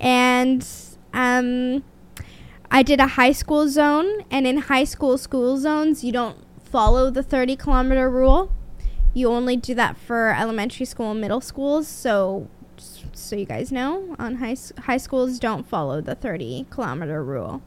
And 0.00 0.66
um, 1.12 1.84
I 2.70 2.82
did 2.82 3.00
a 3.00 3.08
high 3.08 3.32
school 3.32 3.68
zone. 3.68 4.24
And 4.30 4.46
in 4.46 4.58
high 4.58 4.84
school 4.84 5.18
school 5.18 5.58
zones, 5.58 6.02
you 6.02 6.12
don't 6.12 6.38
follow 6.64 7.10
the 7.10 7.22
30 7.22 7.56
kilometer 7.56 8.08
rule. 8.08 8.52
You 9.12 9.28
only 9.28 9.56
do 9.56 9.74
that 9.74 9.96
for 9.96 10.34
elementary 10.34 10.86
school 10.86 11.12
and 11.12 11.20
middle 11.20 11.40
schools. 11.40 11.86
So, 11.86 12.48
so 13.12 13.36
you 13.36 13.44
guys 13.44 13.70
know, 13.70 14.16
on 14.18 14.36
high 14.36 14.56
high 14.78 14.96
schools 14.96 15.38
don't 15.38 15.68
follow 15.68 16.00
the 16.00 16.14
30 16.14 16.66
kilometer 16.70 17.22
rule. 17.22 17.62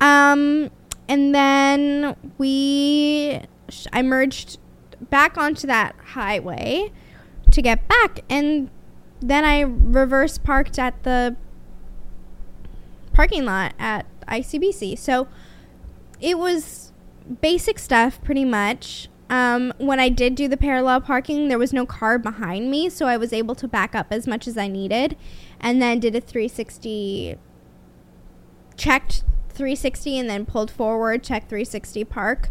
Um, 0.00 0.70
and 1.08 1.34
then 1.34 2.16
we, 2.36 3.40
I 3.92 4.02
merged 4.02 4.58
back 5.10 5.36
onto 5.38 5.66
that 5.66 5.94
highway 6.08 6.92
to 7.50 7.62
get 7.62 7.88
back, 7.88 8.20
and 8.28 8.70
then 9.20 9.44
I 9.44 9.60
reverse 9.60 10.38
parked 10.38 10.78
at 10.78 11.02
the 11.02 11.36
parking 13.12 13.44
lot 13.44 13.74
at 13.78 14.06
ICBC. 14.28 14.98
So 14.98 15.28
it 16.20 16.38
was 16.38 16.92
basic 17.40 17.78
stuff 17.78 18.22
pretty 18.22 18.44
much. 18.44 19.08
Um, 19.30 19.74
when 19.76 20.00
I 20.00 20.08
did 20.08 20.34
do 20.34 20.48
the 20.48 20.56
parallel 20.56 21.02
parking, 21.02 21.48
there 21.48 21.58
was 21.58 21.72
no 21.72 21.84
car 21.84 22.18
behind 22.18 22.70
me, 22.70 22.88
so 22.88 23.06
I 23.06 23.16
was 23.16 23.32
able 23.32 23.54
to 23.56 23.68
back 23.68 23.94
up 23.94 24.06
as 24.10 24.26
much 24.26 24.46
as 24.46 24.56
I 24.56 24.68
needed, 24.68 25.16
and 25.60 25.82
then 25.82 26.00
did 26.00 26.14
a 26.14 26.20
360, 26.20 27.36
checked 28.76 29.24
360, 29.58 30.18
and 30.18 30.30
then 30.30 30.46
pulled 30.46 30.70
forward, 30.70 31.22
check 31.22 31.48
360 31.48 32.04
park. 32.04 32.48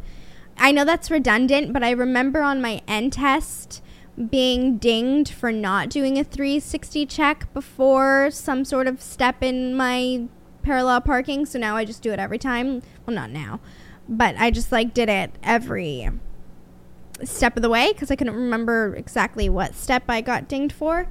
I 0.57 0.71
know 0.71 0.85
that's 0.85 1.09
redundant, 1.09 1.73
but 1.73 1.83
I 1.83 1.91
remember 1.91 2.41
on 2.41 2.61
my 2.61 2.81
end 2.87 3.13
test 3.13 3.81
being 4.29 4.77
dinged 4.77 5.31
for 5.31 5.51
not 5.51 5.89
doing 5.89 6.17
a 6.17 6.23
360 6.23 7.05
check 7.05 7.51
before 7.53 8.29
some 8.31 8.65
sort 8.65 8.87
of 8.87 9.01
step 9.01 9.43
in 9.43 9.75
my 9.75 10.27
parallel 10.63 11.01
parking. 11.01 11.45
So 11.45 11.59
now 11.59 11.75
I 11.75 11.85
just 11.85 12.01
do 12.01 12.11
it 12.11 12.19
every 12.19 12.39
time. 12.39 12.81
Well, 13.05 13.15
not 13.15 13.29
now, 13.29 13.59
but 14.09 14.35
I 14.37 14.51
just 14.51 14.71
like 14.71 14.93
did 14.93 15.09
it 15.09 15.31
every 15.43 16.09
step 17.23 17.55
of 17.55 17.63
the 17.63 17.69
way 17.69 17.93
because 17.93 18.11
I 18.11 18.15
couldn't 18.15 18.35
remember 18.35 18.95
exactly 18.95 19.49
what 19.49 19.75
step 19.75 20.03
I 20.09 20.21
got 20.21 20.47
dinged 20.47 20.73
for. 20.73 21.07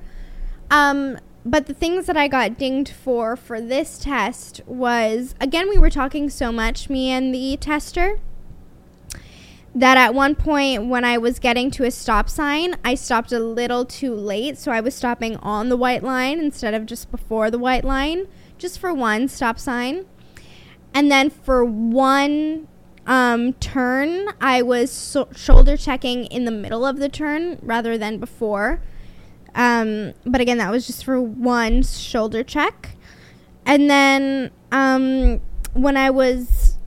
Um, 0.70 1.18
but 1.46 1.66
the 1.66 1.74
things 1.74 2.06
that 2.06 2.16
I 2.16 2.26
got 2.26 2.58
dinged 2.58 2.92
for 2.92 3.36
for 3.36 3.60
this 3.60 3.98
test 3.98 4.60
was 4.66 5.36
again, 5.40 5.68
we 5.68 5.78
were 5.78 5.90
talking 5.90 6.28
so 6.28 6.50
much, 6.50 6.90
me 6.90 7.08
and 7.10 7.32
the 7.32 7.56
tester, 7.56 8.18
that 9.72 9.96
at 9.96 10.12
one 10.12 10.34
point 10.34 10.86
when 10.86 11.04
I 11.04 11.18
was 11.18 11.38
getting 11.38 11.70
to 11.72 11.84
a 11.84 11.90
stop 11.92 12.28
sign, 12.28 12.74
I 12.84 12.96
stopped 12.96 13.30
a 13.30 13.38
little 13.38 13.84
too 13.84 14.12
late. 14.12 14.58
So 14.58 14.72
I 14.72 14.80
was 14.80 14.94
stopping 14.94 15.36
on 15.36 15.68
the 15.68 15.76
white 15.76 16.02
line 16.02 16.40
instead 16.40 16.74
of 16.74 16.84
just 16.84 17.12
before 17.12 17.48
the 17.48 17.60
white 17.60 17.84
line, 17.84 18.26
just 18.58 18.80
for 18.80 18.92
one 18.92 19.28
stop 19.28 19.60
sign. 19.60 20.04
And 20.92 21.12
then 21.12 21.30
for 21.30 21.64
one 21.64 22.66
um, 23.06 23.52
turn, 23.54 24.30
I 24.40 24.62
was 24.62 24.90
so- 24.90 25.28
shoulder 25.36 25.76
checking 25.76 26.24
in 26.24 26.44
the 26.44 26.50
middle 26.50 26.84
of 26.84 26.96
the 26.98 27.08
turn 27.08 27.60
rather 27.62 27.96
than 27.96 28.18
before. 28.18 28.80
Um, 29.56 30.14
but 30.24 30.40
again, 30.40 30.58
that 30.58 30.70
was 30.70 30.86
just 30.86 31.04
for 31.04 31.20
one 31.20 31.82
shoulder 31.82 32.44
check. 32.44 32.90
And 33.64 33.90
then 33.90 34.52
um, 34.70 35.40
when 35.72 35.96
I 35.96 36.10
was 36.10 36.78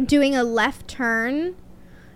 doing 0.00 0.36
a 0.36 0.44
left 0.44 0.86
turn, 0.86 1.56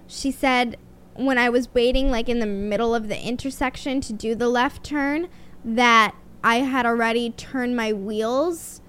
she 0.06 0.30
said 0.30 0.76
when 1.14 1.38
I 1.38 1.48
was 1.48 1.74
waiting, 1.74 2.12
like 2.12 2.28
in 2.28 2.38
the 2.38 2.46
middle 2.46 2.94
of 2.94 3.08
the 3.08 3.20
intersection 3.20 4.00
to 4.02 4.12
do 4.12 4.36
the 4.36 4.48
left 4.48 4.84
turn, 4.84 5.28
that 5.64 6.14
I 6.44 6.56
had 6.56 6.86
already 6.86 7.30
turned 7.30 7.74
my 7.74 7.92
wheels 7.92 8.80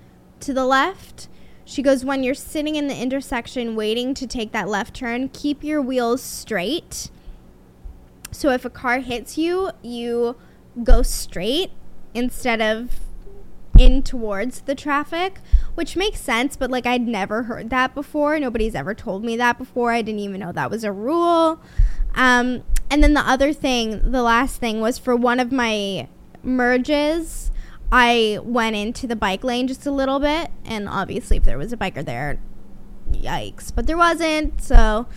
to 0.41 0.53
the 0.53 0.65
left 0.65 1.27
she 1.69 1.83
goes, 1.83 2.03
when 2.03 2.23
you're 2.23 2.33
sitting 2.33 2.75
in 2.75 2.87
the 2.87 2.97
intersection 2.97 3.75
waiting 3.75 4.15
to 4.15 4.25
take 4.25 4.53
that 4.53 4.67
left 4.67 4.95
turn, 4.95 5.29
keep 5.29 5.63
your 5.63 5.79
wheels 5.83 6.19
straight. 6.19 7.11
So 8.31 8.49
if 8.49 8.65
a 8.65 8.71
car 8.71 9.01
hits 9.01 9.37
you, 9.37 9.69
you 9.83 10.35
go 10.83 11.01
straight 11.01 11.71
instead 12.13 12.61
of 12.61 12.99
in 13.77 14.03
towards 14.03 14.61
the 14.61 14.75
traffic, 14.75 15.39
which 15.75 15.95
makes 15.95 16.19
sense, 16.19 16.57
but 16.57 16.69
like 16.69 16.85
I'd 16.85 17.07
never 17.07 17.43
heard 17.43 17.69
that 17.69 17.93
before. 17.93 18.37
Nobody's 18.39 18.75
ever 18.75 18.93
told 18.93 19.23
me 19.23 19.37
that 19.37 19.57
before. 19.57 19.91
I 19.91 20.01
didn't 20.01 20.19
even 20.19 20.41
know 20.41 20.51
that 20.51 20.69
was 20.69 20.83
a 20.83 20.91
rule. 20.91 21.61
Um, 22.15 22.63
and 22.89 23.03
then 23.03 23.13
the 23.13 23.21
other 23.21 23.53
thing, 23.53 24.11
the 24.11 24.23
last 24.23 24.57
thing 24.57 24.81
was 24.81 24.97
for 24.97 25.15
one 25.15 25.39
of 25.39 25.51
my 25.51 26.07
merges 26.43 27.51
I 27.91 28.39
went 28.43 28.75
into 28.75 29.07
the 29.07 29.15
bike 29.15 29.43
lane 29.43 29.67
just 29.67 29.85
a 29.85 29.91
little 29.91 30.19
bit, 30.19 30.51
and 30.63 30.87
obviously, 30.87 31.37
if 31.37 31.43
there 31.43 31.57
was 31.57 31.73
a 31.73 31.77
biker 31.77 32.05
there, 32.05 32.39
yikes. 33.11 33.73
But 33.73 33.87
there 33.87 33.97
wasn't, 33.97 34.61
so 34.61 35.07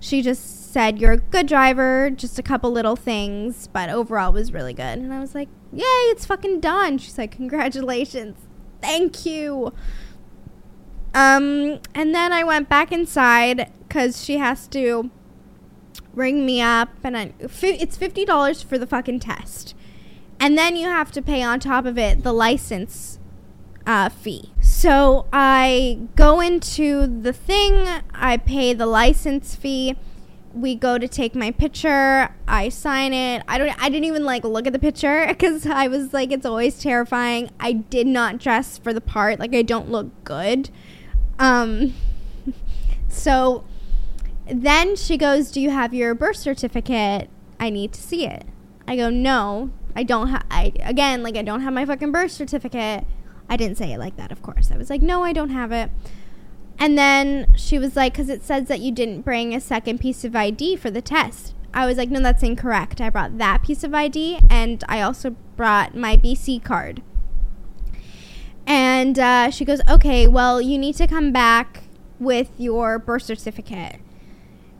she 0.00 0.20
just 0.20 0.57
said, 0.68 0.98
You're 0.98 1.12
a 1.12 1.18
good 1.18 1.46
driver, 1.46 2.10
just 2.10 2.38
a 2.38 2.42
couple 2.42 2.70
little 2.70 2.96
things, 2.96 3.68
but 3.68 3.90
overall 3.90 4.32
was 4.32 4.52
really 4.52 4.74
good. 4.74 4.98
And 4.98 5.12
I 5.12 5.20
was 5.20 5.34
like, 5.34 5.48
Yay, 5.72 5.82
it's 5.82 6.26
fucking 6.26 6.60
done. 6.60 6.98
She's 6.98 7.18
like, 7.18 7.32
Congratulations. 7.32 8.36
Thank 8.80 9.26
you. 9.26 9.72
Um, 11.14 11.80
and 11.94 12.14
then 12.14 12.32
I 12.32 12.44
went 12.44 12.68
back 12.68 12.92
inside 12.92 13.72
because 13.86 14.24
she 14.24 14.38
has 14.38 14.68
to 14.68 15.10
ring 16.14 16.44
me 16.44 16.60
up, 16.60 16.90
and 17.02 17.16
I, 17.16 17.32
it's 17.38 17.96
$50 17.96 18.64
for 18.64 18.76
the 18.76 18.86
fucking 18.86 19.20
test 19.20 19.74
and 20.40 20.56
then 20.56 20.76
you 20.76 20.88
have 20.88 21.10
to 21.12 21.22
pay 21.22 21.42
on 21.42 21.60
top 21.60 21.84
of 21.84 21.98
it 21.98 22.22
the 22.22 22.32
license 22.32 23.18
uh, 23.86 24.08
fee. 24.08 24.52
So 24.60 25.26
I 25.32 26.00
go 26.14 26.40
into 26.40 27.06
the 27.06 27.32
thing, 27.32 27.88
I 28.14 28.36
pay 28.36 28.74
the 28.74 28.86
license 28.86 29.54
fee. 29.54 29.96
We 30.60 30.74
go 30.74 30.98
to 30.98 31.06
take 31.06 31.34
my 31.34 31.50
picture. 31.50 32.34
I 32.46 32.68
sign 32.68 33.12
it. 33.12 33.42
I 33.46 33.58
don't. 33.58 33.70
I 33.82 33.88
didn't 33.88 34.04
even 34.04 34.24
like 34.24 34.44
look 34.44 34.66
at 34.66 34.72
the 34.72 34.78
picture 34.78 35.26
because 35.28 35.66
I 35.66 35.88
was 35.88 36.12
like, 36.12 36.32
it's 36.32 36.46
always 36.46 36.78
terrifying. 36.78 37.50
I 37.60 37.72
did 37.72 38.06
not 38.06 38.38
dress 38.38 38.78
for 38.78 38.92
the 38.92 39.00
part. 39.00 39.38
Like 39.38 39.54
I 39.54 39.62
don't 39.62 39.90
look 39.90 40.08
good. 40.24 40.70
Um. 41.38 41.94
so 43.08 43.64
then 44.46 44.96
she 44.96 45.16
goes, 45.16 45.50
"Do 45.50 45.60
you 45.60 45.70
have 45.70 45.94
your 45.94 46.14
birth 46.14 46.36
certificate? 46.36 47.28
I 47.60 47.70
need 47.70 47.92
to 47.92 48.00
see 48.00 48.26
it." 48.26 48.44
I 48.86 48.96
go, 48.96 49.10
"No." 49.10 49.70
I 49.96 50.04
don't 50.04 50.28
have, 50.28 50.44
I, 50.48 50.72
again, 50.84 51.24
like, 51.24 51.36
I 51.36 51.42
don't 51.42 51.62
have 51.62 51.72
my 51.72 51.84
fucking 51.84 52.12
birth 52.12 52.30
certificate. 52.30 53.04
I 53.48 53.56
didn't 53.56 53.78
say 53.78 53.92
it 53.92 53.98
like 53.98 54.16
that, 54.16 54.30
of 54.30 54.42
course. 54.42 54.70
I 54.70 54.76
was 54.76 54.90
like, 54.90 55.02
no, 55.02 55.24
I 55.24 55.32
don't 55.32 55.50
have 55.50 55.72
it. 55.72 55.90
And 56.78 56.96
then 56.96 57.52
she 57.56 57.78
was 57.78 57.96
like, 57.96 58.12
because 58.12 58.28
it 58.28 58.42
says 58.44 58.68
that 58.68 58.80
you 58.80 58.92
didn't 58.92 59.22
bring 59.22 59.54
a 59.54 59.60
second 59.60 59.98
piece 59.98 60.24
of 60.24 60.36
ID 60.36 60.76
for 60.76 60.90
the 60.90 61.02
test. 61.02 61.54
I 61.74 61.86
was 61.86 61.98
like, 61.98 62.08
no, 62.08 62.20
that's 62.20 62.42
incorrect. 62.42 63.00
I 63.00 63.10
brought 63.10 63.38
that 63.38 63.62
piece 63.62 63.84
of 63.84 63.92
ID 63.92 64.40
and 64.48 64.82
I 64.88 65.02
also 65.02 65.30
brought 65.56 65.96
my 65.96 66.16
BC 66.16 66.62
card. 66.62 67.02
And 68.66 69.18
uh, 69.18 69.50
she 69.50 69.64
goes, 69.64 69.80
okay, 69.88 70.26
well, 70.28 70.60
you 70.60 70.78
need 70.78 70.94
to 70.96 71.06
come 71.06 71.32
back 71.32 71.84
with 72.18 72.50
your 72.58 72.98
birth 72.98 73.22
certificate 73.22 73.96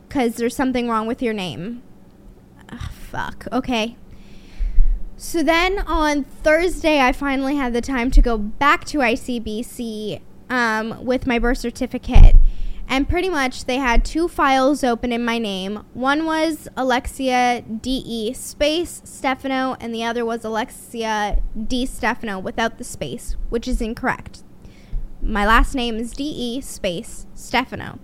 because 0.07 0.35
there's 0.35 0.55
something 0.55 0.89
wrong 0.89 1.05
with 1.05 1.21
your 1.21 1.33
name. 1.33 1.81
Ugh, 2.71 2.91
fuck. 2.91 3.47
Okay. 3.51 3.97
So 5.17 5.43
then 5.43 5.79
on 5.79 6.23
Thursday, 6.23 7.01
I 7.01 7.11
finally 7.11 7.55
had 7.55 7.73
the 7.73 7.81
time 7.81 8.09
to 8.11 8.21
go 8.21 8.37
back 8.37 8.85
to 8.85 8.99
ICBC 8.99 10.21
um, 10.49 11.05
with 11.05 11.27
my 11.27 11.39
birth 11.39 11.59
certificate. 11.59 12.35
And 12.91 13.07
pretty 13.07 13.29
much 13.29 13.65
they 13.65 13.77
had 13.77 14.03
two 14.03 14.27
files 14.27 14.83
open 14.83 15.11
in 15.11 15.23
my 15.23 15.37
name. 15.37 15.85
One 15.93 16.25
was 16.25 16.67
Alexia 16.75 17.61
DE 17.61 18.33
space 18.33 19.01
Stefano, 19.05 19.77
and 19.79 19.93
the 19.93 20.03
other 20.03 20.25
was 20.25 20.43
Alexia 20.43 21.39
D 21.67 21.85
Stefano 21.85 22.39
without 22.39 22.79
the 22.79 22.83
space, 22.83 23.35
which 23.49 23.67
is 23.67 23.79
incorrect. 23.79 24.43
My 25.21 25.45
last 25.45 25.75
name 25.75 25.97
is 25.97 26.13
DE 26.13 26.61
space 26.61 27.27
Stefano. 27.35 27.99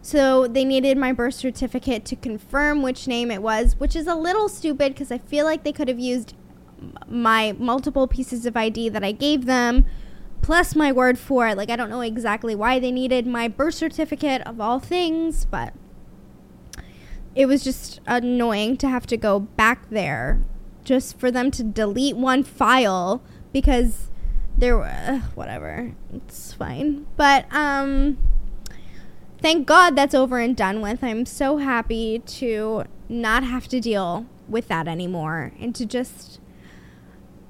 So 0.00 0.46
they 0.46 0.64
needed 0.64 0.96
my 0.96 1.12
birth 1.12 1.34
certificate 1.34 2.04
to 2.06 2.16
confirm 2.16 2.80
which 2.80 3.06
name 3.06 3.30
it 3.30 3.42
was, 3.42 3.74
which 3.78 3.94
is 3.94 4.06
a 4.06 4.14
little 4.14 4.48
stupid 4.48 4.94
because 4.94 5.10
I 5.10 5.18
feel 5.18 5.44
like 5.44 5.62
they 5.62 5.72
could 5.72 5.88
have 5.88 5.98
used 5.98 6.34
my 7.08 7.52
multiple 7.58 8.06
pieces 8.06 8.46
of 8.46 8.56
ID 8.56 8.88
that 8.90 9.04
I 9.04 9.12
gave 9.12 9.46
them 9.46 9.84
plus 10.42 10.76
my 10.76 10.92
word 10.92 11.18
for 11.18 11.48
it. 11.48 11.56
Like, 11.56 11.70
I 11.70 11.76
don't 11.76 11.90
know 11.90 12.00
exactly 12.00 12.54
why 12.54 12.78
they 12.78 12.92
needed 12.92 13.26
my 13.26 13.48
birth 13.48 13.74
certificate 13.74 14.42
of 14.42 14.60
all 14.60 14.78
things, 14.80 15.44
but 15.44 15.72
it 17.34 17.46
was 17.46 17.62
just 17.62 18.00
annoying 18.06 18.76
to 18.78 18.88
have 18.88 19.06
to 19.06 19.16
go 19.16 19.40
back 19.40 19.90
there 19.90 20.42
just 20.84 21.18
for 21.18 21.30
them 21.30 21.50
to 21.50 21.62
delete 21.62 22.16
one 22.16 22.42
file 22.42 23.22
because 23.52 24.08
there 24.56 24.76
were 24.76 24.84
uh, 24.84 25.18
whatever. 25.34 25.92
It's 26.12 26.54
fine. 26.54 27.06
But 27.16 27.46
um 27.52 28.16
thank 29.42 29.66
God 29.66 29.94
that's 29.94 30.14
over 30.14 30.38
and 30.38 30.56
done 30.56 30.80
with. 30.80 31.04
I'm 31.04 31.26
so 31.26 31.58
happy 31.58 32.20
to 32.20 32.84
not 33.08 33.44
have 33.44 33.68
to 33.68 33.80
deal 33.80 34.26
with 34.48 34.68
that 34.68 34.88
anymore 34.88 35.52
and 35.60 35.74
to 35.74 35.84
just 35.84 36.40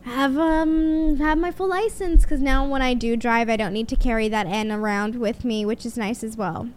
have 0.07 0.39
um 0.39 1.17
have 1.17 1.37
my 1.37 1.51
full 1.51 1.69
license 1.69 2.23
because 2.23 2.41
now 2.41 2.67
when 2.67 2.81
I 2.81 2.95
do 2.95 3.17
drive, 3.17 3.51
I 3.51 3.57
don't 3.57 3.73
need 3.73 3.89
to 3.89 3.97
carry 3.97 4.29
that 4.29 4.47
N 4.47 4.71
around 4.71 5.17
with 5.17 5.45
me, 5.45 5.67
which 5.67 5.85
is 5.85 5.97
nice 5.97 6.23
as 6.23 6.37
well. 6.37 6.71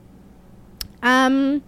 Um, 1.04 1.64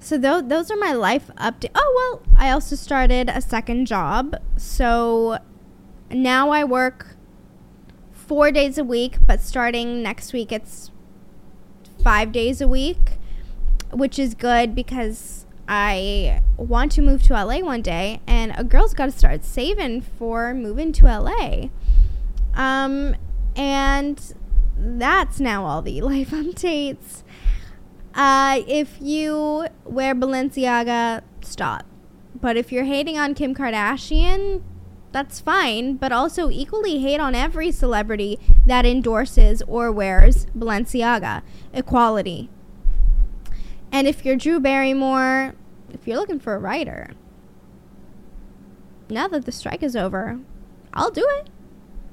so 0.00 0.20
th- 0.20 0.44
those 0.48 0.70
are 0.70 0.76
my 0.76 0.92
life 0.92 1.30
update. 1.38 1.70
Oh 1.74 2.20
well, 2.26 2.36
I 2.36 2.50
also 2.50 2.74
started 2.74 3.28
a 3.28 3.40
second 3.40 3.86
job, 3.86 4.36
so 4.56 5.38
now 6.10 6.50
I 6.50 6.64
work 6.64 7.16
four 8.12 8.50
days 8.50 8.76
a 8.76 8.84
week, 8.84 9.18
but 9.26 9.40
starting 9.40 10.02
next 10.02 10.32
week, 10.32 10.50
it's 10.50 10.90
five 12.02 12.32
days 12.32 12.60
a 12.60 12.66
week, 12.66 13.12
which 13.92 14.18
is 14.18 14.34
good 14.34 14.74
because 14.74 15.43
I 15.68 16.42
want 16.56 16.92
to 16.92 17.02
move 17.02 17.22
to 17.24 17.32
LA 17.32 17.60
one 17.60 17.82
day, 17.82 18.20
and 18.26 18.52
a 18.56 18.64
girl's 18.64 18.94
got 18.94 19.06
to 19.06 19.12
start 19.12 19.44
saving 19.44 20.02
for 20.02 20.54
moving 20.54 20.92
to 20.92 21.06
LA. 21.06 21.68
Um, 22.54 23.16
and 23.56 24.34
that's 24.76 25.40
now 25.40 25.64
all 25.64 25.82
the 25.82 26.00
life 26.02 26.30
updates. 26.30 27.22
Uh, 28.14 28.62
if 28.68 28.98
you 29.00 29.66
wear 29.84 30.14
Balenciaga, 30.14 31.22
stop. 31.42 31.84
But 32.40 32.56
if 32.56 32.70
you're 32.70 32.84
hating 32.84 33.18
on 33.18 33.34
Kim 33.34 33.54
Kardashian, 33.54 34.62
that's 35.12 35.40
fine. 35.40 35.96
But 35.96 36.12
also 36.12 36.50
equally 36.50 36.98
hate 36.98 37.20
on 37.20 37.34
every 37.34 37.70
celebrity 37.70 38.38
that 38.66 38.84
endorses 38.84 39.62
or 39.66 39.90
wears 39.90 40.46
Balenciaga. 40.46 41.42
Equality. 41.72 42.50
And 43.94 44.08
if 44.08 44.24
you're 44.24 44.34
Drew 44.34 44.58
Barrymore, 44.58 45.54
if 45.92 46.04
you're 46.04 46.16
looking 46.16 46.40
for 46.40 46.56
a 46.56 46.58
writer, 46.58 47.10
now 49.08 49.28
that 49.28 49.44
the 49.44 49.52
strike 49.52 49.84
is 49.84 49.94
over, 49.94 50.40
I'll 50.92 51.12
do 51.12 51.24
it. 51.38 51.48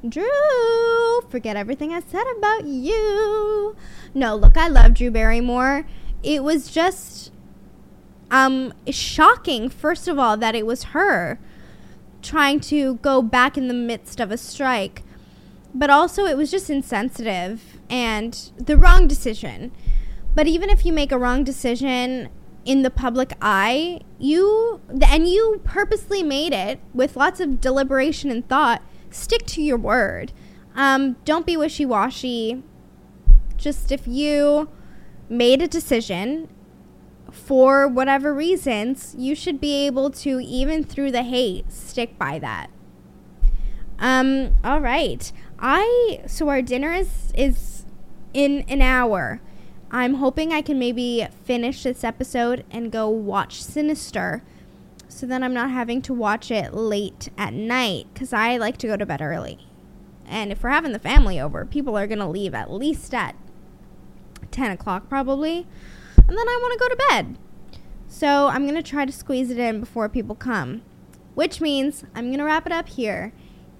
Drew, 0.07 1.21
forget 1.31 1.57
everything 1.57 1.91
I 1.91 2.01
said 2.01 2.25
about 2.37 2.65
you. 2.65 3.75
No, 4.13 4.35
look, 4.35 4.57
I 4.57 4.67
love 4.67 4.93
Drew 4.93 5.09
Barrymore. 5.09 5.87
It 6.21 6.43
was 6.43 6.69
just 6.69 7.31
um 8.29 8.75
shocking 8.87 9.67
first 9.67 10.07
of 10.07 10.19
all 10.19 10.37
that 10.37 10.53
it 10.53 10.67
was 10.67 10.83
her 10.83 11.39
trying 12.21 12.59
to 12.59 12.95
go 12.97 13.23
back 13.23 13.57
in 13.57 13.67
the 13.67 13.73
midst 13.73 14.19
of 14.19 14.29
a 14.29 14.37
strike. 14.37 15.01
But 15.73 15.89
also 15.89 16.25
it 16.25 16.37
was 16.37 16.51
just 16.51 16.69
insensitive 16.69 17.79
and 17.89 18.51
the 18.55 18.77
wrong 18.77 19.07
decision. 19.07 19.71
But 20.33 20.47
even 20.47 20.69
if 20.69 20.85
you 20.85 20.93
make 20.93 21.11
a 21.11 21.17
wrong 21.17 21.43
decision 21.43 22.29
in 22.63 22.83
the 22.83 22.91
public 22.91 23.33
eye, 23.41 24.01
you 24.19 24.81
and 25.01 25.27
you 25.27 25.61
purposely 25.63 26.23
made 26.23 26.53
it 26.53 26.79
with 26.93 27.15
lots 27.15 27.39
of 27.39 27.59
deliberation 27.59 28.29
and 28.29 28.47
thought, 28.47 28.81
stick 29.09 29.45
to 29.47 29.61
your 29.61 29.77
word. 29.77 30.31
Um, 30.75 31.17
don't 31.25 31.45
be 31.45 31.57
wishy 31.57 31.85
washy. 31.85 32.63
Just 33.57 33.91
if 33.91 34.07
you 34.07 34.69
made 35.29 35.61
a 35.61 35.67
decision 35.67 36.47
for 37.31 37.87
whatever 37.87 38.33
reasons, 38.33 39.15
you 39.17 39.35
should 39.35 39.59
be 39.59 39.85
able 39.85 40.09
to, 40.11 40.39
even 40.39 40.83
through 40.83 41.11
the 41.11 41.23
hate, 41.23 41.71
stick 41.71 42.17
by 42.17 42.39
that. 42.39 42.69
Um, 43.99 44.55
all 44.63 44.81
right. 44.81 45.31
I 45.59 46.23
so 46.25 46.49
our 46.49 46.61
dinner 46.61 46.91
is 46.91 47.31
is 47.35 47.85
in 48.33 48.65
an 48.67 48.81
hour. 48.81 49.41
I'm 49.91 50.15
hoping 50.15 50.51
I 50.51 50.61
can 50.61 50.79
maybe 50.79 51.27
finish 51.43 51.83
this 51.83 52.03
episode 52.03 52.65
and 52.71 52.91
go 52.91 53.09
watch 53.09 53.61
Sinister 53.61 54.41
so 55.11 55.27
then 55.27 55.43
I'm 55.43 55.53
not 55.53 55.71
having 55.71 56.01
to 56.03 56.13
watch 56.13 56.49
it 56.49 56.73
late 56.73 57.29
at 57.37 57.53
night 57.53 58.07
because 58.13 58.31
I 58.31 58.55
like 58.55 58.77
to 58.77 58.87
go 58.87 58.95
to 58.95 59.05
bed 59.05 59.21
early. 59.21 59.67
And 60.25 60.51
if 60.51 60.63
we're 60.63 60.69
having 60.69 60.93
the 60.93 60.99
family 60.99 61.39
over, 61.39 61.65
people 61.65 61.97
are 61.97 62.07
going 62.07 62.19
to 62.19 62.27
leave 62.27 62.53
at 62.53 62.71
least 62.71 63.13
at 63.13 63.35
10 64.51 64.71
o'clock 64.71 65.09
probably. 65.09 65.67
And 66.15 66.29
then 66.29 66.47
I 66.47 66.59
want 66.61 66.73
to 66.73 66.79
go 66.79 66.87
to 66.87 67.05
bed. 67.09 67.37
So 68.07 68.47
I'm 68.47 68.63
going 68.63 68.81
to 68.81 68.89
try 68.89 69.05
to 69.05 69.11
squeeze 69.11 69.51
it 69.51 69.59
in 69.59 69.81
before 69.81 70.07
people 70.07 70.33
come, 70.33 70.81
which 71.35 71.59
means 71.59 72.05
I'm 72.15 72.27
going 72.27 72.39
to 72.39 72.45
wrap 72.45 72.65
it 72.65 72.71
up 72.71 72.87
here. 72.87 73.33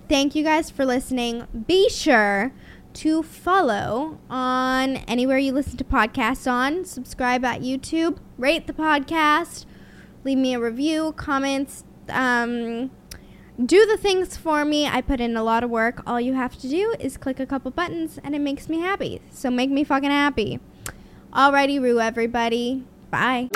Thank 0.09 0.36
you 0.36 0.43
guys 0.43 0.70
for 0.70 0.86
listening. 0.86 1.47
Be 1.66 1.89
sure 1.89 2.51
to 2.96 3.24
follow 3.24 4.20
on 4.30 4.98
anywhere 5.08 5.38
you 5.38 5.54
listen 5.54 5.78
to 5.78 5.84
podcasts 5.84 6.50
on. 6.52 6.86
Subscribe 6.86 7.44
at 7.46 7.62
YouTube, 7.62 8.18
rate 8.38 8.68
the 8.68 8.74
podcast, 8.74 9.66
leave 10.24 10.38
me 10.38 10.54
a 10.54 10.60
review, 10.60 11.14
comments, 11.14 11.84
um, 12.10 12.92
do 13.64 13.86
the 13.86 13.98
things 13.98 14.38
for 14.38 14.66
me. 14.66 14.88
I 14.88 15.02
put 15.02 15.20
in 15.22 15.38
a 15.38 15.44
lot 15.44 15.64
of 15.64 15.70
work. 15.70 16.02
All 16.08 16.20
you 16.20 16.34
have 16.34 16.58
to 16.60 16.70
do 16.70 16.96
is 17.00 17.18
click 17.18 17.39
a 17.39 17.46
couple 17.46 17.72
buttons 17.72 18.20
and 18.24 18.34
it 18.36 18.39
makes 18.39 18.70
me 18.70 18.80
happy. 18.80 19.22
So 19.32 19.50
make 19.52 19.70
me 19.70 19.84
fucking 19.84 20.10
happy. 20.10 20.60
Alrighty, 21.34 21.82
Roo, 21.82 22.00
everybody. 22.00 22.84
Bye. 23.10 23.50